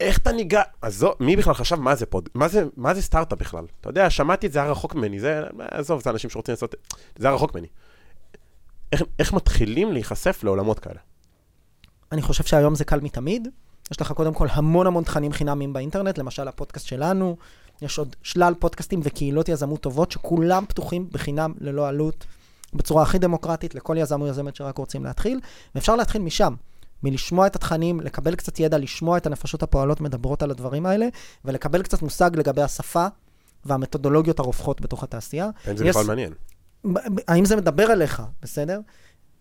איך 0.00 0.18
אתה 0.18 0.32
ניגע... 0.32 0.62
עזוב, 0.82 1.12
מי 1.20 1.36
בכלל 1.36 1.54
חשב 1.54 1.76
מה 1.76 1.94
זה 1.94 2.06
פוד... 2.06 2.28
מה 2.34 2.48
זה, 2.48 2.64
מה 2.76 2.94
זה 2.94 3.02
סטארט-אפ 3.02 3.38
בכלל? 3.38 3.64
אתה 3.80 3.88
יודע, 3.88 4.10
שמעתי 4.10 4.46
את 4.46 4.52
זה, 4.52 4.62
היה 4.62 4.70
רחוק 4.70 4.94
ממני, 4.94 5.20
זה... 5.20 5.42
עזוב, 5.70 6.02
זה 6.02 6.10
אנשים 6.10 6.30
שרוצים 6.30 6.52
לעשות... 6.52 6.74
זה 7.16 7.26
היה 7.26 7.34
רחוק 7.34 7.54
ממני. 7.54 7.66
איך, 8.92 9.02
איך 9.18 9.32
מתחילים 9.32 9.92
להיחשף 9.92 10.44
לעולמות 10.44 10.78
כאלה? 10.78 11.00
אני 12.12 12.22
חושב 12.22 12.44
שהיום 12.44 12.74
זה 12.74 12.84
קל 12.84 13.00
מתמיד. 13.00 13.48
יש 13.90 14.00
לך 14.00 14.12
קודם 14.12 14.34
כל 14.34 14.46
המון 14.50 14.86
המון 14.86 15.04
תכנים 15.04 15.32
חינמיים 15.32 15.72
באינטרנט, 15.72 16.18
למשל 16.18 16.48
הפודקאסט 16.48 16.86
שלנו, 16.86 17.36
יש 17.82 17.98
עוד 17.98 18.16
שלל 18.22 18.54
פודקאסטים 18.58 19.00
וקהילות 19.02 19.48
יזמות 19.48 19.80
טובות, 19.80 20.10
שכולם 20.10 20.64
פתוחים 20.68 21.08
בחינם, 21.12 21.54
ללא 21.60 21.88
עלות, 21.88 22.24
בצורה 22.74 23.02
הכי 23.02 23.18
דמוקרטית, 23.18 23.74
לכל 23.74 23.96
יזם 23.98 24.20
או 24.20 24.26
יזמת 24.26 24.56
שרק 24.56 24.78
רוצים 24.78 25.04
להתחיל, 25.04 25.40
ואפשר 25.74 25.96
להתחיל 25.96 26.22
משם. 26.22 26.54
מלשמוע 27.02 27.46
את 27.46 27.56
התכנים, 27.56 28.00
לקבל 28.00 28.34
קצת 28.34 28.60
ידע, 28.60 28.78
לשמוע 28.78 29.16
את 29.16 29.26
הנפשות 29.26 29.62
הפועלות 29.62 30.00
מדברות 30.00 30.42
על 30.42 30.50
הדברים 30.50 30.86
האלה, 30.86 31.06
ולקבל 31.44 31.82
קצת 31.82 32.02
מושג 32.02 32.30
לגבי 32.36 32.62
השפה 32.62 33.06
והמתודולוגיות 33.64 34.38
הרווחות 34.38 34.80
בתוך 34.80 35.02
התעשייה. 35.04 35.50
האם 35.66 35.76
זה 35.76 35.84
יש- 35.86 35.96
בכלל 35.96 36.06
מעניין? 36.06 36.32
האם 37.28 37.44
זה 37.44 37.56
מדבר 37.56 37.92
אליך, 37.92 38.22
בסדר? 38.42 38.80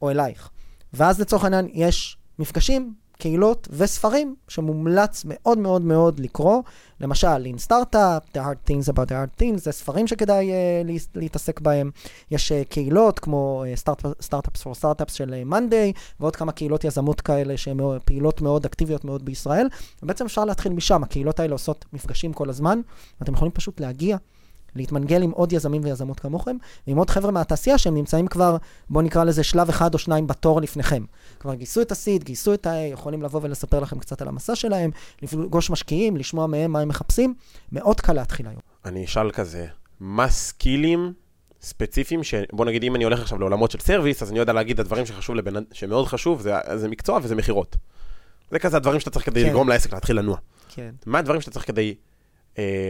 או 0.02 0.10
אלייך. 0.10 0.50
ואז 0.94 1.20
לצורך 1.22 1.44
העניין 1.44 1.68
יש 1.74 2.18
מפגשים, 2.40 2.94
קהילות 3.22 3.68
וספרים 3.72 4.36
שמומלץ 4.48 5.24
מאוד 5.26 5.58
מאוד 5.58 5.82
מאוד 5.82 6.20
לקרוא. 6.20 6.62
למשל, 7.02 7.46
in 7.46 7.68
startup, 7.68 8.38
the 8.38 8.40
hard 8.40 8.70
things 8.70 8.94
about 8.94 9.08
the 9.08 9.12
hard 9.12 9.42
things, 9.42 9.58
זה 9.58 9.72
ספרים 9.72 10.08
שכדאי 10.08 10.52
uh, 10.52 10.88
להתעסק 11.16 11.60
בהם. 11.60 11.92
יש 12.32 12.52
uh, 12.52 12.66
קהילות 12.70 13.20
כמו 13.20 13.64
uh, 13.66 13.84
start, 13.84 14.06
Startups 14.06 14.64
for 14.64 14.82
Startups 14.82 15.14
של 15.14 15.34
uh, 15.34 15.54
Monday, 15.54 16.00
ועוד 16.20 16.36
כמה 16.36 16.52
קהילות 16.52 16.84
יזמות 16.84 17.22
כאלה 17.22 17.58
שהן 17.58 17.80
פעילות 18.06 18.42
מאוד, 18.42 18.66
אקטיביות 18.66 19.06
מאוד 19.06 19.26
בישראל. 19.26 19.68
ובעצם 20.04 20.26
אפשר 20.26 20.46
להתחיל 20.46 20.74
משם, 20.74 21.04
הקהילות 21.04 21.40
האלה 21.40 21.54
עושות 21.54 21.86
מפגשים 21.94 22.34
כל 22.34 22.50
הזמן, 22.50 22.82
ואתם 23.22 23.34
יכולים 23.34 23.52
פשוט 23.52 23.80
להגיע. 23.80 24.18
להתמנגל 24.76 25.22
עם 25.22 25.32
עוד 25.32 25.54
יזמים 25.54 25.82
ויזמות 25.84 26.20
כמוכם, 26.20 26.56
ועם 26.88 26.98
עוד 26.98 27.10
חבר'ה 27.10 27.32
מהתעשייה 27.32 27.78
שהם 27.78 27.96
נמצאים 27.96 28.28
כבר, 28.28 28.58
בואו 28.90 29.06
נקרא 29.06 29.24
לזה 29.24 29.44
שלב 29.44 29.70
אחד 29.70 29.94
או 29.94 30.00
שניים 30.00 30.28
בתור 30.28 30.62
לפניכם. 30.62 31.04
כבר 31.40 31.54
גייסו 31.54 31.82
את 31.82 31.92
הסיד, 31.92 32.24
גייסו 32.24 32.54
את 32.54 32.68
ה-A, 32.68 32.94
יכולים 32.94 33.22
לבוא 33.22 33.40
ולספר 33.44 33.80
לכם 33.80 34.00
קצת 34.00 34.22
על 34.22 34.28
המסע 34.28 34.56
שלהם, 34.56 34.92
לפגוש 35.22 35.70
משקיעים, 35.70 36.18
לשמוע 36.18 36.48
מהם 36.48 36.72
מה 36.72 36.80
הם 36.80 36.88
מחפשים. 36.88 37.34
מאוד 37.72 38.02
קל 38.02 38.14
להתחיל 38.14 38.48
היום. 38.48 38.62
אני 38.86 39.06
אשאל 39.06 39.32
כזה, 39.32 39.68
מה 40.00 40.30
סקילים 40.30 41.14
ספציפיים, 41.62 42.24
ש... 42.24 42.34
בוא 42.54 42.66
נגיד 42.66 42.84
אם 42.84 42.96
אני 42.96 43.04
הולך 43.04 43.22
עכשיו 43.22 43.40
לעולמות 43.40 43.72
של 43.72 43.80
service, 43.80 44.24
אז 44.24 44.32
אני 44.32 44.40
יודע 44.40 44.54
להגיד 44.54 44.80
את 44.80 44.86
הדברים 44.86 45.06
שחשוב 45.06 45.36
לבן... 45.36 45.54
שמאוד 45.72 46.08
חשוב, 46.08 46.42
זה, 46.42 46.54
זה 46.76 46.88
מקצוע 46.88 47.20
וזה 47.24 47.36
מכירות. 47.36 47.78
זה 48.52 48.60
כזה 48.60 48.78
הדברים 48.78 49.00
שאתה 49.00 49.12
צריך 49.12 49.26
כדי 49.26 49.44
כן. 49.44 49.50
לגרום 49.50 49.70
לעסק 49.70 49.94
להתחיל 49.94 50.20
לנוע. 50.20 50.38
כן. 50.70 50.92
מה 51.06 51.20
הדברים 51.20 51.42
שאתה 51.42 51.52
צריך 51.52 51.68
כדי 51.68 51.96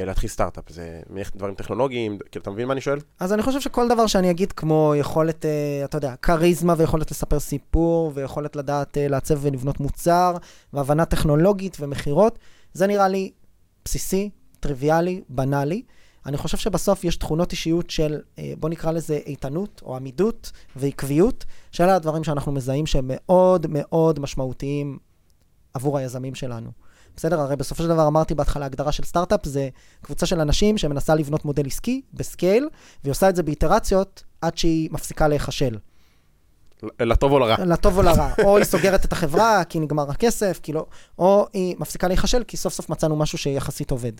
להתחיל 0.05 0.29
סטארט-אפ? 0.29 0.69
זה 0.69 1.01
דברים 1.35 1.55
טכנולוגיים, 1.55 2.17
כאילו, 2.31 2.43
אתה 2.43 2.51
מבין 2.51 2.67
מה 2.67 2.73
אני 2.73 2.81
שואל? 2.81 2.99
אז 3.19 3.33
אני 3.33 3.41
חושב 3.41 3.61
שכל 3.61 3.87
דבר 3.87 4.07
שאני 4.07 4.31
אגיד, 4.31 4.51
כמו 4.51 4.93
יכולת, 4.97 5.45
אה, 5.45 5.81
אתה 5.83 5.97
יודע, 5.97 6.15
כריזמה 6.15 6.73
ויכולת 6.77 7.11
לספר 7.11 7.39
סיפור, 7.39 8.11
ויכולת 8.15 8.55
לדעת 8.55 8.97
אה, 8.97 9.07
לעצב 9.07 9.37
ולבנות 9.41 9.79
מוצר, 9.79 10.37
והבנה 10.73 11.05
טכנולוגית 11.05 11.77
ומכירות, 11.79 12.39
זה 12.73 12.87
נראה 12.87 13.07
לי 13.07 13.31
בסיסי, 13.85 14.29
טריוויאלי, 14.59 15.21
בנאלי. 15.29 15.81
אני 16.25 16.37
חושב 16.37 16.57
שבסוף 16.57 17.03
יש 17.03 17.17
תכונות 17.17 17.51
אישיות 17.51 17.89
של, 17.89 18.21
אה, 18.39 18.53
בוא 18.57 18.69
נקרא 18.69 18.91
לזה 18.91 19.19
איתנות, 19.25 19.81
או 19.85 19.95
עמידות 19.95 20.51
ועקביות, 20.75 21.45
שאלה 21.71 21.95
הדברים 21.95 22.23
שאנחנו 22.23 22.51
מזהים 22.51 22.85
שהם 22.85 23.05
מאוד 23.07 23.67
מאוד 23.69 24.19
משמעותיים 24.19 24.97
עבור 25.73 25.97
היזמים 25.97 26.35
שלנו. 26.35 26.71
בסדר? 27.15 27.39
הרי 27.39 27.55
בסופו 27.55 27.83
של 27.83 27.89
דבר 27.89 28.07
אמרתי 28.07 28.35
בהתחלה, 28.35 28.65
הגדרה 28.65 28.91
של 28.91 29.03
סטארט-אפ 29.03 29.45
זה 29.45 29.69
קבוצה 30.01 30.25
של 30.25 30.39
אנשים 30.39 30.77
שמנסה 30.77 31.15
לבנות 31.15 31.45
מודל 31.45 31.65
עסקי 31.65 32.01
בסקייל, 32.13 32.69
והיא 33.03 33.11
עושה 33.11 33.29
את 33.29 33.35
זה 33.35 33.43
באיטרציות 33.43 34.23
עד 34.41 34.57
שהיא 34.57 34.89
מפסיקה 34.91 35.27
להיכשל. 35.27 35.77
לטוב 36.99 37.31
או 37.31 37.39
לרע? 37.39 37.55
לטוב 37.65 37.97
או 37.97 38.01
לרע. 38.01 38.29
או 38.43 38.57
היא 38.57 38.65
סוגרת 38.65 39.05
את 39.05 39.11
החברה 39.11 39.63
כי 39.63 39.79
נגמר 39.79 40.11
הכסף, 40.11 40.59
כי 40.63 40.73
לא, 40.73 40.85
או 41.19 41.47
היא 41.53 41.75
מפסיקה 41.79 42.07
להיכשל 42.07 42.43
כי 42.43 42.57
סוף 42.57 42.73
סוף 42.73 42.89
מצאנו 42.89 43.15
משהו 43.15 43.37
שיחסית 43.37 43.91
עובד. 43.91 44.11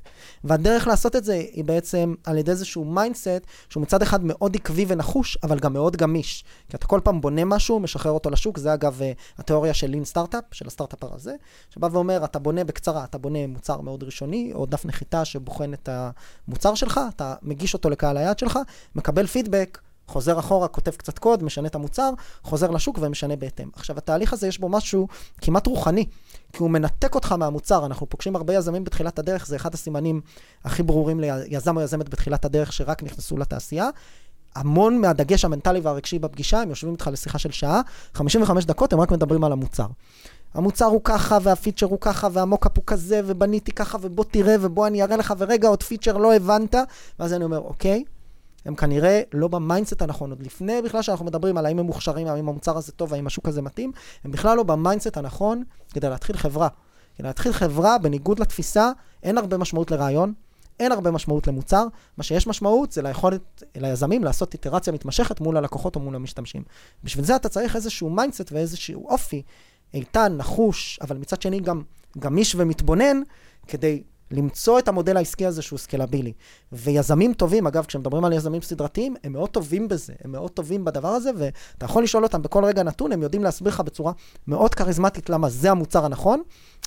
והדרך 0.43 0.87
לעשות 0.87 1.15
את 1.15 1.23
זה 1.23 1.33
היא 1.33 1.63
בעצם 1.63 2.13
על 2.23 2.37
ידי 2.37 2.51
איזשהו 2.51 2.85
mindset 2.85 3.41
שהוא 3.69 3.83
מצד 3.83 4.01
אחד 4.01 4.23
מאוד 4.23 4.55
עקבי 4.55 4.85
ונחוש, 4.87 5.37
אבל 5.43 5.59
גם 5.59 5.73
מאוד 5.73 5.95
גמיש. 5.95 6.43
כי 6.69 6.77
אתה 6.77 6.87
כל 6.87 6.99
פעם 7.03 7.21
בונה 7.21 7.45
משהו, 7.45 7.79
משחרר 7.79 8.11
אותו 8.11 8.29
לשוק, 8.29 8.57
זה 8.57 8.73
אגב 8.73 9.01
אה, 9.01 9.11
התיאוריה 9.37 9.73
של 9.73 9.87
lean 9.87 10.05
startup, 10.05 10.43
של 10.51 10.67
הסטארט-אפ 10.67 11.03
הזה, 11.03 11.35
שבא 11.69 11.87
ואומר, 11.91 12.25
אתה 12.25 12.39
בונה 12.39 12.63
בקצרה, 12.63 13.03
אתה 13.03 13.17
בונה 13.17 13.47
מוצר 13.47 13.81
מאוד 13.81 14.03
ראשוני, 14.03 14.51
או 14.53 14.65
דף 14.65 14.85
נחיתה 14.85 15.25
שבוחן 15.25 15.73
את 15.73 15.89
המוצר 16.47 16.75
שלך, 16.75 16.99
אתה 17.15 17.35
מגיש 17.41 17.73
אותו 17.73 17.89
לקהל 17.89 18.17
היעד 18.17 18.39
שלך, 18.39 18.59
מקבל 18.95 19.27
פידבק, 19.27 19.77
חוזר 20.09 20.39
אחורה, 20.39 20.67
כותב 20.67 20.91
קצת 20.91 21.19
קוד, 21.19 21.43
משנה 21.43 21.67
את 21.67 21.75
המוצר, 21.75 22.11
חוזר 22.43 22.71
לשוק 22.71 22.99
ומשנה 23.01 23.35
בהתאם. 23.35 23.69
עכשיו, 23.73 23.97
התהליך 23.97 24.33
הזה 24.33 24.47
יש 24.47 24.59
בו 24.59 24.69
משהו 24.69 25.07
כמעט 25.41 25.67
רוחני, 25.67 26.05
כי 26.53 26.57
הוא 26.63 26.69
מנתק 26.69 27.15
אותך 27.15 27.31
מהמוצר. 27.31 27.85
אנחנו 27.85 28.09
פוגשים 28.09 28.35
הרבה 28.35 28.53
יזמים 28.53 28.83
בתחילת 28.83 29.19
הדרך, 29.19 29.47
זה 29.47 29.55
אחד 29.55 29.73
הסימנים 29.73 30.21
הכי 30.63 30.83
ברורים 30.83 31.19
ליזם 31.19 31.77
או 31.77 31.81
יזמת 31.81 32.09
בתחילת 32.09 32.45
הדרך 32.45 32.73
שרק 32.73 33.03
נכנסו 33.03 33.37
לתעשייה. 33.37 33.89
המון 34.55 35.01
מהדגש 35.01 35.45
המנטלי 35.45 35.79
והרגשי 35.79 36.19
בפגישה, 36.19 36.61
הם 36.61 36.69
יושבים 36.69 36.93
איתך 36.93 37.09
לשיחה 37.11 37.39
של 37.39 37.51
שעה, 37.51 37.81
55 38.13 38.65
דקות 38.65 38.93
הם 38.93 38.99
רק 38.99 39.11
מדברים 39.11 39.43
על 39.43 39.51
המוצר. 39.51 39.85
המוצר 40.53 40.85
הוא 40.85 41.01
ככה, 41.03 41.37
והפיצ'ר 41.43 41.85
הוא 41.85 41.97
ככה, 42.01 42.27
והמוקאפ 42.31 42.77
הוא 42.77 42.83
כזה, 42.87 43.21
ובניתי 43.25 43.71
ככה, 43.71 43.97
ובוא 44.01 44.25
תראה, 44.31 44.55
ובוא 44.61 44.87
אני 44.87 45.03
אראה 45.03 45.17
לך, 45.17 45.33
ורגע, 45.37 45.67
עוד 45.67 45.83
פיצ'ר 45.83 46.17
לא 46.17 46.35
הבנת, 46.35 46.75
ואז 47.19 47.33
אני 47.33 47.43
אומר, 47.43 47.59
אוקיי, 47.59 48.03
הם 48.65 48.75
כנראה 48.75 49.21
לא 49.33 49.47
ב 49.47 49.54
mindset 49.54 50.01
הנכון, 50.01 50.29
עוד 50.29 50.43
לפני 50.43 50.81
בכלל 50.81 51.01
שאנחנו 51.01 51.25
מדברים 51.25 51.57
על 51.57 51.65
האם 51.65 51.79
הם 51.79 51.85
מוכשרים, 51.85 52.27
האם 52.27 52.49
המוצר 52.49 52.77
הזה 52.77 52.91
טוב, 52.91 53.13
האם 53.13 53.27
השוק 53.27 53.47
הזה 53.47 53.61
מתאים, 53.61 53.91
הם 54.23 54.31
בכלל 54.31 54.57
לא 54.57 54.63
ב 54.63 54.70
mindset 54.70 55.17
הנכון 55.17 55.63
כדי 55.93 56.09
להתחיל 56.09 56.37
חברה. 56.37 56.67
כדי 57.15 57.27
להתחיל 57.27 57.53
חברה, 57.53 57.97
בניגוד 57.97 58.39
לתפיסה, 58.39 58.91
אין 59.23 59.37
הרבה 59.37 59.57
משמעות 59.57 59.91
לרעיון, 59.91 60.33
אין 60.79 60.91
הרבה 60.91 61.11
משמעות 61.11 61.47
למוצר, 61.47 61.87
מה 62.17 62.23
שיש 62.23 62.47
משמעות 62.47 62.91
זה 62.91 63.01
ליכולת, 63.01 63.63
ליזמים 63.77 64.23
לעשות 64.23 64.53
איטרציה 64.53 64.93
מתמשכת 64.93 65.41
מול 65.41 65.57
הלקוחות 65.57 65.95
או 65.95 66.01
מול 66.01 66.15
המשתמשים. 66.15 66.63
בשביל 67.03 67.25
זה 67.25 67.35
אתה 67.35 67.49
צריך 67.49 67.75
איזשהו 67.75 68.09
mindset 68.09 68.51
ואיזשהו 68.51 69.07
אופי 69.07 69.41
איתן, 69.93 70.37
נחוש, 70.37 70.99
אבל 71.01 71.17
מצד 71.17 71.41
שני 71.41 71.59
גם 71.59 71.81
גמיש 72.17 72.55
ומתבונן, 72.55 73.21
כדי 73.67 74.03
למצוא 74.31 74.79
את 74.79 74.87
המודל 74.87 75.17
העסקי 75.17 75.45
הזה 75.45 75.61
שהוא 75.61 75.79
scalable-י. 75.79 76.33
ויזמים 76.71 77.33
טובים, 77.33 77.67
אגב, 77.67 77.85
כשמדברים 77.85 78.25
על 78.25 78.33
יזמים 78.33 78.61
סדרתיים, 78.61 79.15
הם 79.23 79.33
מאוד 79.33 79.49
טובים 79.49 79.87
בזה, 79.87 80.13
הם 80.23 80.31
מאוד 80.31 80.51
טובים 80.51 80.85
בדבר 80.85 81.07
הזה, 81.07 81.29
ואתה 81.37 81.85
יכול 81.85 82.03
לשאול 82.03 82.23
אותם 82.23 82.41
בכל 82.41 82.65
רגע 82.65 82.83
נתון, 82.83 83.11
הם 83.11 83.21
יודעים 83.23 83.43
להסביר 83.43 83.73
לך 83.73 83.79
בצורה 83.79 84.11
מאוד 84.47 84.75
כריזמטית 84.75 85.29
למה 85.29 85.49
זה 85.49 85.71
המוצר 85.71 86.05
הנכון, 86.05 86.41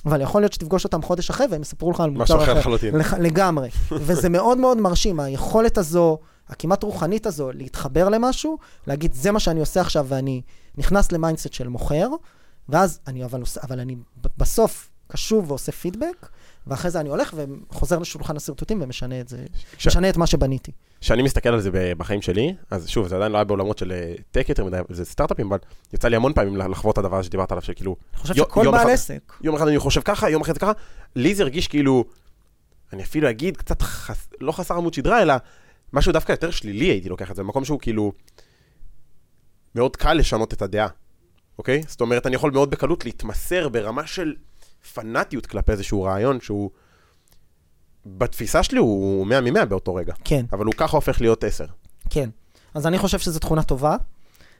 אבל 0.05 0.21
יכול 0.21 0.41
להיות 0.41 0.53
שתפגוש 0.53 0.83
אותם 0.83 1.01
חודש 1.01 1.29
אחרי 1.29 1.47
והם 1.49 1.61
יספרו 1.61 1.91
לך 1.91 1.99
על 1.99 2.09
מוצר 2.09 2.23
משהו 2.23 2.35
אחר. 2.35 2.43
אחר 2.51 2.59
לחלוטין. 2.59 2.95
לח- 2.95 3.13
לגמרי. 3.13 3.69
וזה 3.91 4.29
מאוד 4.29 4.57
מאוד 4.57 4.77
מרשים, 4.77 5.19
היכולת 5.19 5.77
הזו, 5.77 6.17
הכמעט 6.49 6.83
רוחנית 6.83 7.25
הזו, 7.25 7.51
להתחבר 7.51 8.09
למשהו, 8.09 8.57
להגיד, 8.87 9.13
זה 9.13 9.31
מה 9.31 9.39
שאני 9.39 9.59
עושה 9.59 9.81
עכשיו, 9.81 10.05
ואני 10.09 10.41
נכנס 10.77 11.11
ל 11.11 11.16
mindset 11.16 11.53
של 11.53 11.67
מוכר, 11.67 12.07
ואז 12.69 12.99
אני, 13.07 13.25
אבל, 13.25 13.41
אבל 13.63 13.79
אני 13.79 13.95
בסוף 14.37 14.89
קשוב 15.07 15.49
ועושה 15.51 15.71
פידבק, 15.71 16.29
ואחרי 16.67 16.91
זה 16.91 16.99
אני 16.99 17.09
הולך 17.09 17.33
וחוזר 17.69 17.99
לשולחן 17.99 18.37
השרטוטים 18.37 18.81
ומשנה 18.81 19.19
את 19.21 19.27
זה, 19.27 19.45
כש- 19.77 19.87
משנה 19.87 20.09
את 20.09 20.17
מה 20.17 20.27
שבניתי. 20.27 20.71
כשאני 21.01 21.21
מסתכל 21.23 21.49
על 21.49 21.59
זה 21.61 21.69
בחיים 21.97 22.21
שלי, 22.21 22.55
אז 22.71 22.87
שוב, 22.89 23.07
זה 23.07 23.15
עדיין 23.15 23.31
לא 23.31 23.37
היה 23.37 23.43
בעולמות 23.43 23.77
של 23.77 23.91
אה, 23.91 24.13
טק 24.31 24.49
יותר 24.49 24.65
מדי, 24.65 24.77
זה 24.89 25.05
סטארט-אפים, 25.05 25.47
אבל 25.47 25.57
יצא 25.93 26.07
לי 26.07 26.15
המון 26.15 26.33
פעמים 26.33 26.55
לחוות 26.57 26.93
את 26.93 26.97
הדבר 26.97 27.17
הזה 27.17 27.25
שדיברת 27.25 27.51
עליו, 27.51 27.61
שכאילו, 27.61 27.95
אני 28.13 28.21
חושב 28.21 28.37
יו- 28.37 28.43
שכל 28.45 28.61
יום 28.65 28.73
בעל 28.73 28.83
אחד- 28.83 28.91
עסק, 28.91 29.33
יום 29.41 29.55
אחד 29.55 29.67
אני 29.67 29.79
חושב 29.79 30.01
ככה, 30.01 30.29
יום 30.29 30.41
אחרי 30.41 30.53
זה 30.53 30.59
ככה, 30.59 30.71
לי 31.15 31.35
זה 31.35 31.43
הרגיש 31.43 31.67
כאילו, 31.67 32.05
אני 32.93 33.03
אפילו 33.03 33.29
אגיד 33.29 33.57
קצת, 33.57 33.81
חס, 33.81 34.27
לא 34.41 34.51
חסר 34.51 34.73
עמוד 34.75 34.93
שדרה, 34.93 35.21
אלא 35.21 35.33
משהו 35.93 36.11
דווקא 36.11 36.31
יותר 36.31 36.51
שלילי 36.51 36.85
הייתי 36.85 37.09
לוקח 37.09 37.31
את 37.31 37.35
זה, 37.35 37.43
במקום 37.43 37.65
שהוא 37.65 37.79
כאילו, 37.79 38.11
מאוד 39.75 39.95
קל 39.95 40.13
לשנות 40.13 40.53
את 40.53 40.61
הדעה, 40.61 40.87
אוקיי? 41.57 41.83
זאת 41.87 42.01
אומרת, 42.01 42.27
אני 42.27 42.35
יכול 42.35 42.51
מאוד 42.51 42.69
בקלות 42.71 43.05
להתמסר 43.05 43.69
ברמה 43.69 44.07
של 44.07 44.33
פנאטיות 44.93 45.45
כלפי 45.45 45.71
איזשהו 45.71 46.03
רעיון 46.03 46.41
שהוא, 46.41 46.69
בתפיסה 48.05 48.63
שלי 48.63 48.79
הוא 48.79 49.27
100 49.27 49.41
מ-100 49.41 49.65
באותו 49.65 49.95
רגע, 49.95 50.13
כן, 50.23 50.45
אבל 50.51 50.65
הוא 50.65 50.73
ככה 50.77 50.97
הופך 50.97 51.21
להיות 51.21 51.43
10. 51.43 51.65
כן. 52.09 52.29
אז 52.73 52.87
אני 52.87 52.97
חושב 52.97 53.19
שזו 53.19 53.39
תכונה 53.39 53.63
טובה. 53.63 53.95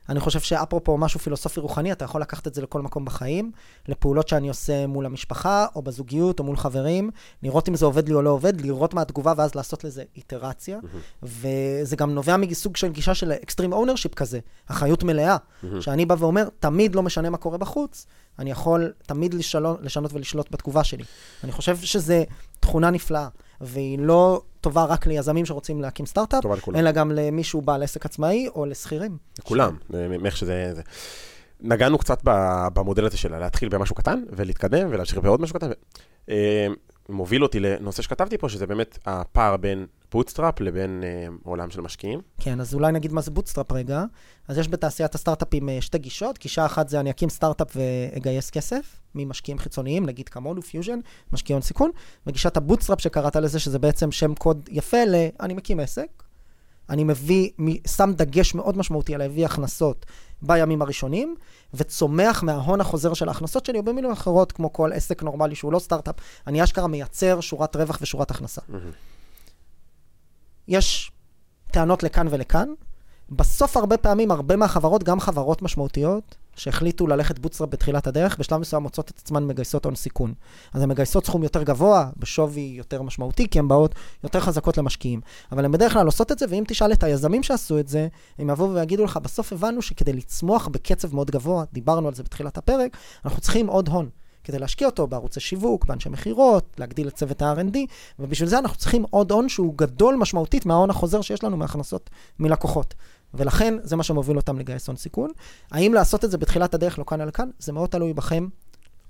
אני 0.09 0.19
חושב 0.19 0.39
שאפרופו 0.39 0.97
משהו 0.97 1.19
פילוסופי 1.19 1.59
רוחני, 1.59 1.91
אתה 1.91 2.05
יכול 2.05 2.21
לקחת 2.21 2.47
את 2.47 2.53
זה 2.53 2.61
לכל 2.61 2.81
מקום 2.81 3.05
בחיים, 3.05 3.51
לפעולות 3.87 4.27
שאני 4.27 4.49
עושה 4.49 4.87
מול 4.87 5.05
המשפחה, 5.05 5.65
או 5.75 5.81
בזוגיות, 5.81 6.39
או 6.39 6.43
מול 6.43 6.57
חברים, 6.57 7.09
לראות 7.43 7.69
אם 7.69 7.75
זה 7.75 7.85
עובד 7.85 8.07
לי 8.07 8.13
או 8.13 8.21
לא 8.21 8.29
עובד, 8.29 8.61
לראות 8.61 8.93
מה 8.93 9.01
התגובה, 9.01 9.33
ואז 9.37 9.55
לעשות 9.55 9.83
לזה 9.83 10.03
איטרציה. 10.15 10.79
Mm-hmm. 10.79 11.23
וזה 11.23 11.95
גם 11.95 12.13
נובע 12.13 12.37
מסוג 12.37 12.75
של 12.75 12.87
גישה 12.87 13.15
של 13.15 13.31
extreme 13.31 13.73
ownership 13.73 14.13
כזה, 14.13 14.39
אחריות 14.67 15.03
מלאה, 15.03 15.37
mm-hmm. 15.37 15.81
שאני 15.81 16.05
בא 16.05 16.15
ואומר, 16.19 16.47
תמיד 16.59 16.95
לא 16.95 17.03
משנה 17.03 17.29
מה 17.29 17.37
קורה 17.37 17.57
בחוץ, 17.57 18.05
אני 18.39 18.51
יכול 18.51 18.93
תמיד 19.05 19.33
לשלון, 19.33 19.77
לשנות 19.81 20.13
ולשלוט 20.13 20.51
בתגובה 20.51 20.83
שלי. 20.83 21.03
אני 21.43 21.51
חושב 21.51 21.77
שזו 21.77 22.13
תכונה 22.59 22.89
נפלאה, 22.89 23.27
והיא 23.63 23.99
לא 23.99 24.41
טובה 24.61 24.83
רק 24.83 25.07
ליזמים 25.07 25.45
שרוצים 25.45 25.81
להקים 25.81 26.05
סטארט-אפ, 26.05 26.45
אלא 26.75 26.91
גם 26.91 27.11
למישהו 27.11 27.61
בעל 27.61 27.83
עסק 27.83 28.05
עצמאי 28.05 28.47
או 28.55 28.65
לשכירים. 28.65 29.17
לכולם, 29.39 29.77
מאיך 30.19 30.37
שזה... 30.37 30.71
זה. 30.75 30.81
נגענו 31.61 31.97
קצת 31.97 32.19
במודל 32.73 33.05
הזה 33.05 33.17
של 33.17 33.37
להתחיל 33.37 33.69
במשהו 33.69 33.95
קטן, 33.95 34.23
ולהתקדם, 34.29 34.87
ולהמשיך 34.91 35.17
בעוד 35.17 35.41
משהו 35.41 35.55
קטן. 35.55 35.71
מוביל 37.09 37.43
אותי 37.43 37.59
לנושא 37.59 38.01
שכתבתי 38.01 38.37
פה, 38.37 38.49
שזה 38.49 38.67
באמת 38.67 38.97
הפער 39.05 39.57
בין 39.57 39.85
bootstrap 40.11 40.59
לבין 40.61 41.03
אה, 41.03 41.27
עולם 41.43 41.69
של 41.69 41.81
משקיעים. 41.81 42.21
כן, 42.39 42.61
אז 42.61 42.73
אולי 42.73 42.91
נגיד 42.91 43.13
מה 43.13 43.21
זה 43.21 43.31
bootstrap 43.31 43.71
רגע. 43.71 44.03
אז 44.47 44.57
יש 44.57 44.67
בתעשיית 44.67 45.15
הסטארט-אפים 45.15 45.69
אה, 45.69 45.81
שתי 45.81 45.97
גישות. 45.97 46.39
גישה 46.39 46.65
אחת 46.65 46.89
זה 46.89 46.99
אני 46.99 47.09
אקים 47.09 47.29
סטארט-אפ 47.29 47.75
ואגייס 47.75 48.49
כסף 48.49 48.99
ממשקיעים 49.15 49.59
חיצוניים, 49.59 50.05
נגיד 50.05 50.29
כמונו, 50.29 50.61
פיוז'ן, 50.61 50.99
משקיעי 51.33 51.53
הון 51.53 51.61
סיכון. 51.61 51.91
וגישת 52.27 52.57
ה 52.57 52.62
bootstrap 52.62 53.01
שקראת 53.01 53.35
לזה, 53.35 53.59
שזה 53.59 53.79
בעצם 53.79 54.11
שם 54.11 54.35
קוד 54.35 54.69
יפה 54.71 55.05
ל... 55.05 55.15
אני 55.39 55.53
מקים 55.53 55.79
עסק, 55.79 56.22
אני 56.89 57.03
מביא, 57.03 57.49
שם 57.87 58.13
דגש 58.15 58.55
מאוד 58.55 58.77
משמעותי 58.77 59.15
על 59.15 59.21
להביא 59.21 59.45
הכנסות 59.45 60.05
בימים 60.41 60.81
הראשונים, 60.81 61.35
וצומח 61.73 62.43
מההון 62.43 62.81
החוזר 62.81 63.13
של 63.13 63.27
ההכנסות 63.27 63.65
שלי, 63.65 63.77
או 63.77 63.83
במילים 63.83 64.11
אחרות, 64.11 64.51
כמו 64.51 64.73
כל 64.73 64.93
עסק 64.93 65.23
נורמלי 65.23 65.55
שהוא 65.55 65.73
לא 65.73 65.79
סטארט-אפ, 65.79 66.15
אני 66.47 66.63
אשכרה 66.63 66.87
מייצר 66.87 67.39
שורת 67.41 67.75
רווח 67.75 67.97
ושורת 68.01 68.31
הכנסה. 68.31 68.61
Mm-hmm. 68.61 68.95
יש 70.67 71.11
טענות 71.71 72.03
לכאן 72.03 72.27
ולכאן. 72.29 72.67
בסוף 73.29 73.77
הרבה 73.77 73.97
פעמים, 73.97 74.31
הרבה 74.31 74.55
מהחברות, 74.55 75.03
גם 75.03 75.19
חברות 75.19 75.61
משמעותיות, 75.61 76.35
שהחליטו 76.55 77.07
ללכת 77.07 77.39
bootstrap 77.39 77.69
בתחילת 77.69 78.07
הדרך, 78.07 78.37
בשלב 78.39 78.59
מסוים 78.59 78.83
מוצאות 78.83 79.09
את 79.09 79.17
עצמן 79.17 79.47
מגייסות 79.47 79.85
הון 79.85 79.95
סיכון. 79.95 80.33
אז 80.73 80.81
הן 80.81 80.89
מגייסות 80.89 81.25
סכום 81.25 81.43
יותר 81.43 81.63
גבוה, 81.63 82.09
בשווי 82.17 82.73
יותר 82.77 83.01
משמעותי, 83.01 83.47
כי 83.49 83.59
הן 83.59 83.67
באות 83.67 83.95
יותר 84.23 84.39
חזקות 84.39 84.77
למשקיעים. 84.77 85.21
אבל 85.51 85.65
הן 85.65 85.71
בדרך 85.71 85.93
כלל 85.93 86.05
עושות 86.05 86.31
את 86.31 86.39
זה, 86.39 86.45
ואם 86.49 86.63
תשאל 86.67 86.93
את 86.93 87.03
היזמים 87.03 87.43
שעשו 87.43 87.79
את 87.79 87.87
זה, 87.87 88.07
הם 88.39 88.49
יבואו 88.49 88.73
ויגידו 88.73 89.05
לך, 89.05 89.17
בסוף 89.17 89.53
הבנו 89.53 89.81
שכדי 89.81 90.13
לצמוח 90.13 90.67
בקצב 90.67 91.15
מאוד 91.15 91.31
גבוה, 91.31 91.63
דיברנו 91.73 92.07
על 92.07 92.13
זה 92.13 92.23
בתחילת 92.23 92.57
הפרק, 92.57 92.97
אנחנו 93.25 93.41
צריכים 93.41 93.67
עוד 93.67 93.89
הון. 93.89 94.09
כדי 94.43 94.59
להשקיע 94.59 94.87
אותו 94.87 95.07
בערוצי 95.07 95.39
שיווק, 95.39 95.85
באנשי 95.85 96.09
מכירות, 96.09 96.75
להגדיל 96.77 97.07
את 97.07 97.15
צוות 97.15 97.41
ה-R&D, 97.41 97.77
ובשביל 98.19 98.49
זה 98.49 98.59
אנחנו 98.59 98.77
צריכים 98.77 99.05
עוד 99.09 99.31
הון 99.31 99.49
שהוא 99.49 99.73
גדול 99.77 100.15
משמעותית 100.15 100.65
מההון 100.65 100.89
החוזר 100.89 101.21
שיש 101.21 101.43
לנו 101.43 101.57
מהכנסות 101.57 102.09
מלקוחות. 102.39 102.93
ולכן 103.33 103.73
זה 103.83 103.95
מה 103.95 104.03
שמוביל 104.03 104.37
אותם 104.37 104.59
לגייס 104.59 104.87
הון 104.87 104.95
סיכון. 104.95 105.31
האם 105.71 105.93
לעשות 105.93 106.25
את 106.25 106.31
זה 106.31 106.37
בתחילת 106.37 106.73
הדרך 106.73 106.99
לא 106.99 107.03
כאן 107.03 107.21
על 107.21 107.31
כאן? 107.31 107.49
זה 107.59 107.71
מאוד 107.71 107.89
תלוי 107.89 108.13
בכם 108.13 108.47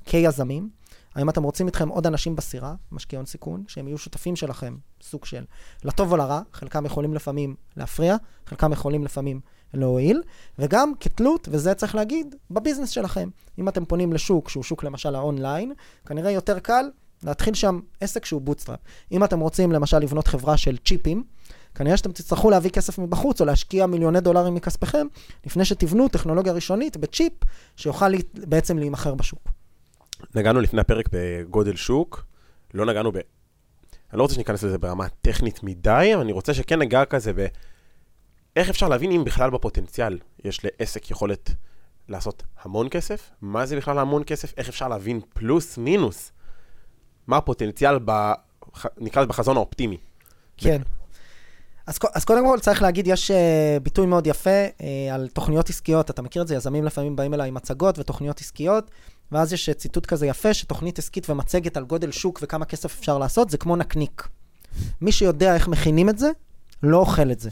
כיזמים. 0.06 0.70
האם 1.16 1.30
אתם 1.30 1.44
רוצים 1.44 1.68
איתכם 1.68 1.90
עוד 1.90 2.08
אנשים 2.08 2.36
בסירה, 2.36 2.76
משקיעי 2.92 3.18
הון 3.18 3.26
סיכון, 3.26 3.64
שהם 3.68 3.88
יהיו 3.88 3.98
שותפים 3.98 4.36
שלכם, 4.36 4.78
סוג 5.02 5.26
של 5.26 5.44
לטוב 5.84 6.12
או 6.12 6.18
לרע, 6.18 6.42
חלקם 6.54 6.86
יכולים 6.86 7.14
לפעמים 7.14 7.56
להפריע, 7.78 8.16
חלקם 8.46 8.72
יכולים 8.72 9.04
לפעמים 9.04 9.40
להועיל, 9.74 10.22
וגם 10.60 10.92
כתלות, 11.00 11.48
וזה 11.52 11.74
צריך 11.74 11.96
להגיד, 11.96 12.36
ב 12.52 12.56
business 12.56 12.90
שלכם. 12.90 13.30
אם 13.60 13.70
אתם 13.70 13.86
פונים 13.86 14.14
לשוק, 14.14 14.50
שהוא 14.50 14.64
שוק 14.64 14.84
למשל 14.84 15.16
האונליין, 15.16 15.74
כנראה 16.06 16.32
יותר 16.32 16.60
קל 16.60 16.86
להתחיל 17.24 17.54
שם 17.54 17.80
עסק 18.02 18.26
שהוא 18.26 18.42
bootstrap. 18.42 18.80
אם 19.12 19.24
אתם 19.24 19.40
רוצים 19.40 19.72
למשל 19.72 20.00
לבנות 20.00 20.28
חברה 20.28 20.58
של 20.58 20.78
צ'יפים, 20.78 21.24
כנראה 21.76 21.98
שאתם 21.98 22.12
תצטרכו 22.12 22.50
להביא 22.50 22.70
כסף 22.70 23.00
מבחוץ 23.00 23.42
או 23.42 23.46
להשקיע 23.46 23.86
מיליוני 23.86 24.22
דולרים 24.22 24.56
מכספכם, 24.56 25.08
לפני 25.46 25.66
שתבנו 25.66 26.08
טכנולוגיה 26.08 26.54
ראשונית 26.54 26.98
בצ'יפ 26.98 27.34
שיוכל 27.76 28.12
בעצם 28.34 28.78
להימכר 28.78 29.16
בשוק. 29.16 29.50
נגענו 30.36 30.62
לפני 30.62 30.82
הפרק 30.82 31.10
בגודל 31.12 31.76
שוק, 31.76 32.26
לא 32.74 32.86
נגענו 32.86 33.12
ב... 33.12 33.16
אני 33.16 34.18
לא 34.18 34.24
רוצה 34.24 34.36
שניכנס 34.36 34.64
לזה 34.64 34.78
ברמה 34.78 35.08
טכנית 35.22 35.64
מדי, 35.64 36.12
אבל 36.14 36.22
אני 36.22 36.32
רוצה 36.32 36.54
שכן 36.54 36.80
נגע 36.80 37.06
כזה 37.06 37.34
ב... 37.34 37.46
איך 38.56 38.70
אפשר 38.70 38.90
להבין 38.90 39.12
אם 39.12 39.24
בכלל 39.24 39.50
בפוטנציאל 39.50 40.20
יש 40.44 40.60
לעסק 40.64 41.12
יכולת 41.12 41.52
לעשות 42.08 42.44
המון 42.62 42.88
כסף? 42.92 43.30
מה 43.42 43.66
זה 43.66 43.78
בכלל 43.78 44.00
המון 44.00 44.24
כסף? 44.26 44.54
איך 44.58 44.70
אפשר 44.70 44.88
להבין 44.88 45.22
פלוס 45.34 45.78
מינוס? 45.78 46.32
מה 47.28 47.38
הפוטנציאל, 47.38 48.00
ב... 48.06 48.32
נקרא 48.98 49.22
לזה 49.22 49.30
בחזון 49.30 49.58
האופטימי? 49.58 49.98
כן. 50.58 50.82
אז, 51.88 52.00
אז 52.14 52.26
קודם 52.26 52.46
כל 52.46 52.60
צריך 52.60 52.82
להגיד, 52.82 53.08
יש 53.08 53.32
uh, 53.32 53.34
ביטוי 53.84 54.06
מאוד 54.06 54.28
יפה 54.28 54.66
uh, 54.78 54.82
על 55.14 55.28
תוכניות 55.28 55.70
עסקיות, 55.70 56.10
אתה 56.10 56.22
מכיר 56.22 56.42
את 56.42 56.48
זה, 56.48 56.56
יזמים 56.56 56.86
לפעמים 56.86 57.16
באים 57.16 57.34
אליי 57.34 57.48
עם 57.48 57.54
מצגות 57.54 58.00
ותוכניות 58.00 58.40
עסקיות, 58.40 58.92
ואז 59.32 59.54
יש 59.54 59.70
ציטוט 59.70 60.06
כזה 60.06 60.28
יפה, 60.28 60.54
שתוכנית 60.54 61.00
עסקית 61.00 61.30
ומצגת 61.30 61.78
על 61.78 61.84
גודל 61.84 62.12
שוק 62.12 62.40
וכמה 62.44 62.66
כסף 62.66 63.00
אפשר 63.00 63.18
לעשות, 63.18 63.50
זה 63.50 63.58
כמו 63.58 63.76
נקניק. 63.76 64.28
מי 65.02 65.12
שיודע 65.12 65.56
איך 65.56 65.68
מכינים 65.68 66.10
את 66.10 66.18
זה, 66.18 66.30
לא 66.84 66.98
אוכל 66.98 67.32
את 67.32 67.40
זה. 67.40 67.50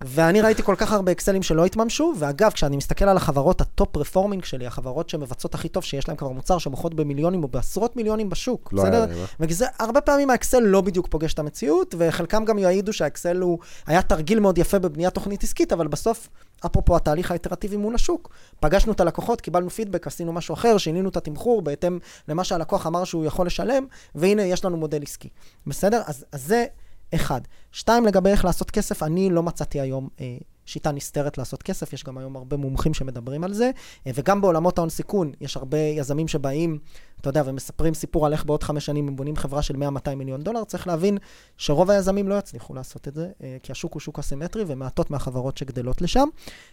ואני 0.00 0.40
ראיתי 0.40 0.62
כל 0.62 0.74
כך 0.78 0.92
הרבה 0.92 1.12
אקסלים 1.12 1.42
שלא 1.42 1.64
התממשו, 1.64 2.12
ואגב, 2.18 2.50
כשאני 2.50 2.76
מסתכל 2.76 3.04
על 3.04 3.16
החברות 3.16 3.60
ה 3.60 3.69
top 3.69 3.96
performing 3.96 4.44
שלי, 4.44 4.66
החברות 4.66 5.10
שמבצעות 5.10 5.54
הכי 5.54 5.68
טוב, 5.68 5.84
שיש 5.84 6.08
להן 6.08 6.16
כבר 6.16 6.28
מוצר 6.28 6.58
שמוכרות 6.58 6.94
במיליונים 6.94 7.42
או 7.42 7.48
בעשרות 7.48 7.96
מיליונים 7.96 8.30
בשוק, 8.30 8.72
לא 8.72 8.82
בסדר? 8.82 9.06
וזה, 9.40 9.66
הרבה 9.78 10.00
פעמים 10.00 10.30
האקסל 10.30 10.60
לא 10.60 10.80
בדיוק 10.80 11.08
פוגש 11.08 11.34
את 11.34 11.38
המציאות, 11.38 11.94
וחלקם 11.98 12.44
גם 12.44 12.58
יעידו 12.58 12.92
שהאקסל 12.92 13.40
הוא, 13.40 13.58
היה 13.86 14.02
תרגיל 14.02 14.40
מאוד 14.40 14.58
יפה 14.58 14.78
בבניית 14.78 15.14
תוכנית 15.14 15.42
עסקית, 15.42 15.72
אבל 15.72 15.86
בסוף, 15.88 16.28
אפרופו 16.66 16.96
התהליך 16.96 17.30
האיטרטיבי 17.30 17.76
מול 17.76 17.94
השוק, 17.94 18.30
פגשנו 18.60 18.92
את 18.92 19.00
הלקוחות, 19.00 19.40
קיבלנו 19.40 19.70
פידבק, 19.70 20.06
עשינו 20.06 20.32
משהו 20.32 20.54
אחר, 20.54 20.78
שינינו 20.78 21.08
את 21.08 21.16
התמחור 21.16 21.62
בהתאם 21.62 21.98
למה 22.28 22.44
שהלקוח 22.44 22.86
אמר 22.86 23.04
שהוא 23.04 23.24
יכול 23.24 23.46
לשלם, 23.46 23.86
והנה, 24.14 24.42
יש 24.42 24.64
לנו 24.64 24.76
מודל 24.76 25.02
עסקי. 25.02 25.28
בסדר? 25.66 26.02
אז, 26.06 26.24
אז 26.32 26.46
זה... 26.46 26.66
אחד. 27.14 27.40
שתיים, 27.72 28.06
לגבי 28.06 28.30
איך 28.30 28.44
לעשות 28.44 28.70
כסף, 28.70 29.02
אני 29.02 29.30
לא 29.30 29.42
מצאתי 29.42 29.80
היום 29.80 30.08
אה, 30.20 30.36
שיטה 30.68 30.92
נסתרת 30.92 31.38
לעשות 31.38 31.62
כסף, 31.62 31.92
יש 31.92 32.04
גם 32.04 32.18
היום 32.18 32.36
הרבה 32.36 32.56
מומחים 32.56 32.94
שמדברים 32.94 33.44
על 33.44 33.52
זה, 33.52 33.70
אה, 34.06 34.12
וגם 34.14 34.40
בעולמות 34.40 34.78
ההון 34.78 34.90
סיכון, 34.90 35.32
יש 35.40 35.56
הרבה 35.56 35.78
יזמים 35.78 36.28
שבאים, 36.28 36.78
אתה 37.20 37.28
יודע, 37.28 37.42
ומספרים 37.46 37.94
סיפור 37.94 38.26
על 38.26 38.32
איך 38.32 38.44
בעוד 38.44 38.62
חמש 38.62 38.86
שנים 38.86 39.08
הם 39.08 39.16
בונים 39.16 39.36
חברה 39.36 39.62
של 39.62 39.74
100-200 39.74 40.14
מיליון 40.16 40.42
דולר, 40.42 40.64
צריך 40.64 40.86
להבין 40.86 41.18
שרוב 41.56 41.90
היזמים 41.90 42.28
לא 42.28 42.34
יצליחו 42.34 42.74
לעשות 42.74 43.08
את 43.08 43.14
זה, 43.14 43.28
אה, 43.42 43.56
כי 43.62 43.72
השוק 43.72 43.92
הוא 43.92 44.00
שוק 44.00 44.18
אסימטרי 44.18 44.64
ומעטות 44.66 45.10
מהחברות 45.10 45.56
שגדלות 45.56 46.02
לשם. 46.02 46.28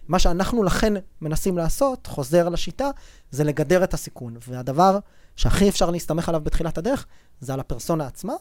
מה 0.07 0.19
שאנחנו 0.19 0.63
לכן 0.63 0.93
מנסים 1.21 1.57
לעשות, 1.57 2.07
חוזר 2.07 2.49
לשיטה, 2.49 2.89
זה 3.31 3.43
לגדר 3.43 3.83
את 3.83 3.93
הסיכון. 3.93 4.37
והדבר 4.47 4.99
שהכי 5.35 5.69
אפשר 5.69 5.89
להסתמך 5.89 6.29
עליו 6.29 6.41
בתחילת 6.41 6.77
הדרך, 6.77 7.05
זה 7.39 7.53
על 7.53 7.59
הפרסונה 7.59 8.07
עצמה. 8.07 8.33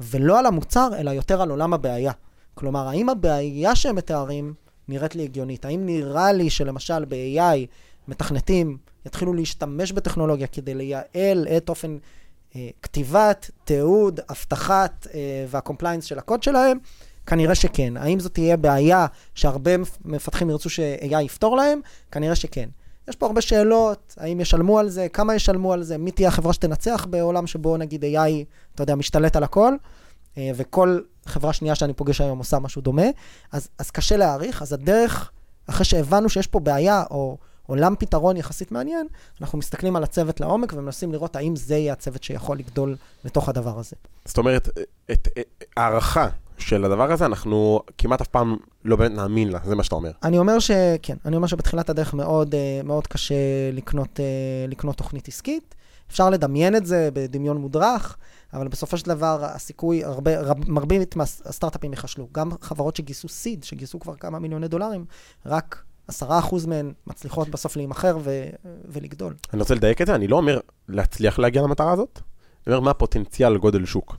ולא 0.00 0.38
על 0.38 0.46
המוצר, 0.46 0.88
אלא 0.98 1.10
יותר 1.10 1.42
על 1.42 1.50
עולם 1.50 1.74
הבעיה. 1.74 2.12
כלומר, 2.54 2.88
האם 2.88 3.08
הבעיה 3.08 3.76
שהם 3.76 3.96
מתארים 3.96 4.54
נראית 4.88 5.14
לי 5.14 5.22
הגיונית? 5.22 5.64
האם 5.64 5.86
נראה 5.86 6.32
לי 6.32 6.50
שלמשל 6.50 7.04
ב 7.04 7.25
AI 7.25 7.66
מתכנתים 8.08 8.76
יתחילו 9.06 9.34
להשתמש 9.34 9.92
בטכנולוגיה 9.92 10.46
כדי 10.46 10.74
לייעל 10.74 11.46
את 11.56 11.68
אופן 11.68 11.98
אה, 12.56 12.68
כתיבת, 12.82 13.50
תיעוד, 13.64 14.20
אבטחת 14.30 15.06
אה, 15.14 15.46
וה 15.48 15.57
compliance 15.57 16.04
של 16.04 16.18
הקוד 16.18 16.42
שלהם? 16.42 16.78
כנראה 17.26 17.54
שכן. 17.54 17.96
האם 17.96 18.20
זאת 18.20 18.34
תהיה 18.34 18.56
בעיה 18.56 19.06
שהרבה 19.34 19.70
מפתחים 20.04 20.50
ירצו 20.50 20.70
ש-AI 20.70 21.20
יפתור 21.20 21.56
להם? 21.56 21.80
כנראה 22.10 22.34
שכן. 22.34 22.68
יש 23.08 23.16
פה 23.16 23.26
הרבה 23.26 23.40
שאלות, 23.40 24.14
האם 24.16 24.40
ישלמו 24.40 24.78
על 24.78 24.88
זה, 24.88 25.08
כמה 25.08 25.34
ישלמו 25.34 25.72
על 25.72 25.82
זה, 25.82 25.98
מי 25.98 26.10
תהיה 26.10 26.28
החברה 26.28 26.52
שתנצח 26.52 27.06
בעולם 27.10 27.46
שבו 27.46 27.76
נגיד 27.76 28.04
AI, 28.04 28.44
אתה 28.74 28.82
יודע, 28.82 28.94
משתלט 28.94 29.36
על 29.36 29.44
הכל, 29.44 29.74
אה, 30.38 30.50
וכל 30.56 31.00
חברה 31.26 31.52
שנייה 31.52 31.74
שאני 31.74 31.92
פוגש 31.92 32.20
היום 32.20 32.38
עושה 32.38 32.58
משהו 32.58 32.82
דומה, 32.82 33.06
אז, 33.52 33.68
אז 33.78 33.90
קשה 33.90 34.16
להעריך, 34.16 34.62
אז 34.62 34.72
הדרך, 34.72 35.30
אחרי 35.66 35.84
שהבנו 35.84 36.28
שיש 36.28 36.46
פה 36.46 36.60
בעיה, 36.60 37.04
או 37.10 37.36
עולם 37.66 37.94
פתרון 37.98 38.36
יחסית 38.36 38.72
מעניין, 38.72 39.06
אנחנו 39.40 39.58
מסתכלים 39.58 39.96
על 39.96 40.02
הצוות 40.02 40.40
לעומק 40.40 40.72
ומנסים 40.72 41.12
לראות 41.12 41.36
האם 41.36 41.56
זה 41.56 41.76
יהיה 41.76 41.92
הצוות 41.92 42.22
שיכול 42.22 42.58
לגדול 42.58 42.96
לתוך 43.24 43.48
הדבר 43.48 43.78
הזה. 43.78 43.96
זאת 44.24 44.38
אומרת, 44.38 44.68
את 45.10 45.28
הערכה 45.76 46.28
של 46.58 46.84
הדבר 46.84 47.12
הזה, 47.12 47.26
אנחנו 47.26 47.80
כמעט 47.98 48.20
אף 48.20 48.26
פעם 48.26 48.56
לא 48.84 48.96
באמת 48.96 49.12
נאמין 49.12 49.48
לה, 49.48 49.58
זה 49.64 49.74
מה 49.74 49.82
שאתה 49.82 49.94
אומר. 49.94 50.10
אני 50.22 50.38
אומר 50.38 50.58
שכן, 50.58 51.16
אני 51.24 51.36
אומר 51.36 51.46
שבתחילת 51.46 51.90
הדרך 51.90 52.14
מאוד, 52.14 52.54
אה, 52.54 52.80
מאוד 52.84 53.06
קשה 53.06 53.34
לקנות, 53.72 54.20
אה, 54.20 54.24
לקנות 54.68 54.96
תוכנית 54.96 55.28
עסקית. 55.28 55.74
אפשר 56.10 56.30
לדמיין 56.30 56.76
את 56.76 56.86
זה 56.86 57.08
בדמיון 57.12 57.56
מודרך, 57.56 58.16
אבל 58.52 58.68
בסופו 58.68 58.96
של 58.96 59.06
דבר 59.06 59.44
הסיכוי, 59.44 60.04
הרבה, 60.04 60.40
רב, 60.40 60.70
מרבית 60.70 61.16
מהסטארט-אפים 61.16 61.90
ייחשלו. 61.90 62.28
גם 62.32 62.50
חברות 62.60 62.96
שגייסו 62.96 63.28
סיד, 63.28 63.64
שגייסו 63.64 64.00
כבר 64.00 64.14
כמה 64.14 64.38
מיליוני 64.38 64.68
דולרים, 64.68 65.04
רק 65.46 65.82
עשרה 66.08 66.38
אחוז 66.38 66.66
מהן 66.66 66.92
מצליחות 67.06 67.48
בסוף 67.48 67.76
להימכר 67.76 68.18
ו- 68.20 68.48
ולגדול. 68.84 69.34
אני 69.52 69.60
רוצה 69.60 69.74
לדייק 69.74 70.02
את 70.02 70.06
זה, 70.06 70.14
אני 70.14 70.28
לא 70.28 70.36
אומר 70.36 70.60
להצליח 70.88 71.38
להגיע 71.38 71.62
למטרה 71.62 71.92
הזאת, 71.92 72.20
אני 72.66 72.74
אומר 72.74 72.84
מה 72.84 72.90
הפוטנציאל 72.90 73.56
גודל 73.56 73.84
שוק. 73.84 74.16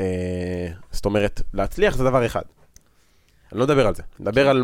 אה, 0.00 0.68
זאת 0.92 1.04
אומרת, 1.04 1.42
להצליח 1.54 1.96
זה 1.96 2.04
דבר 2.04 2.26
אחד. 2.26 2.42
אני 3.52 3.60
לא 3.60 3.66
מדבר 3.66 3.86
על 3.86 3.94
זה, 3.94 4.02
אני 4.02 4.22
מדבר 4.28 4.48
על 4.48 4.62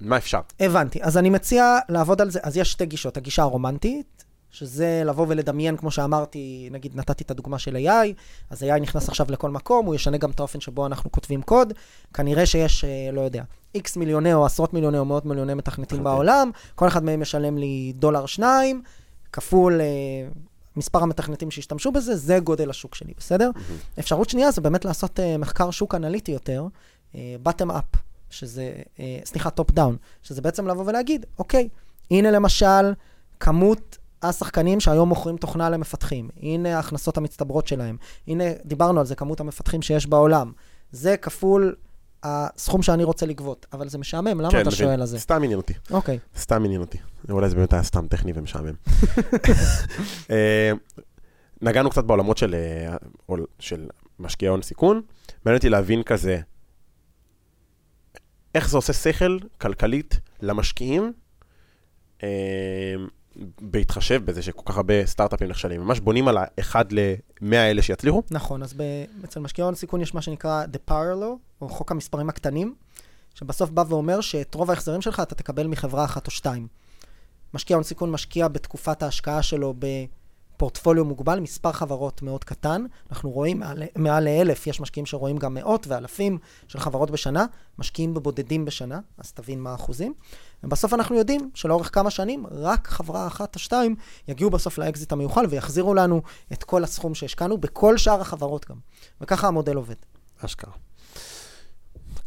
מה 0.00 0.16
אפשר. 0.16 0.40
הבנתי. 0.60 1.02
אז 1.02 1.18
אני 1.18 1.30
מציע 1.30 1.78
לעבוד 1.88 2.20
על 2.20 2.30
זה. 2.30 2.40
אז 2.42 2.56
יש 2.56 2.72
שתי 2.72 2.86
גישות. 2.86 3.16
הגישה 3.16 3.42
הרומנטית, 3.42 4.24
שזה 4.50 5.02
לבוא 5.04 5.26
ולדמיין, 5.28 5.76
כמו 5.76 5.90
שאמרתי, 5.90 6.68
נגיד 6.72 6.96
נתתי 6.96 7.24
את 7.24 7.30
הדוגמה 7.30 7.58
של 7.58 7.76
AI, 7.76 8.08
אז 8.50 8.62
AI 8.62 8.80
נכנס 8.80 9.08
עכשיו 9.08 9.26
לכל 9.30 9.50
מקום, 9.50 9.86
הוא 9.86 9.94
ישנה 9.94 10.16
גם 10.16 10.30
את 10.30 10.40
האופן 10.40 10.60
שבו 10.60 10.86
אנחנו 10.86 11.12
כותבים 11.12 11.42
קוד. 11.42 11.72
כנראה 12.14 12.46
שיש, 12.46 12.84
אה, 12.84 13.10
לא 13.12 13.20
יודע, 13.20 13.42
איקס 13.74 13.96
מיליוני 13.96 14.34
או 14.34 14.46
עשרות 14.46 14.74
מיליוני 14.74 14.98
או 14.98 15.04
מאות 15.04 15.26
מיליוני 15.26 15.54
מתכנתים 15.54 15.98
אוקיי. 15.98 16.12
בעולם, 16.12 16.50
כל 16.74 16.88
אחד 16.88 17.04
מהם 17.04 17.20
משלם 17.20 17.58
לי 17.58 17.92
דולר 17.96 18.26
שניים, 18.26 18.82
כפול 19.32 19.80
אה, 19.80 19.86
מספר 20.80 21.02
המתכנתים 21.02 21.50
שהשתמשו 21.50 21.92
בזה, 21.92 22.16
זה 22.16 22.38
גודל 22.38 22.70
השוק 22.70 22.94
שלי, 22.94 23.12
בסדר? 23.18 23.50
אפשרות 23.98 24.30
שנייה 24.30 24.50
זה 24.50 24.60
באמת 24.60 24.84
לעשות 24.84 25.20
אה, 25.20 25.36
מחקר 25.38 25.70
שוק 25.70 25.94
אנליטי 25.94 26.32
יותר, 26.32 26.66
bottom 27.42 27.70
up, 27.70 27.84
שזה, 28.30 28.72
אה, 29.00 29.18
סליחה, 29.24 29.50
top 29.50 29.70
down, 29.70 29.96
שזה 30.22 30.42
בעצם 30.42 30.66
לבוא 30.66 30.84
ולהגיד, 30.86 31.26
אוקיי, 31.38 31.68
הנה 32.10 32.30
למשל 32.30 32.92
כמות 33.40 33.98
השחקנים 34.22 34.80
שהיום 34.80 35.08
מוכרים 35.08 35.36
תוכנה 35.36 35.70
למפתחים, 35.70 36.28
הנה 36.42 36.76
ההכנסות 36.76 37.16
המצטברות 37.16 37.66
שלהם, 37.66 37.96
הנה, 38.28 38.44
דיברנו 38.64 39.00
על 39.00 39.06
זה, 39.06 39.14
כמות 39.14 39.40
המפתחים 39.40 39.82
שיש 39.82 40.06
בעולם, 40.06 40.52
זה 40.92 41.16
כפול 41.16 41.74
הסכום 42.22 42.82
שאני 42.82 43.04
רוצה 43.04 43.26
לגבות, 43.26 43.66
אבל 43.72 43.88
זה 43.88 43.98
משעמם, 43.98 44.40
למה 44.40 44.50
כן, 44.50 44.62
אתה. 44.62 44.70
שואל 44.70 45.00
על 45.00 45.06
זה? 45.06 45.18
סתם 45.18 45.42
עניין 45.42 45.56
אותי, 45.56 45.74
אוקיי, 45.90 46.18
סתם 46.36 46.64
עניין 46.64 46.80
אותי. 46.80 46.98
אולי 47.30 47.48
זה 47.48 47.56
באמת 47.56 47.72
היה 47.72 47.82
סתם 47.82 48.06
טכני 48.06 48.32
ומשעמם. 48.34 48.74
אה, 50.30 50.72
נגענו 51.62 51.90
קצת 51.90 52.04
בעולמות 52.04 52.38
של, 52.38 52.54
אה, 52.54 53.36
של 53.58 53.88
משקיעי 54.18 54.48
הון 54.48 54.62
סיכון. 54.62 55.02
מעניין 55.44 55.56
אותי 55.56 55.68
להבין 55.68 56.02
כזה, 56.02 56.40
איך 58.54 58.68
זה 58.68 58.76
עושה 58.76 58.92
שכל 58.92 59.38
כלכלית 59.58 60.20
למשקיעים, 60.42 61.12
אה, 62.22 62.94
בהתחשב 63.60 64.24
בזה 64.24 64.42
שכל 64.42 64.62
כך 64.64 64.76
הרבה 64.76 65.06
סטארט-אפים 65.06 65.48
נכשלים. 65.48 65.80
ממש 65.80 66.00
בונים 66.00 66.28
על 66.28 66.38
האחד 66.40 66.84
למאה 66.92 67.62
האלה 67.62 67.82
שיצליחו. 67.82 68.22
נכון, 68.30 68.62
אז 68.62 68.74
ב- 68.76 69.04
אצל 69.24 69.40
משקיעי 69.40 69.64
הון 69.64 69.74
סיכון 69.74 70.00
יש 70.00 70.14
מה 70.14 70.22
שנקרא 70.22 70.64
The 70.72 70.90
Law, 70.90 71.60
או 71.60 71.68
חוק 71.68 71.90
המספרים 71.90 72.28
הקטנים, 72.28 72.74
שבסוף 73.34 73.70
בא 73.70 73.84
ואומר 73.88 74.20
שאת 74.20 74.54
רוב 74.54 74.70
ההחזרים 74.70 75.00
שלך 75.00 75.20
אתה 75.20 75.34
תקבל 75.34 75.66
מחברה 75.66 76.04
אחת 76.04 76.26
או 76.26 76.32
שתיים. 76.32 76.66
משקיע 77.54 77.76
הון 77.76 77.84
סיכון 77.84 78.10
משקיע 78.10 78.48
בתקופת 78.48 79.02
ההשקעה 79.02 79.42
שלו 79.42 79.74
בפורטפוליו 80.60 81.04
מוגבל, 81.04 81.40
מספר 81.40 81.72
חברות 81.72 82.22
מאוד 82.22 82.44
קטן. 82.44 82.84
אנחנו 83.10 83.30
רואים 83.30 83.58
מעל, 83.58 83.82
מעל 83.96 84.24
לאלף, 84.24 84.66
יש 84.66 84.80
משקיעים 84.80 85.06
שרואים 85.06 85.36
גם 85.36 85.54
מאות 85.54 85.86
ואלפים 85.86 86.38
של 86.68 86.80
חברות 86.80 87.10
בשנה, 87.10 87.46
משקיעים 87.78 88.14
בבודדים 88.14 88.64
בשנה, 88.64 89.00
אז 89.18 89.32
תבין 89.32 89.60
מה 89.60 89.70
האחוזים. 89.70 90.14
ובסוף 90.64 90.94
אנחנו 90.94 91.16
יודעים 91.16 91.50
שלאורך 91.54 91.94
כמה 91.94 92.10
שנים, 92.10 92.46
רק 92.50 92.88
חברה 92.88 93.26
אחת 93.26 93.54
או 93.54 93.60
שתיים 93.60 93.96
יגיעו 94.28 94.50
בסוף 94.50 94.78
לאקזיט 94.78 95.12
המיוחל 95.12 95.46
ויחזירו 95.50 95.94
לנו 95.94 96.22
את 96.52 96.64
כל 96.64 96.84
הסכום 96.84 97.14
שהשקענו, 97.14 97.58
בכל 97.58 97.98
שאר 97.98 98.20
החברות 98.20 98.68
גם. 98.68 98.76
וככה 99.20 99.48
המודל 99.48 99.76
עובד. 99.76 99.94
אשכרה. 100.44 100.72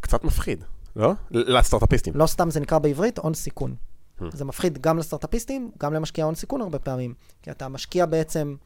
קצת 0.00 0.24
מפחיד, 0.24 0.64
לא? 0.96 1.12
לסטארט-אפיסטים. 1.30 2.14
לא 2.16 2.26
סתם 2.26 2.50
זה 2.50 2.60
נקרא 2.60 2.78
בעברית 2.78 3.18
הון 3.18 3.34
סיכון. 3.34 3.74
Hmm. 4.20 4.24
זה 4.32 4.44
מפחיד 4.44 4.78
גם 4.78 4.98
לסטארט-אפיסטים, 4.98 5.70
גם 5.78 5.94
למשקיעי 5.94 6.24
הון 6.24 6.34
סיכון 6.34 6.60
הרבה 6.60 6.78
פעמים. 6.78 7.14
כי 7.42 7.50
אתה 7.50 7.68
משקיע 7.68 8.06
בעצם 8.06 8.56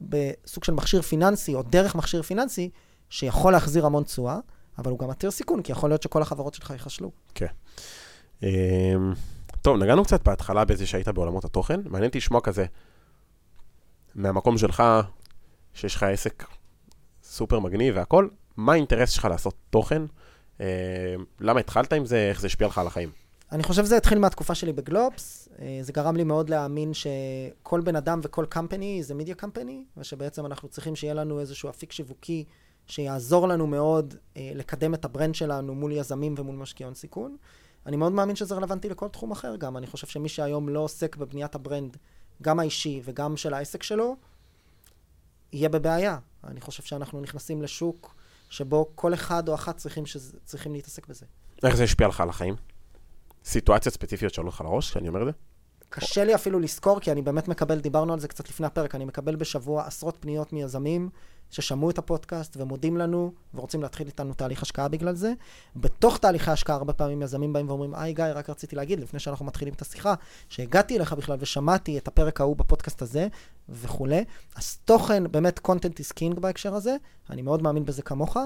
בסוג 0.00 0.64
של 0.64 0.72
מכשיר 0.72 1.02
פיננסי, 1.02 1.54
או 1.54 1.62
דרך 1.62 1.94
מכשיר 1.94 2.22
פיננסי, 2.22 2.70
שיכול 3.10 3.52
להחזיר 3.52 3.86
המון 3.86 4.04
תשואה, 4.04 4.38
אבל 4.78 4.90
הוא 4.90 4.98
גם 4.98 5.10
עתיר 5.10 5.30
סיכון, 5.30 5.62
כי 5.62 5.72
יכול 5.72 5.90
להיות 5.90 6.02
שכל 6.02 6.22
החברות 6.22 6.54
שלך 6.54 6.70
ייחשלו. 6.70 7.10
אמ, 8.42 8.48
טוב, 9.62 9.76
נגענו 9.76 10.04
קצת 10.04 10.24
בהתחלה 10.24 10.64
בזה 10.64 10.86
שהיית 10.86 11.08
בעולמות 11.08 11.44
התוכן. 11.44 11.80
מעניין 11.84 12.08
אותי 12.08 12.18
לשמוע 12.18 12.40
כזה, 12.40 12.64
מהמקום 14.14 14.58
שלך, 14.58 14.82
שיש 15.74 15.94
לך 15.94 16.02
עסק 16.02 16.44
סופר 17.22 17.58
מגניב 17.58 17.94
והכל, 17.96 18.28
מה 18.56 18.72
האינטרס 18.72 19.10
שלך 19.10 19.24
לעשות 19.24 19.54
תוכן? 19.70 20.02
אמ, 20.60 20.66
למה 21.40 21.60
התחלת 21.60 21.92
עם 21.92 22.06
זה? 22.06 22.28
איך 22.28 22.40
זה 22.40 22.46
השפיע 22.46 22.66
לך 22.66 22.78
על 22.78 22.86
החיים? 22.86 23.19
אני 23.52 23.62
חושב 23.62 23.84
שזה 23.84 23.96
התחיל 23.96 24.18
מהתקופה 24.18 24.54
שלי 24.54 24.72
בגלובס. 24.72 25.48
אה, 25.58 25.78
זה 25.82 25.92
גרם 25.92 26.16
לי 26.16 26.24
מאוד 26.24 26.50
להאמין 26.50 26.92
שכל 26.94 27.80
בן 27.80 27.96
אדם 27.96 28.20
וכל 28.22 28.46
company 28.48 29.02
זה 29.02 29.14
media 29.14 29.34
company, 29.34 29.84
ושבעצם 29.96 30.46
אנחנו 30.46 30.68
צריכים 30.68 30.96
שיהיה 30.96 31.14
לנו 31.14 31.40
איזשהו 31.40 31.70
אפיק 31.70 31.92
שיווקי 31.92 32.44
שיעזור 32.86 33.48
לנו 33.48 33.66
מאוד 33.66 34.14
אה, 34.36 34.52
לקדם 34.54 34.94
את 34.94 35.04
ה 35.04 35.09
brand 35.09 35.34
שלנו 35.34 35.74
מול 35.74 35.92
יזמים 35.92 36.34
ומול 36.38 36.56
משקיעי 36.56 36.84
הון 36.84 36.94
סיכון. 36.94 37.36
אני 37.86 37.96
מאוד 37.96 38.12
מאמין 38.12 38.36
שזה 38.36 38.54
רלוונטי 38.54 38.88
לכל 38.88 39.08
תחום 39.08 39.30
אחר 39.30 39.56
גם. 39.56 39.76
אני 39.76 39.86
חושב 39.86 40.06
שמי 40.06 40.28
שהיום 40.28 40.68
לא 40.68 40.80
עוסק 40.80 41.16
בבניית 41.16 41.54
ה 41.54 41.60
brand, 41.60 41.96
גם 42.42 42.60
האישי 42.60 43.00
וגם 43.04 43.36
של 43.36 43.54
העסק 43.54 43.82
שלו, 43.82 44.16
יהיה 45.52 45.68
בבעיה. 45.68 46.18
אני 46.44 46.60
חושב 46.60 46.82
שאנחנו 46.82 47.20
נכנסים 47.20 47.62
לשוק 47.62 48.14
שבו 48.50 48.90
כל 48.94 49.14
אחד 49.14 49.48
או 49.48 49.54
אחת 49.54 49.76
צריכים, 49.76 50.06
שזה, 50.06 50.38
צריכים 50.44 50.72
להתעסק 50.72 51.06
בזה. 51.06 51.26
איך 51.64 51.76
זה 51.76 51.84
השפיע 51.84 52.08
לך 52.08 52.20
על 52.20 52.28
החיים? 52.28 52.54
סיטואציות 53.44 53.94
ספציפיות 53.94 54.34
שעולות 54.34 54.54
לך 54.54 54.60
לראש 54.60 54.90
כשאני 54.90 55.08
אומר 55.08 55.20
את 55.20 55.26
זה? 55.26 55.32
קשה 55.88 56.24
לי 56.24 56.34
אפילו 56.34 56.60
לזכור, 56.60 57.00
כי 57.00 57.12
אני 57.12 57.22
באמת 57.22 57.48
מקבל, 57.48 57.80
דיברנו 57.80 58.12
על 58.12 58.20
זה 58.20 58.28
קצת 58.28 58.48
לפני 58.48 58.66
הפרק, 58.66 58.94
אני 58.94 59.04
מקבל 59.04 59.36
בשבוע 59.36 59.86
עשרות 59.86 60.16
פניות 60.20 60.52
מיזמים 60.52 61.08
ששמעו 61.50 61.90
את 61.90 61.98
הפודקאסט 61.98 62.56
ומודים 62.56 62.96
לנו 62.96 63.32
ורוצים 63.54 63.82
להתחיל 63.82 64.06
איתנו 64.06 64.34
תהליך 64.34 64.62
השקעה 64.62 64.88
בגלל 64.88 65.14
זה. 65.14 65.32
בתוך 65.76 66.18
תהליכי 66.18 66.50
השקעה 66.50 66.76
הרבה 66.76 66.92
פעמים 66.92 67.22
יזמים 67.22 67.52
באים 67.52 67.68
ואומרים, 67.68 67.94
היי 67.94 68.12
גיא, 68.12 68.24
רק 68.34 68.50
רציתי 68.50 68.76
להגיד, 68.76 69.00
לפני 69.00 69.20
שאנחנו 69.20 69.44
מתחילים 69.44 69.74
את 69.74 69.82
השיחה, 69.82 70.14
שהגעתי 70.48 70.96
אליך 70.96 71.12
בכלל 71.12 71.36
ושמעתי 71.40 71.98
את 71.98 72.08
הפרק 72.08 72.40
ההוא 72.40 72.56
בפודקאסט 72.56 73.02
הזה 73.02 73.28
וכולי. 73.68 74.24
אז 74.56 74.78
תוכן, 74.84 75.24
באמת 75.30 75.60
content 75.66 75.94
is 76.00 76.12
king 76.18 76.40
בהקשר 76.40 76.74
הזה, 76.74 76.96
אני 77.30 77.42
מאוד 77.42 77.62
מאמין 77.62 77.84
בזה 77.84 78.02
כמוך, 78.02 78.36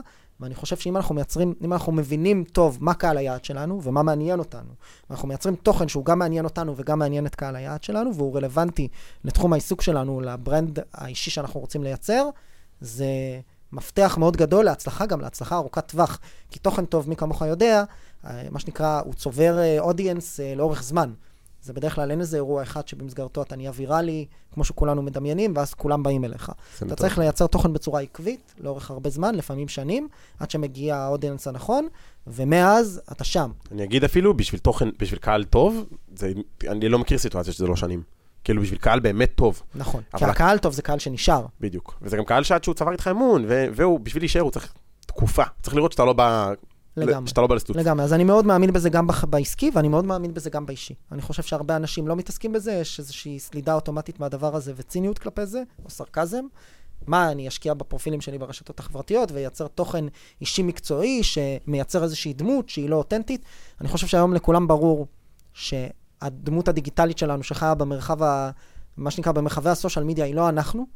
ואני 0.41 0.55
חושב 0.55 0.77
שאם 0.77 0.97
אנחנו 0.97 1.15
מייצרים, 1.15 1.55
אם 1.65 1.73
אנחנו 1.73 1.93
מבינים 1.93 2.45
טוב 2.53 2.79
מה 2.81 2.95
קהל 2.95 3.17
היעד 3.17 3.45
שלנו 3.45 3.83
ומה 3.83 4.03
מעניין 4.03 4.39
אותנו, 4.39 4.71
ואנחנו 5.11 5.29
מייצרים 5.29 5.57
תוכן 5.57 5.89
שהוא 5.89 6.05
גם 6.05 6.19
מעניין 6.19 6.45
אותנו 6.45 6.75
וגם 6.77 6.99
מעניין 6.99 7.27
את 7.27 7.35
קהל 7.35 7.57
היעד 7.57 7.83
שלנו, 7.83 8.15
והוא 8.15 8.37
רלוונטי 8.37 8.89
לתחום 9.25 9.53
העיסוק 9.53 9.83
שלנו, 9.83 10.21
לברנד 10.21 10.79
האישי 10.93 11.31
שאנחנו 11.31 11.61
רוצים 11.61 11.83
לייצר, 11.83 12.29
זה 12.85 13.07
מפתח 13.73 14.17
מאוד 14.21 14.37
גדול 14.37 14.65
להצלחה, 14.65 15.07
גם 15.07 15.21
להצלחה 15.21 15.57
ארוכת 15.57 15.87
טווח. 15.87 16.19
כי 16.51 16.59
תוכן 16.59 16.85
טוב, 16.85 17.09
מי 17.09 17.17
כמוך 17.17 17.43
יודע, 17.43 17.85
אה, 18.27 18.43
מה 18.51 18.61
שנקרא, 18.61 19.01
הוא 19.05 19.15
צובר 19.15 19.79
אודיאנס 19.81 20.41
לאורך 20.57 20.83
זמן. 20.83 21.13
זה 21.65 21.73
בדרך 21.73 21.95
כלל 21.95 22.11
אין 22.11 22.21
איזה 22.21 22.37
אירוע 22.37 22.63
אחד 22.63 22.89
שבמסגרתו 22.89 23.43
אתה 23.43 23.57
נהיה 23.57 23.73
ויראלי, 23.75 24.27
כמו 24.55 24.65
שכולנו 24.65 25.03
מדמיינים, 25.03 25.53
ואז 25.57 25.75
כולם 25.75 26.03
באים 26.03 26.25
אליך. 26.25 26.53
אתה 26.77 26.85
מטורף. 26.85 26.99
צריך 26.99 27.19
לייצר 27.19 27.47
תוכן 27.47 27.73
בצורה 27.73 28.01
עקבית, 28.01 28.55
לאורך 28.61 28.91
הרבה 28.91 29.11
זמן, 29.11 29.35
לפעמים 29.35 29.69
שנים, 29.69 30.09
עד 30.39 30.51
שמגיע 30.51 30.97
האודיאנס 30.97 31.49
הנכון, 31.49 31.89
ומאז 32.27 33.01
אתה 33.13 33.25
שם. 33.25 33.51
אני 33.73 33.85
אגיד 33.85 34.05
אפילו, 34.05 34.35
בשביל 34.37 34.61
תוכן, 34.61 34.89
בשביל 34.99 35.21
קהל 35.21 35.45
טוב, 35.45 35.85
זה, 36.17 36.33
אני 36.69 36.89
לא 36.89 36.99
מכיר 36.99 37.19
סיטואציה 37.19 37.53
שזה 37.53 37.67
לא 37.67 37.77
שנים. 37.77 38.03
כאילו, 38.45 38.63
בשביל 38.63 38.79
קהל 38.79 39.01
באמת 39.01 39.33
טוב, 39.35 39.63
נכון. 39.75 40.03
כי 40.17 40.25
הקהל 40.25 40.59
טוב 40.59 40.73
זה 40.73 40.83
קהל 40.83 40.99
שנשאר. 40.99 41.47
בדיוק. 41.61 41.99
וזה 42.03 42.17
גם 42.17 42.25
קהל 42.25 42.43
שעד 42.43 42.65
שהוא 42.65 42.75
צבר 42.75 42.93
איתך 42.93 43.09
אמון, 43.11 43.45
והוא, 43.49 44.01
בשביל 44.01 44.23
להישאר, 44.23 44.41
הוא 44.41 44.51
צריך 44.51 44.73
תקופה. 45.07 45.43
צריך 45.63 45.77
לראות 45.77 45.93
שאתה 45.93 46.05
לא 46.05 46.13
בא... 46.13 46.53
לגמרי. 46.97 47.29
שאתה 47.29 47.41
לא 47.41 47.47
בא 47.47 47.55
לסטוץ. 47.55 47.77
לגמרי. 47.77 48.05
אז 48.05 48.13
אני 48.13 48.25
מאוד 48.25 48.47
מאמין 48.47 48.73
בזה 48.73 48.91
גם 48.91 49.07
בח- 49.07 49.25
בעסקי, 49.25 49.71
ואני 49.75 49.89
מאוד 49.89 50.05
מאמין 50.05 50.35
בזה 50.35 50.51
גם 50.51 50.67
באישי. 50.67 50.95
אני 51.13 51.23
חושב 51.23 51.43
שהרבה 51.43 51.77
אנשים 51.77 52.09
לא 52.09 52.17
מתעסקים 52.17 52.53
בזה, 52.53 52.73
יש 52.73 52.99
איזושהי 52.99 53.39
סלידה 53.39 53.75
אוטומטית 53.75 54.21
מהדבר 54.21 54.57
הזה 54.57 54.73
וציניות 54.77 55.19
כלפי 55.19 55.47
זה, 55.47 55.63
או 55.85 55.91
סרקזם. 55.91 56.45
מה, 57.07 57.31
אני 57.33 57.49
אשקיע 57.49 57.75
בפרופילים 57.75 58.21
שלי 58.21 58.39
ברשתות 58.39 58.81
החברתיות 58.81 59.33
וייצר 59.33 59.67
תוכן 59.67 60.05
אישי 60.41 60.63
מקצועי 60.63 61.23
שמייצר 61.23 62.03
איזושהי 62.05 62.33
דמות 62.33 62.69
שהיא 62.69 62.89
לא 62.89 62.97
אותנטית. 62.97 63.45
אני 63.81 63.89
חושב 63.89 64.07
שהיום 64.07 64.35
לכולם 64.35 64.69
ברור 64.69 65.07
שהדמות 66.25 66.69
הדיגיטלית 66.69 67.19
שלנו 67.19 67.43
שחיה 67.43 67.75
במרחב, 67.75 68.23
ה, 68.23 68.51
מה 68.97 69.11
שנקרא 69.11 69.33
במרחבי 69.33 69.71
הסושיאל 69.71 70.05
מדיה, 70.05 70.25
היא 70.25 70.35
לא 70.35 70.49
אנחנו, 70.49 70.87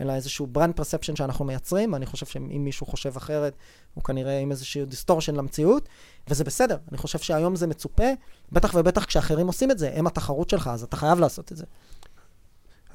אלא 0.00 0.12
איזשהו 0.12 0.46
brand 0.46 0.74
perception 0.74 1.16
שאנחנו 1.16 1.44
מייצרים, 1.44 1.92
ואני 1.92 2.06
חושב 2.06 2.26
שאם 2.26 2.64
מישהו 2.64 2.86
חושב 2.86 3.16
אחרת, 3.16 3.56
הוא 3.94 4.04
כנראה 4.04 4.38
עם 4.38 4.50
איזשהו 4.50 4.84
distortion 4.84 5.36
למציאות, 5.36 5.88
וזה 6.28 6.44
בסדר. 6.44 6.76
אני 6.88 6.98
חושב 6.98 7.18
שהיום 7.18 7.56
זה 7.56 7.66
מצופה, 7.66 8.08
בטח 8.52 8.74
ובטח 8.74 9.04
כשאחרים 9.04 9.46
עושים 9.46 9.70
את 9.70 9.78
זה, 9.78 9.90
הם 9.94 10.06
התחרות 10.06 10.50
שלך, 10.50 10.70
אז 10.72 10.82
אתה 10.82 10.96
חייב 10.96 11.20
לעשות 11.20 11.52
את 11.52 11.56
זה. 11.56 11.64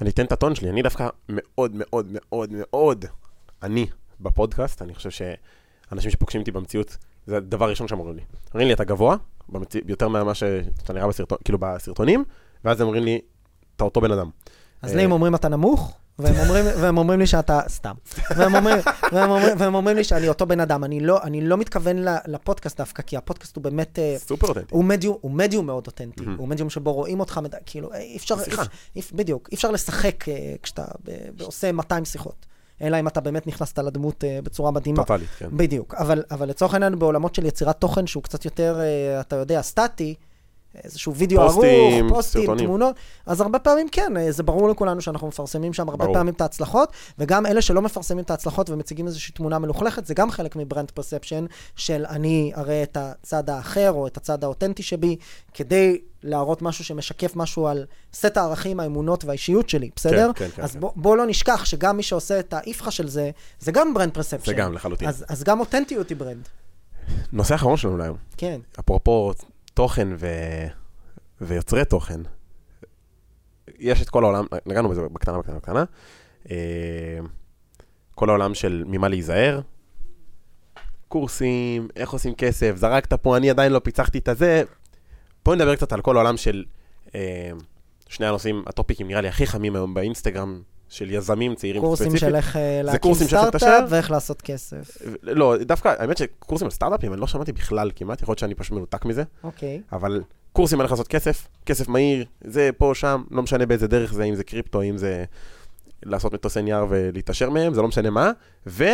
אני 0.00 0.10
אתן 0.10 0.24
את 0.24 0.32
הטון 0.32 0.54
שלי, 0.54 0.70
אני 0.70 0.82
דווקא 0.82 1.08
מאוד 1.28 1.72
מאוד 1.74 2.06
מאוד 2.10 2.50
מאוד, 2.52 3.04
אני 3.62 3.86
בפודקאסט, 4.20 4.82
אני 4.82 4.94
חושב 4.94 5.10
שאנשים 5.10 6.10
שפוגשים 6.10 6.40
אותי 6.40 6.50
במציאות, 6.50 6.96
זה 7.26 7.36
הדבר 7.36 7.64
הראשון 7.64 7.86
אומרים 7.92 8.16
לי. 8.16 8.22
אומרים 8.54 8.68
לי, 8.68 8.74
אתה 8.74 8.84
גבוה, 8.84 9.16
במציא, 9.48 9.80
יותר 9.88 10.08
ממה 10.08 10.34
שאתה 10.34 10.92
נראה 10.92 11.06
בסרטון, 11.08 11.38
כאילו 11.44 11.58
בסרטונים, 11.60 12.24
ואז 12.64 12.80
הם 12.80 12.86
אומרים 12.86 13.04
לי, 13.04 13.20
אתה 13.76 13.84
אותו 13.84 14.00
בן 14.00 14.10
אדם. 14.12 14.30
אז 14.82 14.90
אה, 14.90 14.96
לי 14.96 15.02
הם 15.02 15.12
אומרים 15.12 15.34
אתה 15.34 15.48
נמוך, 15.48 15.96
והם 16.18 16.34
אומרים, 16.36 16.64
והם 16.80 16.98
אומרים 16.98 17.20
לי 17.20 17.26
שאתה 17.26 17.60
סתם. 17.68 17.94
והם 18.36 18.54
אומרים, 18.54 18.78
והם, 19.12 19.30
אומרים, 19.30 19.56
והם 19.58 19.74
אומרים 19.74 19.96
לי 19.96 20.04
שאני 20.04 20.28
אותו 20.28 20.46
בן 20.46 20.60
אדם. 20.60 20.84
אני 20.84 21.00
לא, 21.00 21.22
אני 21.22 21.40
לא 21.40 21.56
מתכוון 21.56 21.96
לפודקאסט 22.26 22.76
דווקא, 22.78 23.02
כי 23.02 23.16
הפודקאסט 23.16 23.56
הוא 23.56 23.64
באמת... 23.64 23.98
אה, 23.98 24.14
סופר 24.18 24.46
אותנטי. 24.48 24.66
הוא 24.70 24.84
מדיום, 24.84 25.16
הוא 25.20 25.30
מדיום 25.30 25.66
מאוד 25.66 25.86
אותנטי. 25.86 26.24
הוא 26.36 26.48
מדיום 26.48 26.70
שבו 26.70 26.92
רואים 26.92 27.20
אותך, 27.20 27.38
מד- 27.42 27.54
כאילו, 27.66 27.92
אה, 27.92 27.98
אי 27.98 28.16
אפשר, 28.16 28.38
שיחה. 28.44 28.62
אי, 28.62 28.68
אי, 28.96 29.02
בדיוק, 29.14 29.48
אי 29.52 29.56
אפשר 29.56 29.70
לשחק 29.70 30.28
אה, 30.28 30.54
כשאתה 30.62 30.84
עושה 31.40 31.72
200 31.72 32.04
שיחות. 32.04 32.46
אלא 32.82 33.00
אם 33.00 33.08
אתה 33.08 33.20
באמת 33.20 33.46
נכנסת 33.46 33.78
לדמות 33.78 34.24
אה, 34.24 34.38
בצורה 34.42 34.70
מדהימה. 34.70 34.96
טוטאלית, 34.96 35.28
כן. 35.38 35.48
בדיוק, 35.52 35.94
אבל, 35.94 36.22
אבל 36.30 36.48
לצורך 36.48 36.74
העניין 36.74 36.98
בעולמות 36.98 37.34
של 37.34 37.46
יצירת 37.46 37.80
תוכן 37.80 38.06
שהוא 38.06 38.22
קצת 38.22 38.44
יותר, 38.44 38.80
אה, 38.80 39.20
אתה 39.20 39.36
יודע, 39.36 39.62
סטטי, 39.62 40.14
איזשהו 40.84 41.14
וידאו 41.14 41.48
פוסטים, 41.48 42.04
ערוך, 42.04 42.14
פוסטים, 42.14 42.40
סרטונים. 42.40 42.66
תמונות, 42.66 42.96
אז 43.26 43.40
הרבה 43.40 43.58
פעמים 43.58 43.88
כן, 43.88 44.16
אה, 44.16 44.32
זה 44.32 44.42
ברור 44.42 44.68
לכולנו 44.68 45.00
שאנחנו 45.00 45.28
מפרסמים 45.28 45.72
שם 45.72 45.88
הרבה 45.88 46.04
ברור. 46.04 46.16
פעמים 46.16 46.34
את 46.34 46.40
ההצלחות, 46.40 46.92
וגם 47.18 47.46
אלה 47.46 47.62
שלא 47.62 47.82
מפרסמים 47.82 48.24
את 48.24 48.30
ההצלחות 48.30 48.70
ומציגים 48.70 49.06
איזושהי 49.06 49.34
תמונה 49.34 49.58
מלוכלכת, 49.58 50.06
זה 50.06 50.14
גם 50.14 50.30
חלק 50.30 50.56
מ 50.56 50.62
brand 50.62 50.90
perception, 50.90 51.46
של 51.76 52.04
אני 52.08 52.52
אראה 52.56 52.82
את 52.82 52.96
הצד 52.96 53.50
האחר 53.50 53.92
או 53.92 54.06
את 54.06 54.16
הצד 54.16 54.44
האותנטי 54.44 54.82
שבי, 54.82 55.16
כדי 55.54 55.98
להראות 56.22 56.62
משהו 56.62 56.84
שמשקף 56.84 57.36
משהו 57.36 57.66
על 57.66 57.86
סט 58.12 58.36
הערכים, 58.36 58.80
האמונות 58.80 59.24
והאישיות 59.24 59.68
שלי, 59.68 59.90
בסדר? 59.96 60.30
כן, 60.34 60.48
כן, 60.54 60.62
אז 60.62 60.72
כן. 60.72 60.80
בוא, 60.80 60.90
בוא 60.96 61.16
לא 61.16 61.26
נשכח 61.26 61.64
שגם 61.64 61.96
מי 61.96 62.02
שעושה 62.02 62.40
את 62.40 62.52
האיפכא 62.52 62.90
של 62.90 63.08
זה, 63.08 63.30
זה 63.60 63.72
גם 63.72 63.94
brand 63.94 64.12
perception. 64.14 64.46
זה 64.46 64.54
גם, 64.54 64.72
לחלוטין. 64.72 65.08
אז, 65.08 65.24
אז 65.28 65.44
גם 65.44 65.60
אותנטיות 65.60 66.08
היא 66.08 66.16
brand, 66.16 66.48
נושא 67.32 67.54
אחרון 67.54 67.76
שלנו 67.76 67.96
להיום, 67.96 68.16
כן. 68.36 68.60
אפרופו 68.80 69.32
תוכן 69.74 70.08
ו... 70.18 70.26
ויוצרי 71.40 71.84
תוכן, 71.84 72.20
יש 73.78 74.02
את 74.02 74.10
כל 74.10 74.24
העולם, 74.24 74.44
נגענו 74.66 74.88
בזה 74.88 75.02
בקטנה, 75.12 75.38
בקטנה, 75.38 75.56
בקטנה, 75.56 75.84
אה, 76.50 77.18
כל 78.14 78.28
העולם 78.28 78.54
של 78.54 78.84
ממה 78.86 79.08
להיזהר, 79.08 79.60
קורסים, 81.08 81.88
איך 81.96 82.10
עושים 82.10 82.34
כסף, 82.34 82.72
זרקת 82.76 83.12
פה, 83.12 83.36
אני 83.36 83.50
עדיין 83.50 83.72
לא 83.72 83.78
פיצחתי 83.78 84.18
את 84.18 84.28
הזה. 84.28 84.62
בואו 85.44 85.56
נדבר 85.56 85.76
קצת 85.76 85.92
על 85.92 86.00
כל 86.00 86.16
העולם 86.16 86.36
של 86.36 86.64
אה, 87.14 87.50
שני 88.08 88.26
הנושאים, 88.26 88.64
הטופיקים 88.66 89.08
נראה 89.08 89.20
לי 89.20 89.28
הכי 89.28 89.46
חמים 89.46 89.76
היום 89.76 89.94
באינסטגרם, 89.94 90.62
של 90.94 91.10
יזמים 91.10 91.54
צעירים 91.54 91.82
קורסים 91.82 92.06
ספציפית. 92.06 92.28
של 92.28 92.36
איך 92.36 92.56
אה, 92.56 92.82
להקים 92.82 93.00
קורסים 93.00 93.28
של 93.28 93.36
איך 93.36 93.48
סטארט-אפ 93.48 93.62
לתקשר. 93.62 93.86
ואיך 93.88 94.10
לעשות 94.10 94.42
כסף. 94.42 94.98
לא, 95.22 95.56
דווקא, 95.56 95.94
האמת 95.98 96.16
שקורסים 96.18 96.66
על 96.66 96.70
סטארט-אפים, 96.70 97.12
אני 97.12 97.20
לא 97.20 97.26
שמעתי 97.26 97.52
בכלל 97.52 97.90
כמעט, 97.96 98.22
יכול 98.22 98.32
להיות 98.32 98.38
שאני 98.38 98.54
פשוט 98.54 98.72
מנותק 98.72 99.04
מזה, 99.04 99.22
אוקיי. 99.44 99.82
אבל 99.92 100.22
קורסים 100.52 100.80
על 100.80 100.84
איך 100.84 100.92
לעשות 100.92 101.08
כסף, 101.08 101.48
כסף 101.66 101.88
מהיר, 101.88 102.24
זה 102.44 102.70
פה, 102.78 102.92
שם, 102.94 103.22
לא 103.30 103.42
משנה 103.42 103.66
באיזה 103.66 103.86
דרך 103.88 104.12
זה, 104.12 104.24
אם 104.24 104.34
זה 104.34 104.44
קריפטו, 104.44 104.82
אם 104.82 104.98
זה 104.98 105.24
לעשות 106.02 106.34
מטוסי 106.34 106.62
נייר 106.62 106.86
ולהתעשר 106.88 107.50
מהם, 107.50 107.74
זה 107.74 107.82
לא 107.82 107.88
משנה 107.88 108.10
מה, 108.10 108.30
ו... 108.66 108.84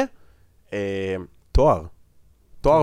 אה, 0.72 1.16
תואר. 1.52 1.82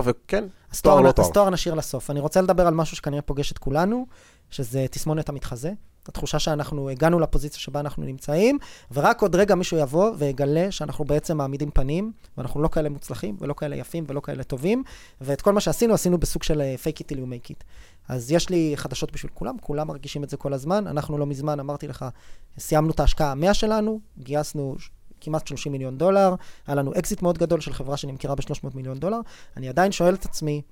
וכן, 0.04 0.44
אז 0.72 0.80
תואר 0.80 0.94
תואר, 0.94 1.04
לא 1.04 1.08
אז 1.08 1.14
תואר. 1.14 1.30
תואר 1.30 1.50
נשאיר 1.50 1.74
לסוף. 1.74 2.10
אני 2.10 2.20
רוצה 2.20 2.40
לדבר 2.40 2.66
על 2.66 2.74
משהו 2.74 2.96
שכנראה 2.96 3.22
פוגש 3.22 3.52
את 3.52 3.58
כולנו, 3.58 4.06
שזה 4.50 4.86
תסמונת 4.90 5.28
המתחזה. 5.28 5.72
התחושה 6.08 6.38
שאנחנו 6.38 6.90
הגענו 6.90 7.20
לפוזיציה 7.20 7.60
שבה 7.60 7.80
אנחנו 7.80 8.04
נמצאים, 8.04 8.58
ורק 8.92 9.22
עוד 9.22 9.36
רגע 9.36 9.54
מישהו 9.54 9.78
יבוא 9.78 10.10
ויגלה 10.18 10.70
שאנחנו 10.70 11.04
בעצם 11.04 11.36
מעמידים 11.36 11.70
פנים, 11.70 12.12
ואנחנו 12.36 12.62
לא 12.62 12.68
כאלה 12.68 12.88
מוצלחים, 12.88 13.36
ולא 13.40 13.54
כאלה 13.54 13.76
יפים, 13.76 14.04
ולא 14.08 14.20
כאלה 14.20 14.44
טובים, 14.44 14.82
ואת 15.20 15.40
כל 15.40 15.52
מה 15.52 15.60
שעשינו, 15.60 15.94
עשינו 15.94 16.18
בסוג 16.18 16.42
של 16.42 16.60
אה, 16.60 16.74
fake 16.84 16.98
it 16.98 17.12
till 17.12 17.16
you 17.16 17.26
make 17.26 17.50
it. 17.50 17.64
אז 18.08 18.32
יש 18.32 18.50
לי 18.50 18.72
חדשות 18.76 19.12
בשביל 19.12 19.32
כולם, 19.34 19.58
כולם 19.60 19.88
מרגישים 19.88 20.24
את 20.24 20.30
זה 20.30 20.36
כל 20.36 20.52
הזמן. 20.52 20.86
אנחנו 20.86 21.18
לא 21.18 21.26
מזמן, 21.26 21.60
אמרתי 21.60 21.88
לך, 21.88 22.04
סיימנו 22.58 22.90
את 22.90 23.00
ההשקעה 23.00 23.32
המאה 23.32 23.54
שלנו, 23.54 24.00
גייסנו 24.18 24.76
כמעט 25.20 25.46
30 25.46 25.72
מיליון 25.72 25.98
דולר, 25.98 26.34
היה 26.66 26.74
לנו 26.74 26.92
אקזיט 26.98 27.22
מאוד 27.22 27.38
גדול 27.38 27.60
של 27.60 27.72
חברה 27.72 27.96
שנמכרה 27.96 28.34
ב-300 28.34 28.68
מיליון 28.74 28.98
דולר. 28.98 29.20
אני 29.56 29.68
עדיין 29.68 29.92
שואל 29.92 30.14
את 30.14 30.24
עצמי, 30.24 30.62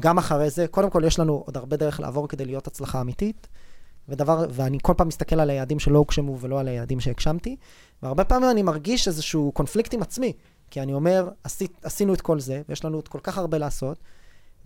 גם 0.00 0.18
אחרי 0.18 0.50
זה, 0.50 0.66
קודם 0.68 0.90
כל 0.90 1.02
יש 1.06 1.18
לנו 1.18 1.42
עוד 1.46 1.56
הרבה 1.56 1.76
דרך 1.76 2.00
לעבור 2.00 2.28
כדי 2.28 2.44
להיות 2.44 2.66
הצלחה 2.66 3.00
אמיתית, 3.00 3.48
ודבר, 4.08 4.46
ואני 4.50 4.78
כל 4.82 4.94
פעם 4.96 5.08
מסתכל 5.08 5.40
על 5.40 5.50
היעדים 5.50 5.78
שלא 5.78 5.98
הוגשמו 5.98 6.38
ולא 6.38 6.60
על 6.60 6.68
היעדים 6.68 7.00
שהגשמתי, 7.00 7.56
והרבה 8.02 8.24
פעמים 8.24 8.50
אני 8.50 8.62
מרגיש 8.62 9.08
איזשהו 9.08 9.52
קונפליקט 9.54 9.94
עם 9.94 10.02
עצמי, 10.02 10.32
כי 10.70 10.80
אני 10.80 10.92
אומר, 10.92 11.28
עשי, 11.44 11.66
עשינו 11.82 12.14
את 12.14 12.20
כל 12.20 12.40
זה, 12.40 12.62
ויש 12.68 12.84
לנו 12.84 12.98
עוד 12.98 13.08
כל 13.08 13.18
כך 13.22 13.38
הרבה 13.38 13.58
לעשות, 13.58 13.98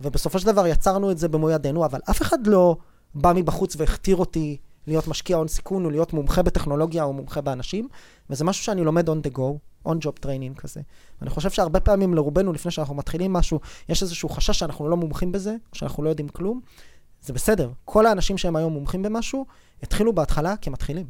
ובסופו 0.01 0.39
של 0.39 0.45
דבר 0.45 0.67
יצרנו 0.67 1.11
את 1.11 1.17
זה 1.17 1.27
במו 1.27 1.49
ידינו, 1.51 1.85
אבל 1.85 1.99
אף 2.09 2.21
אחד 2.21 2.47
לא 2.47 2.75
בא 3.15 3.33
מבחוץ 3.35 3.75
והכתיר 3.77 4.15
אותי 4.15 4.57
להיות 4.87 5.07
משקיע 5.07 5.37
הון 5.37 5.47
סיכון, 5.47 5.85
או 5.85 5.89
להיות 5.89 6.13
מומחה 6.13 6.41
בטכנולוגיה 6.41 7.03
או 7.03 7.13
מומחה 7.13 7.41
באנשים, 7.41 7.87
וזה 8.29 8.43
משהו 8.43 8.63
שאני 8.63 8.83
לומד 8.83 9.09
on 9.09 9.27
the 9.27 9.37
go, 9.37 9.57
on 9.87 9.95
job 10.05 10.25
training 10.25 10.55
כזה. 10.57 10.81
ואני 11.21 11.29
חושב 11.29 11.49
שהרבה 11.49 11.79
פעמים 11.79 12.13
לרובנו, 12.13 12.53
לפני 12.53 12.71
שאנחנו 12.71 12.95
מתחילים 12.95 13.33
משהו, 13.33 13.59
יש 13.89 14.03
איזשהו 14.03 14.29
חשש 14.29 14.59
שאנחנו 14.59 14.89
לא 14.89 14.97
מומחים 14.97 15.31
בזה, 15.31 15.55
שאנחנו 15.73 16.03
לא 16.03 16.09
יודעים 16.09 16.29
כלום. 16.29 16.61
זה 17.27 17.33
בסדר. 17.33 17.69
כל 17.85 18.05
האנשים 18.05 18.37
שהם 18.37 18.55
היום 18.55 18.73
מומחים 18.73 19.03
במשהו, 19.03 19.45
התחילו 19.83 20.13
בהתחלה 20.15 20.55
כמתחילים. 20.57 21.09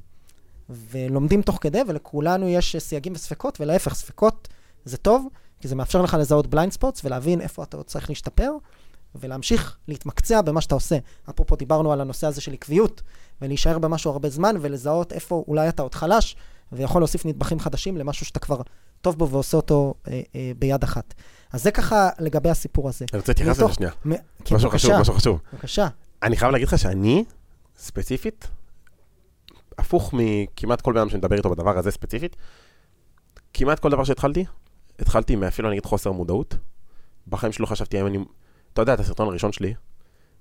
ולומדים 0.69 1.41
תוך 1.41 1.57
כדי, 1.61 1.81
ולכולנו 1.87 2.49
יש 2.49 2.75
סייגים 2.79 3.13
וספקות, 3.13 3.61
ולהפך, 3.61 3.93
ספקות 3.95 4.47
זה 4.85 4.97
טוב, 4.97 5.27
כי 5.59 5.67
זה 5.67 5.75
מאפשר 5.75 6.01
לך 6.01 6.17
לזהות 6.19 6.47
blind 6.47 6.71
spots 6.71 7.01
ולהבין 7.03 7.41
איפה 7.41 7.63
אתה 7.63 7.77
עוד 7.77 7.85
צריך 7.85 8.09
להשתפר, 8.09 8.51
ולהמשיך 9.15 9.77
להתמקצע 9.87 10.41
במה 10.41 10.61
שאתה 10.61 10.75
עושה. 10.75 10.97
אפרופו, 11.29 11.55
דיברנו 11.55 11.91
על 11.93 12.01
הנושא 12.01 12.27
הזה 12.27 12.41
של 12.41 12.53
עקביות, 12.53 13.01
ולהישאר 13.41 13.79
במשהו 13.79 14.11
הרבה 14.11 14.29
זמן, 14.29 14.55
ולזהות 14.61 15.13
איפה 15.13 15.43
אולי 15.47 15.69
אתה 15.69 15.81
עוד 15.81 15.95
חלש, 15.95 16.35
ויכול 16.71 17.01
להוסיף 17.01 17.25
נדבכים 17.25 17.59
חדשים 17.59 17.97
למשהו 17.97 18.25
שאתה 18.25 18.39
כבר 18.39 18.61
טוב 19.01 19.17
בו 19.17 19.29
ועושה 19.29 19.57
אותו 19.57 19.93
אה, 20.07 20.21
אה, 20.35 20.51
ביד 20.59 20.83
אחת. 20.83 21.13
אז 21.53 21.63
זה 21.63 21.71
ככה 21.71 22.09
לגבי 22.19 22.49
הסיפור 22.49 22.89
הזה. 22.89 23.05
אני 23.13 23.19
רוצה 23.19 23.31
להתייחס 23.31 23.59
לזה 23.59 23.73
שנייה. 23.73 23.91
מ- 24.05 24.13
כן, 24.45 24.55
משהו 24.55 24.69
חשוב, 24.69 24.91
משהו 24.99 25.13
חשוב. 25.13 25.39
בבקשה. 25.53 25.87
אני 26.23 26.37
חייב 26.37 26.51
להגיד 26.51 26.67
לך 26.67 26.79
שאני, 26.79 27.23
ספציפית, 27.77 28.47
הפוך 29.77 30.13
מכמעט 30.13 30.81
כל 30.81 30.93
בן 30.93 30.99
אדם 30.99 31.09
שמדבר 31.09 31.35
איתו 31.35 31.49
בדבר 31.49 31.77
הזה 31.77 31.91
ספציפית, 31.91 32.35
כמעט 33.53 33.79
כל 33.79 33.89
דבר 33.89 34.03
שהתחלתי, 34.03 34.45
התחלתי 34.99 35.35
מאפילו 35.35 35.69
נגיד 35.69 35.85
חוסר 35.85 36.11
מודעות. 36.11 36.57
בחיים 37.27 37.53
שלי 37.53 37.63
לא 37.63 37.67
חשבתי 37.67 37.97
האם 37.97 38.07
אני... 38.07 38.17
אתה 38.73 38.81
יודע, 38.81 38.93
את 38.93 38.99
הסרטון 38.99 39.27
הראשון 39.27 39.51
שלי, 39.51 39.73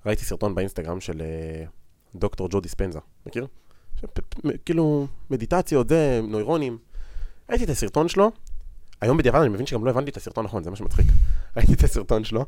ראיתי 0.06 0.24
סרטון 0.24 0.54
באינסטגרם 0.54 1.00
של 1.00 1.22
אה, 1.22 1.64
דוקטור 2.14 2.48
ג'ו 2.48 2.60
דיספנזה, 2.60 2.98
מכיר? 3.26 3.46
ש- 4.00 4.04
כאילו, 4.64 5.06
מדיטציות, 5.30 5.88
זה, 5.88 6.20
נוירונים. 6.28 6.78
ראיתי 7.50 7.64
את 7.64 7.70
הסרטון 7.70 8.08
שלו, 8.08 8.30
היום 9.00 9.16
בדיעבד 9.16 9.40
אני 9.40 9.48
מבין 9.48 9.66
שגם 9.66 9.84
לא 9.84 9.90
הבנתי 9.90 10.10
את 10.10 10.16
הסרטון 10.16 10.44
נכון, 10.44 10.62
זה 10.62 10.70
מה 10.70 10.76
שמצחיק. 10.76 11.06
ראיתי 11.56 11.74
את 11.74 11.84
הסרטון 11.84 12.24
שלו, 12.24 12.46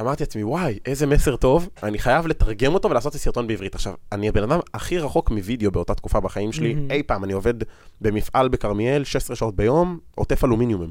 אמרתי 0.00 0.22
לעצמי, 0.22 0.44
וואי, 0.44 0.78
איזה 0.86 1.06
מסר 1.06 1.36
טוב, 1.36 1.68
אני 1.82 1.98
חייב 1.98 2.26
לתרגם 2.26 2.74
אותו 2.74 2.90
ולעשות 2.90 3.10
את 3.10 3.16
הסרטון 3.16 3.46
בעברית. 3.46 3.74
עכשיו, 3.74 3.94
אני 4.12 4.28
הבן 4.28 4.42
אדם 4.42 4.60
הכי 4.74 4.98
רחוק 4.98 5.30
מווידאו 5.30 5.70
באותה 5.70 5.94
תקופה 5.94 6.20
בחיים 6.20 6.52
שלי, 6.52 6.74
מהמם. 6.74 6.90
אי 6.90 7.02
פעם, 7.02 7.24
אני 7.24 7.32
עובד 7.32 7.54
במפעל 8.00 8.48
בכרמיאל, 8.48 9.04
16 9.04 9.36
שעות 9.36 9.56
ביום, 9.56 9.98
עוטף 10.14 10.44
אלומיניומים. 10.44 10.90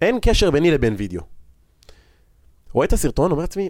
אין 0.00 0.18
קשר 0.22 0.50
ביני 0.50 0.70
לבין 0.70 0.94
וידאו. 0.98 1.22
רואה 2.72 2.86
את 2.86 2.92
הסרטון, 2.92 3.30
אומר 3.30 3.42
לעצמי, 3.42 3.68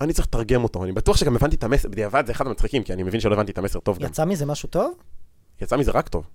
אני 0.00 0.12
צריך 0.12 0.26
לתרגם 0.26 0.62
אותו, 0.62 0.84
אני 0.84 0.92
בטוח 0.92 1.16
שגם 1.16 1.36
הבנתי 1.36 1.56
את 1.56 1.64
המסר, 1.64 1.88
בדיעבד 1.88 2.26
זה 2.26 2.32
אחד 2.32 2.46
המצחיקים, 2.46 2.82
כי 2.82 2.92
אני 2.92 3.02
מבין 3.02 3.20
שלא 3.20 3.34
הבנתי 3.34 3.52
את 3.52 3.58
המסר 3.58 3.80
טוב 3.80 3.98
גם. 3.98 4.06
יצא 4.06 4.24
מזה 4.24 4.46
משהו 4.46 4.68
טוב? 4.68 4.94
יצא 5.60 5.76
מזה 5.76 5.90
רק 5.90 6.08
טוב. 6.08 6.26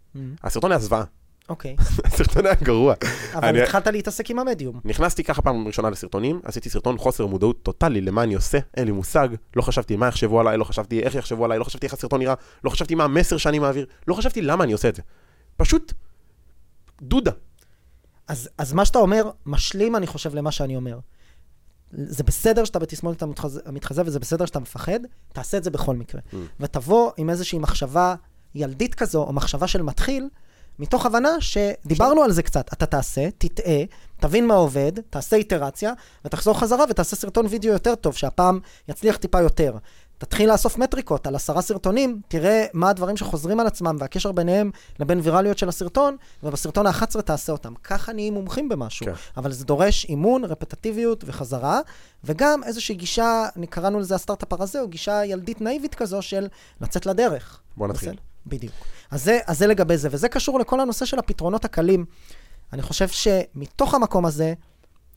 הסרטון 0.43 0.71
היה 0.71 0.79
זוועה, 0.79 1.03
אוקיי. 1.49 1.75
הסרטון 2.05 2.45
היה 2.45 2.55
גרוע. 2.63 2.93
אבל 3.33 3.63
התחלת 3.63 3.87
להתעסק 3.87 4.29
עם 4.29 4.39
המדיום. 4.39 4.79
נכנסתי 4.85 5.23
ככה 5.23 5.41
פעם 5.41 5.67
ראשונה 5.67 5.89
לסרטונים, 5.89 6.41
עשיתי 6.43 6.69
סרטון 6.69 6.97
חוסר 6.97 7.25
מודעות 7.25 7.63
טוטאלי 7.63 8.01
למה 8.01 8.23
אני 8.23 8.35
עושה, 8.35 8.57
אין 8.77 8.85
לי 8.85 8.91
מושג, 8.91 9.29
לא 9.55 9.61
חשבתי 9.61 9.95
מה 9.95 10.07
יחשבו 10.07 10.39
עליי, 10.39 10.57
לא 10.57 10.63
חשבתי 10.63 10.99
איך 10.99 11.15
יחשבו 11.15 11.45
עליי, 11.45 11.59
לא 11.59 11.63
חשבתי 11.63 11.85
איך 11.85 11.93
הסרטון 11.93 12.19
נראה, 12.19 12.33
לא 12.63 12.69
חשבתי 12.69 12.95
מה 12.95 13.03
המסר 13.03 13.37
שאני 13.37 13.59
מעביר, 13.59 13.85
לא 14.07 14.13
חשבתי 14.13 14.41
למה 14.41 14.63
אני 14.63 14.73
עושה 14.73 14.89
את 14.89 14.95
זה. 14.95 15.01
פשוט 15.57 15.93
דודה. 17.01 17.31
אז, 18.27 18.49
אז 18.57 18.73
מה 18.73 18.85
שאתה 18.85 18.99
אומר, 18.99 19.29
משלים, 19.45 19.95
אני 19.95 20.07
חושב, 20.07 20.35
למה 20.35 20.51
שאני 20.51 20.75
אומר. 20.75 20.99
זה 21.91 22.23
בסדר 22.23 22.65
שאתה 22.65 22.79
בתסמונת 22.79 23.21
המתחזה, 23.21 23.61
המתחזה, 23.65 24.01
וזה 24.05 24.19
בסדר 24.19 24.45
שאתה 24.45 24.59
מפחד, 24.59 24.99
תעשה 25.33 25.57
את 25.57 25.63
זה 25.63 25.69
בכל 25.69 25.95
מקרה. 25.95 26.21
Mm. 26.21 26.35
ותבוא 26.59 27.11
עם 27.17 27.29
איזושהי 27.29 27.59
מחשבה 27.59 28.15
ילדית 28.55 28.95
כזו, 28.95 29.23
או 29.23 29.33
מחשבה 29.33 29.67
של 29.67 29.81
מתחיל, 29.81 30.29
מתוך 30.79 31.05
הבנה 31.05 31.29
שדיברנו 31.39 32.23
על 32.23 32.31
זה 32.31 32.43
קצת. 32.43 32.73
אתה 32.73 32.85
תעשה, 32.85 33.29
תטעה, 33.37 33.83
תבין 34.19 34.47
מה 34.47 34.53
עובד, 34.53 34.91
תעשה 35.09 35.35
איטרציה, 35.35 35.93
ותחזור 36.25 36.59
חזרה 36.59 36.85
ותעשה 36.89 37.15
סרטון 37.15 37.45
וידאו 37.49 37.71
יותר 37.71 37.95
טוב, 37.95 38.13
שהפעם 38.15 38.59
יצליח 38.87 39.17
טיפה 39.17 39.41
יותר. 39.41 39.77
תתחיל 40.17 40.51
לאסוף 40.51 40.77
מטריקות 40.77 41.27
על 41.27 41.35
עשרה 41.35 41.61
סרטונים, 41.61 42.21
תראה 42.27 42.65
מה 42.73 42.89
הדברים 42.89 43.17
שחוזרים 43.17 43.59
על 43.59 43.67
עצמם 43.67 43.95
והקשר 43.99 44.31
ביניהם 44.31 44.71
לבין 44.99 45.19
ויראליות 45.23 45.57
של 45.57 45.69
הסרטון, 45.69 46.17
ובסרטון 46.43 46.87
ה-11 46.87 47.21
תעשה 47.21 47.51
אותם. 47.51 47.73
ככה 47.83 48.13
נהיים 48.13 48.33
מומחים 48.33 48.69
במשהו. 48.69 49.05
כן. 49.05 49.11
אבל 49.37 49.51
זה 49.51 49.65
דורש 49.65 50.05
אימון, 50.05 50.45
רפטטיביות 50.45 51.23
וחזרה, 51.27 51.79
וגם 52.23 52.63
איזושהי 52.63 52.95
גישה, 52.95 53.45
קראנו 53.69 53.99
לזה 53.99 54.15
הסטארט-אפ 54.15 54.53
הרזה, 54.53 54.81
או 54.81 54.87
גישה 54.87 55.25
ילדית 55.25 55.61
נאיבית 55.61 55.95
כזו 55.95 56.21
של 56.21 56.47
לצאת 56.81 57.05
לדרך. 57.05 57.59
בוא 57.77 57.87
נתחיל. 57.87 58.09
בסדר? 58.09 58.26
בדיוק. 58.47 58.73
אז 59.11 59.23
זה, 59.23 59.39
אז 59.47 59.57
זה 59.57 59.67
לגבי 59.67 59.97
זה, 59.97 60.07
וזה 60.11 60.29
קשור 60.29 60.59
לכל 60.59 60.79
הנושא 60.79 61.05
של 61.05 61.19
הפתרונות 61.19 61.65
הקלים. 61.65 62.05
אני 62.73 62.81
חושב 62.81 63.07
שמתוך 63.07 63.93
המקום 63.93 64.25
הזה, 64.25 64.53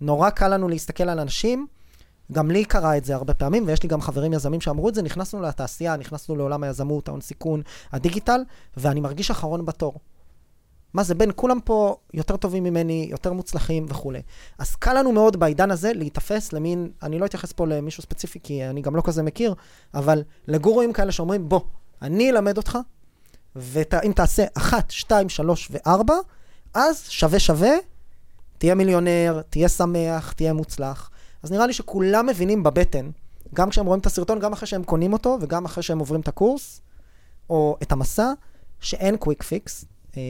נורא 0.00 0.30
קל 0.30 0.48
לנו 0.48 0.68
להסתכל 0.68 1.08
על 1.08 1.18
אנשים, 1.18 1.66
גם 2.32 2.50
לי 2.50 2.64
קרה 2.64 2.96
את 2.96 3.04
זה 3.04 3.14
הרבה 3.14 3.34
פעמים, 3.34 3.66
ויש 3.66 3.82
לי 3.82 3.88
גם 3.88 4.00
חברים 4.00 4.32
יזמים 4.32 4.60
שאמרו 4.60 4.88
את 4.88 4.94
זה, 4.94 5.02
נכנסנו 5.02 5.42
לתעשייה, 5.42 5.96
נכנסנו 5.96 6.36
לעולם 6.36 6.62
היזמות, 6.62 7.08
ההון 7.08 7.20
סיכון, 7.20 7.62
הדיגיטל, 7.92 8.40
ואני 8.76 9.00
מרגיש 9.00 9.30
אחרון 9.30 9.64
בתור. 9.64 9.94
מה 10.94 11.02
זה, 11.02 11.14
בן, 11.14 11.28
כולם 11.36 11.60
פה 11.60 11.96
יותר 12.14 12.36
טובים 12.36 12.64
ממני, 12.64 13.08
יותר 13.10 13.32
מוצלחים 13.32 13.86
וכולי. 13.88 14.22
אז 14.58 14.76
קל 14.76 14.98
לנו 14.98 15.12
מאוד 15.12 15.36
בעידן 15.36 15.70
הזה 15.70 15.92
להיתפס 15.92 16.52
למין, 16.52 16.90
אני 17.02 17.18
לא 17.18 17.26
אתייחס 17.26 17.52
פה 17.52 17.66
למישהו 17.66 18.02
ספציפי, 18.02 18.38
כי 18.42 18.64
אני 18.64 18.80
גם 18.80 18.96
לא 18.96 19.02
כזה 19.04 19.22
מכיר, 19.22 19.54
אבל 19.94 20.22
לגורואים 20.48 20.92
כאלה 20.92 21.12
שאומרים, 21.12 21.48
בוא, 21.48 21.60
אני 22.02 22.30
אלמד 22.30 22.56
אותך, 22.56 22.78
ואם 23.56 24.12
תעשה 24.12 24.44
אחת, 24.54 24.90
שתיים, 24.90 25.28
שלוש 25.28 25.68
וארבע, 25.70 26.14
אז 26.74 27.04
שווה 27.08 27.38
שווה, 27.38 27.72
תהיה 28.58 28.74
מיליונר, 28.74 29.40
תהיה 29.50 29.68
שמח, 29.68 30.32
תהיה 30.32 30.52
מוצלח. 30.52 31.10
אז 31.42 31.52
נראה 31.52 31.66
לי 31.66 31.72
שכולם 31.72 32.26
מבינים 32.26 32.62
בבטן, 32.62 33.10
גם 33.54 33.70
כשהם 33.70 33.86
רואים 33.86 34.00
את 34.00 34.06
הסרטון, 34.06 34.38
גם 34.38 34.52
אחרי 34.52 34.66
שהם 34.66 34.84
קונים 34.84 35.12
אותו, 35.12 35.38
וגם 35.40 35.64
אחרי 35.64 35.82
שהם 35.82 35.98
עוברים 35.98 36.20
את 36.20 36.28
הקורס, 36.28 36.80
או 37.50 37.76
את 37.82 37.92
המסע, 37.92 38.32
שאין 38.80 39.16
quick 39.16 39.42
fix. 39.42 39.84
אה, 40.16 40.22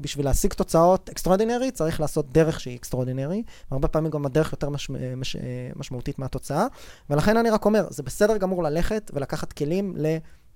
בשביל 0.00 0.26
להשיג 0.26 0.52
תוצאות 0.52 1.08
extraordinary, 1.08 1.70
צריך 1.70 2.00
לעשות 2.00 2.32
דרך 2.32 2.60
שהיא 2.60 2.76
extraordinary, 2.76 3.42
והרבה 3.70 3.88
פעמים 3.88 4.10
גם 4.10 4.26
הדרך 4.26 4.52
יותר 4.52 4.68
מש, 4.68 4.90
מש, 5.16 5.36
משמעותית 5.76 6.18
מהתוצאה, 6.18 6.66
ולכן 7.10 7.36
אני 7.36 7.50
רק 7.50 7.64
אומר, 7.64 7.86
זה 7.90 8.02
בסדר 8.02 8.36
גמור 8.36 8.62
ללכת 8.62 9.10
ולקחת 9.14 9.52
כלים 9.52 9.96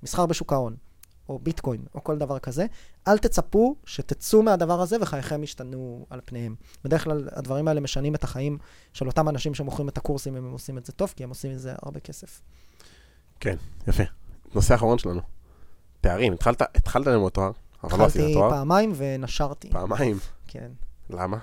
למסחר 0.02 0.26
בשוק 0.26 0.52
ההון. 0.52 0.76
או 1.28 1.38
ביטקוין, 1.38 1.84
או 1.94 2.04
כל 2.04 2.18
דבר 2.18 2.38
כזה, 2.38 2.66
אל 3.08 3.18
תצפו 3.18 3.76
שתצאו 3.84 4.42
מהדבר 4.42 4.80
הזה 4.80 4.96
וחייכם 5.00 5.42
ישתנו 5.42 6.06
על 6.10 6.20
פניהם. 6.24 6.54
בדרך 6.84 7.04
כלל 7.04 7.28
הדברים 7.32 7.68
האלה 7.68 7.80
משנים 7.80 8.14
את 8.14 8.24
החיים 8.24 8.58
של 8.92 9.06
אותם 9.06 9.28
אנשים 9.28 9.54
שמוכרים 9.54 9.88
את 9.88 9.98
הקורסים, 9.98 10.36
אם 10.36 10.44
הם 10.44 10.52
עושים 10.52 10.78
את 10.78 10.86
זה 10.86 10.92
טוב, 10.92 11.12
כי 11.16 11.24
הם 11.24 11.28
עושים 11.28 11.52
מזה 11.52 11.74
הרבה 11.82 12.00
כסף. 12.00 12.40
כן, 13.40 13.56
יפה. 13.86 14.02
נושא 14.54 14.74
אחרון 14.74 14.98
שלנו. 14.98 15.20
תארים, 16.00 16.32
התחלת, 16.32 16.62
התחלת 16.62 17.06
ללמוד 17.06 17.32
תואר, 17.32 17.50
אבל 17.84 17.98
לא 17.98 18.04
עשית 18.04 18.20
תואר. 18.20 18.46
התחלתי 18.46 18.56
פעמיים 18.56 18.92
ונשרתי. 18.96 19.70
פעמיים? 19.70 20.18
כן. 20.48 20.70
למה? 21.10 21.38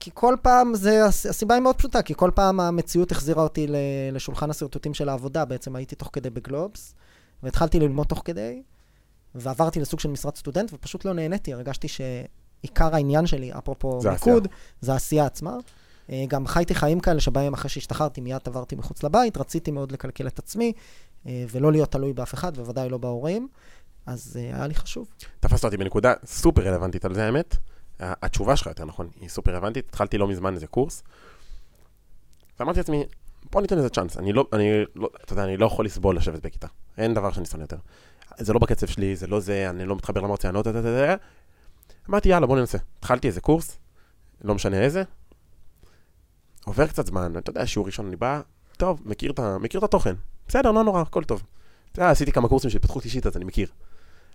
כי 0.00 0.10
כל 0.14 0.36
פעם, 0.42 0.74
זה, 0.74 1.04
הסיבה 1.06 1.54
היא 1.54 1.62
מאוד 1.62 1.76
פשוטה, 1.76 2.02
כי 2.02 2.14
כל 2.16 2.30
פעם 2.34 2.60
המציאות 2.60 3.12
החזירה 3.12 3.42
אותי 3.42 3.66
לשולחן 4.12 4.50
השרטוטים 4.50 4.94
של 4.94 5.08
העבודה, 5.08 5.44
בעצם 5.44 5.76
הייתי 5.76 5.96
תוך 5.96 6.10
כדי 6.12 6.30
בגלובס, 6.30 6.94
והתחלתי 7.42 7.80
ללמוד 7.80 8.06
תוך 8.06 8.22
כדי, 8.24 8.62
ועברתי 9.34 9.80
לסוג 9.80 10.00
של 10.00 10.08
משרת 10.08 10.36
סטודנט, 10.36 10.70
ופשוט 10.72 11.04
לא 11.04 11.12
נהניתי, 11.12 11.52
הרגשתי 11.52 11.88
שעיקר 11.88 12.94
העניין 12.94 13.26
שלי, 13.26 13.52
אפרופו 13.52 14.00
זה 14.00 14.10
מיקוד, 14.10 14.48
זה 14.80 14.92
העשייה 14.92 15.26
עצמה. 15.26 15.56
אה, 16.10 16.24
גם 16.28 16.46
חייתי 16.46 16.74
חיים 16.74 17.00
כאלה 17.00 17.20
שבהם 17.20 17.54
אחרי 17.54 17.70
שהשתחררתי 17.70 18.20
מיד 18.20 18.40
עברתי 18.44 18.76
מחוץ 18.76 19.02
לבית, 19.02 19.36
רציתי 19.36 19.70
מאוד 19.70 19.92
לקלקל 19.92 20.26
את 20.26 20.38
עצמי, 20.38 20.72
אה, 21.26 21.44
ולא 21.50 21.72
להיות 21.72 21.92
תלוי 21.92 22.12
באף 22.12 22.34
אחד, 22.34 22.56
בוודאי 22.56 22.88
לא 22.88 22.98
בהורים, 22.98 23.48
אז 24.06 24.38
אה, 24.40 24.56
היה 24.56 24.66
לי 24.66 24.74
חשוב. 24.74 25.08
תפסת 25.40 25.64
אותי 25.64 25.76
בנקודה 25.76 26.14
סופר 26.24 26.62
רלוונטית 26.62 27.04
על 27.04 27.14
זה, 27.14 27.26
האמת. 27.26 27.56
התשובה 28.02 28.56
שלך, 28.56 28.66
יותר 28.66 28.84
נכון, 28.84 29.08
היא 29.20 29.28
סופר 29.28 29.50
רלוונטית. 29.50 29.88
התחלתי 29.88 30.18
לא 30.18 30.28
מזמן 30.28 30.54
איזה 30.54 30.66
קורס, 30.66 31.02
ואמרתי 32.60 32.78
לעצמי, 32.78 33.04
בוא 33.52 33.60
ניתן 33.60 33.78
לזה 33.78 33.88
צ'אנס. 33.88 34.16
אני 34.16 34.32
לא, 34.32 34.46
אני 34.52 34.70
לא, 34.94 35.08
אתה 35.24 35.32
יודע, 35.32 35.44
אני 35.44 35.56
לא 35.56 35.66
יכול 35.66 35.84
לסבול 35.84 36.16
לשבת 36.16 36.46
בכיתה. 36.46 36.66
אין 36.98 37.14
דבר 37.14 37.32
שאני 37.32 37.46
שונא 37.46 37.62
יותר. 37.62 37.76
זה 38.40 38.52
לא 38.52 38.58
בקצב 38.58 38.86
שלי, 38.86 39.16
זה 39.16 39.26
לא 39.26 39.40
זה, 39.40 39.70
אני 39.70 39.84
לא 39.84 39.96
מתחבר 39.96 40.20
למרציינות, 40.20 40.66
אמרתי, 42.08 42.28
יאללה, 42.28 42.46
בוא 42.46 42.56
ננסה. 42.56 42.78
התחלתי 42.98 43.28
איזה 43.28 43.40
קורס, 43.40 43.78
לא 44.44 44.54
משנה 44.54 44.80
איזה, 44.80 45.02
עובר 46.64 46.86
קצת 46.86 47.06
זמן, 47.06 47.32
אתה 47.38 47.50
יודע, 47.50 47.66
שיעור 47.66 47.86
ראשון 47.86 48.06
אני 48.06 48.16
בא, 48.16 48.40
טוב, 48.76 49.02
מכיר 49.04 49.30
את, 49.30 49.40
מכיר 49.40 49.78
את 49.78 49.84
התוכן, 49.84 50.14
בסדר, 50.48 50.70
לא 50.70 50.84
נורא, 50.84 51.00
הכל 51.00 51.24
טוב. 51.24 51.42
אתה 51.92 52.00
יודע, 52.00 52.10
עשיתי 52.10 52.32
כמה 52.32 52.48
קורסים 52.48 52.70
של 52.70 52.76
התפתחות 52.76 53.04
אישית, 53.04 53.26
אז 53.26 53.36
אני 53.36 53.44
מכיר. 53.44 53.68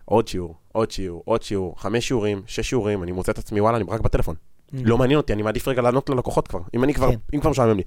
עוד 0.06 0.28
שיעור, 0.28 0.56
עוד 0.72 0.92
שיעור, 0.92 1.22
עוד 1.26 1.44
שיעור, 1.44 1.82
חמש 1.82 2.08
שיעורים, 2.08 2.42
שש 2.48 2.70
שיעורים, 2.70 3.04
אני 3.04 3.12
מוצא 3.12 3.32
את 3.32 3.38
עצמי, 3.38 3.62
וואלה, 3.62 3.78
אני 3.78 3.86
רק 3.90 4.02
בטלפון. 4.02 4.36
Mm. 4.36 4.78
לא 4.84 4.98
מעניין 4.98 5.18
אותי, 5.18 5.34
אני 5.34 5.42
מעדיף 5.42 5.68
רגע 5.68 5.82
לענות 5.82 6.10
ללקוחות 6.10 6.48
כבר, 6.48 6.60
אם 6.74 6.84
אני 6.84 6.94
כבר, 6.94 7.12
כן. 7.12 7.18
אם 7.34 7.40
כבר 7.40 7.50
משעמם 7.50 7.78
לי. 7.78 7.84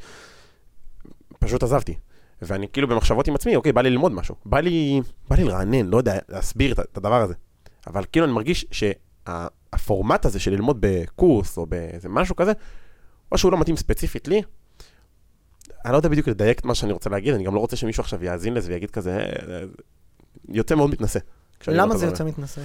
פשוט 1.38 1.62
עזבתי. 1.62 1.98
ואני 2.42 2.68
כאילו 2.68 2.88
במחשבות 2.88 3.28
עם 3.28 3.34
עצמי, 3.34 3.56
אוקיי, 3.56 3.72
בא 3.72 3.80
לי 3.80 3.90
ללמוד 3.90 4.12
משהו. 4.12 4.34
בא 4.44 4.60
לי, 4.60 5.00
בא 5.28 5.36
לי 5.36 5.44
לרענן, 5.44 5.86
לא 5.86 5.96
יודע, 5.96 6.18
להסביר 6.28 6.72
את, 6.72 6.78
את 6.78 6.96
הדבר 6.96 7.22
הזה. 7.22 7.34
אבל 7.86 8.04
כאילו 8.12 8.26
אני 8.26 8.32
מרגיש 8.32 8.66
שהפורמט 8.70 10.24
הזה 10.24 10.40
של 10.40 10.50
ללמוד 10.50 10.76
בקורס 10.80 11.58
או 11.58 11.66
באיזה 11.66 12.08
משהו 12.08 12.36
כזה, 12.36 12.52
או 13.32 13.38
שהוא 13.38 13.52
לא 13.52 13.58
מתאים 13.58 13.76
ספציפית 13.76 14.28
לי, 14.28 14.42
אני 15.84 15.92
לא 15.92 15.96
יודע 15.96 16.08
בדיוק 16.08 16.28
לדייק 16.28 16.60
את 16.60 16.64
מה 16.64 16.74
שאני 16.74 16.92
רוצה 16.92 17.10
להגיד, 17.10 17.34
אני 17.34 17.44
גם 17.44 17.54
לא 17.54 17.60
רוצה 17.60 17.76
שמישהו 17.76 18.00
עכשיו 18.00 18.24
יאזין 18.24 18.54
לזה 18.54 18.72
ויגיד 18.72 18.90
כזה, 18.90 19.16
אה, 19.16 19.54
אה, 19.54 19.64
יוצא 20.48 20.74
מאוד 20.74 20.90
מתנשא. 20.90 21.18
למה 21.68 21.96
זה 21.96 22.06
יוצא 22.06 22.24
מתנשא? 22.24 22.60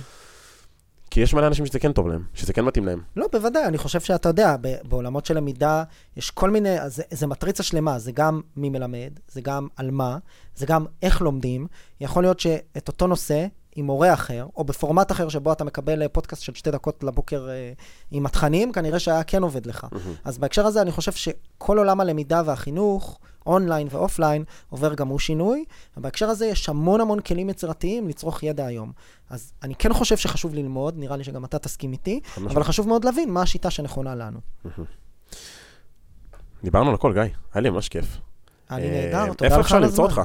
כי 1.13 1.21
יש 1.21 1.33
מלא 1.33 1.47
אנשים 1.47 1.65
שזה 1.65 1.79
כן 1.79 1.91
טוב 1.91 2.07
להם, 2.07 2.23
שזה 2.33 2.53
כן 2.53 2.65
מתאים 2.65 2.85
להם. 2.85 3.01
לא, 3.15 3.27
בוודאי, 3.31 3.65
אני 3.65 3.77
חושב 3.77 3.99
שאתה 3.99 4.29
יודע, 4.29 4.55
בעולמות 4.87 5.25
של 5.25 5.37
למידה, 5.37 5.83
יש 6.17 6.31
כל 6.31 6.49
מיני, 6.49 6.89
זה, 6.89 7.03
זה 7.11 7.27
מטריצה 7.27 7.63
שלמה, 7.63 7.99
זה 7.99 8.11
גם 8.11 8.41
מי 8.57 8.69
מלמד, 8.69 9.19
זה 9.27 9.41
גם 9.41 9.67
על 9.75 9.91
מה, 9.91 10.17
זה 10.55 10.65
גם 10.65 10.85
איך 11.01 11.21
לומדים. 11.21 11.67
יכול 12.01 12.23
להיות 12.23 12.39
שאת 12.39 12.87
אותו 12.87 13.07
נושא, 13.07 13.45
עם 13.75 13.85
מורה 13.85 14.13
אחר, 14.13 14.47
או 14.55 14.63
בפורמט 14.63 15.11
אחר 15.11 15.29
שבו 15.29 15.51
אתה 15.51 15.63
מקבל 15.63 16.01
אה, 16.01 16.09
פודקאסט 16.09 16.41
של 16.41 16.53
שתי 16.53 16.71
דקות 16.71 17.03
לבוקר 17.03 17.49
אה, 17.49 17.71
עם 18.11 18.25
התכנים, 18.25 18.71
כנראה 18.71 18.99
שהיה 18.99 19.23
כן 19.23 19.43
עובד 19.43 19.65
לך. 19.65 19.83
Mm-hmm. 19.83 19.97
אז 20.23 20.37
בהקשר 20.37 20.65
הזה 20.65 20.81
אני 20.81 20.91
חושב 20.91 21.11
שכל 21.11 21.77
עולם 21.77 21.99
הלמידה 21.99 22.41
והחינוך, 22.45 23.19
online 23.45 23.87
ו 23.91 23.97
offline, 23.97 24.43
עובר 24.69 24.93
גם 24.93 25.07
הוא 25.07 25.19
שינוי, 25.19 25.65
ובהקשר 25.97 26.29
הזה 26.29 26.45
יש 26.45 26.69
המון 26.69 27.01
המון 27.01 27.19
כלים 27.19 27.49
יצירתיים 27.49 28.07
לצרוך 28.07 28.43
ידע 28.43 28.65
היום. 28.65 28.91
אז 29.29 29.53
אני 29.63 29.75
כן 29.75 29.93
חושב 29.93 30.17
שחשוב 30.17 30.53
ללמוד, 30.53 30.97
נראה 30.97 31.17
לי 31.17 31.23
שגם 31.23 31.45
אתה 31.45 31.59
תסכים 31.59 31.91
איתי, 31.91 32.19
אבל 32.37 32.63
חשוב 32.63 32.87
מאוד 32.87 33.05
להבין 33.05 33.31
מה 33.31 33.41
השיטה 33.41 33.69
שנכונה 33.69 34.15
לנו. 34.15 34.39
דיברנו 36.63 36.89
על 36.89 36.95
הכל, 36.95 37.13
גיא, 37.13 37.21
היה 37.53 37.61
לי 37.61 37.69
ממש 37.69 37.89
כיף. 37.89 38.17
היה 38.69 38.79
לי 38.79 38.91
נהדר, 38.91 39.33
תודה 39.33 39.33
לך 39.33 39.33
על 39.33 39.33
הזמן. 39.33 39.45
איפה 39.45 39.61
אפשר 39.61 39.79
למצוא 39.79 40.03
אותך? 40.03 40.21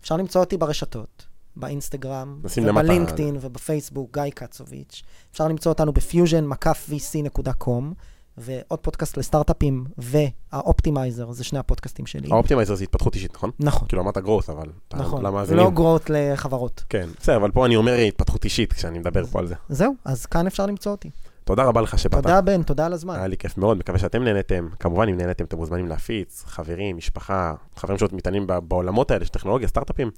אפשר 0.00 0.16
למצוא 0.16 0.40
אותי 0.40 0.56
ברשתות. 0.56 1.26
באינסטגרם, 1.56 2.40
ובלינקדאין 2.66 3.36
ובפייסבוק, 3.40 4.18
גיא 4.18 4.30
קצוביץ'. 4.34 5.02
אפשר 5.32 5.48
למצוא 5.48 5.72
אותנו 5.72 5.92
ב 5.92 5.99
Fusion, 5.99 6.48
vc.com. 6.90 7.94
ועוד 8.40 8.78
פודקאסט 8.78 9.16
לסטארט-אפים 9.16 9.84
והאופטימייזר, 9.98 11.32
זה 11.32 11.44
שני 11.44 11.58
הפודקאסטים 11.58 12.06
שלי. 12.06 12.28
האופטימייזר 12.30 12.74
זה 12.74 12.84
התפתחות 12.84 13.14
אישית, 13.14 13.34
נכון? 13.34 13.50
נכון. 13.60 13.88
כאילו 13.88 14.02
אמרת 14.02 14.18
growth, 14.18 14.50
אבל... 14.50 14.66
נכון, 14.94 15.44
זה 15.44 15.54
לא 15.54 15.70
growth 15.70 16.02
לחברות. 16.08 16.84
כן, 16.88 17.08
בסדר, 17.20 17.36
אבל 17.36 17.50
פה 17.50 17.66
אני 17.66 17.76
אומר 17.76 17.94
התפתחות 17.94 18.44
אישית 18.44 18.72
כשאני 18.72 18.98
מדבר 18.98 19.26
פה 19.26 19.38
על 19.38 19.46
זה. 19.46 19.54
זהו, 19.68 19.94
אז 20.04 20.26
כאן 20.26 20.46
אפשר 20.46 20.66
למצוא 20.66 20.92
אותי. 20.92 21.10
תודה 21.44 21.64
רבה 21.64 21.80
לך 21.80 21.98
שבאת. 21.98 22.22
תודה 22.22 22.40
בן, 22.40 22.62
תודה 22.62 22.86
על 22.86 22.92
הזמן. 22.92 23.14
היה 23.14 23.26
לי 23.26 23.36
כיף 23.36 23.58
מאוד, 23.58 23.78
מקווה 23.78 23.98
שאתם 23.98 24.24
נהנתם. 24.24 24.68
כמובן, 24.80 25.08
אם 25.08 25.16
נהנתם, 25.16 25.44
אתם 25.44 25.56
מוזמנים 25.56 25.88
להפיץ, 25.88 26.44
חברים, 26.46 26.96
משפחה, 26.96 27.54
חברים 27.76 27.98
שעוד 27.98 28.14
מתעניינים 28.14 28.48
בעולמות 28.68 29.10
האלה 29.10 29.24
של 29.24 29.30
טכנולוגיה, 29.30 29.68
סטארט-אפים. 29.68 30.10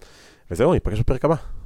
וזהו, 0.51 0.73
ניפגש 0.73 1.01
בפרק 1.01 1.25
הבא. 1.25 1.35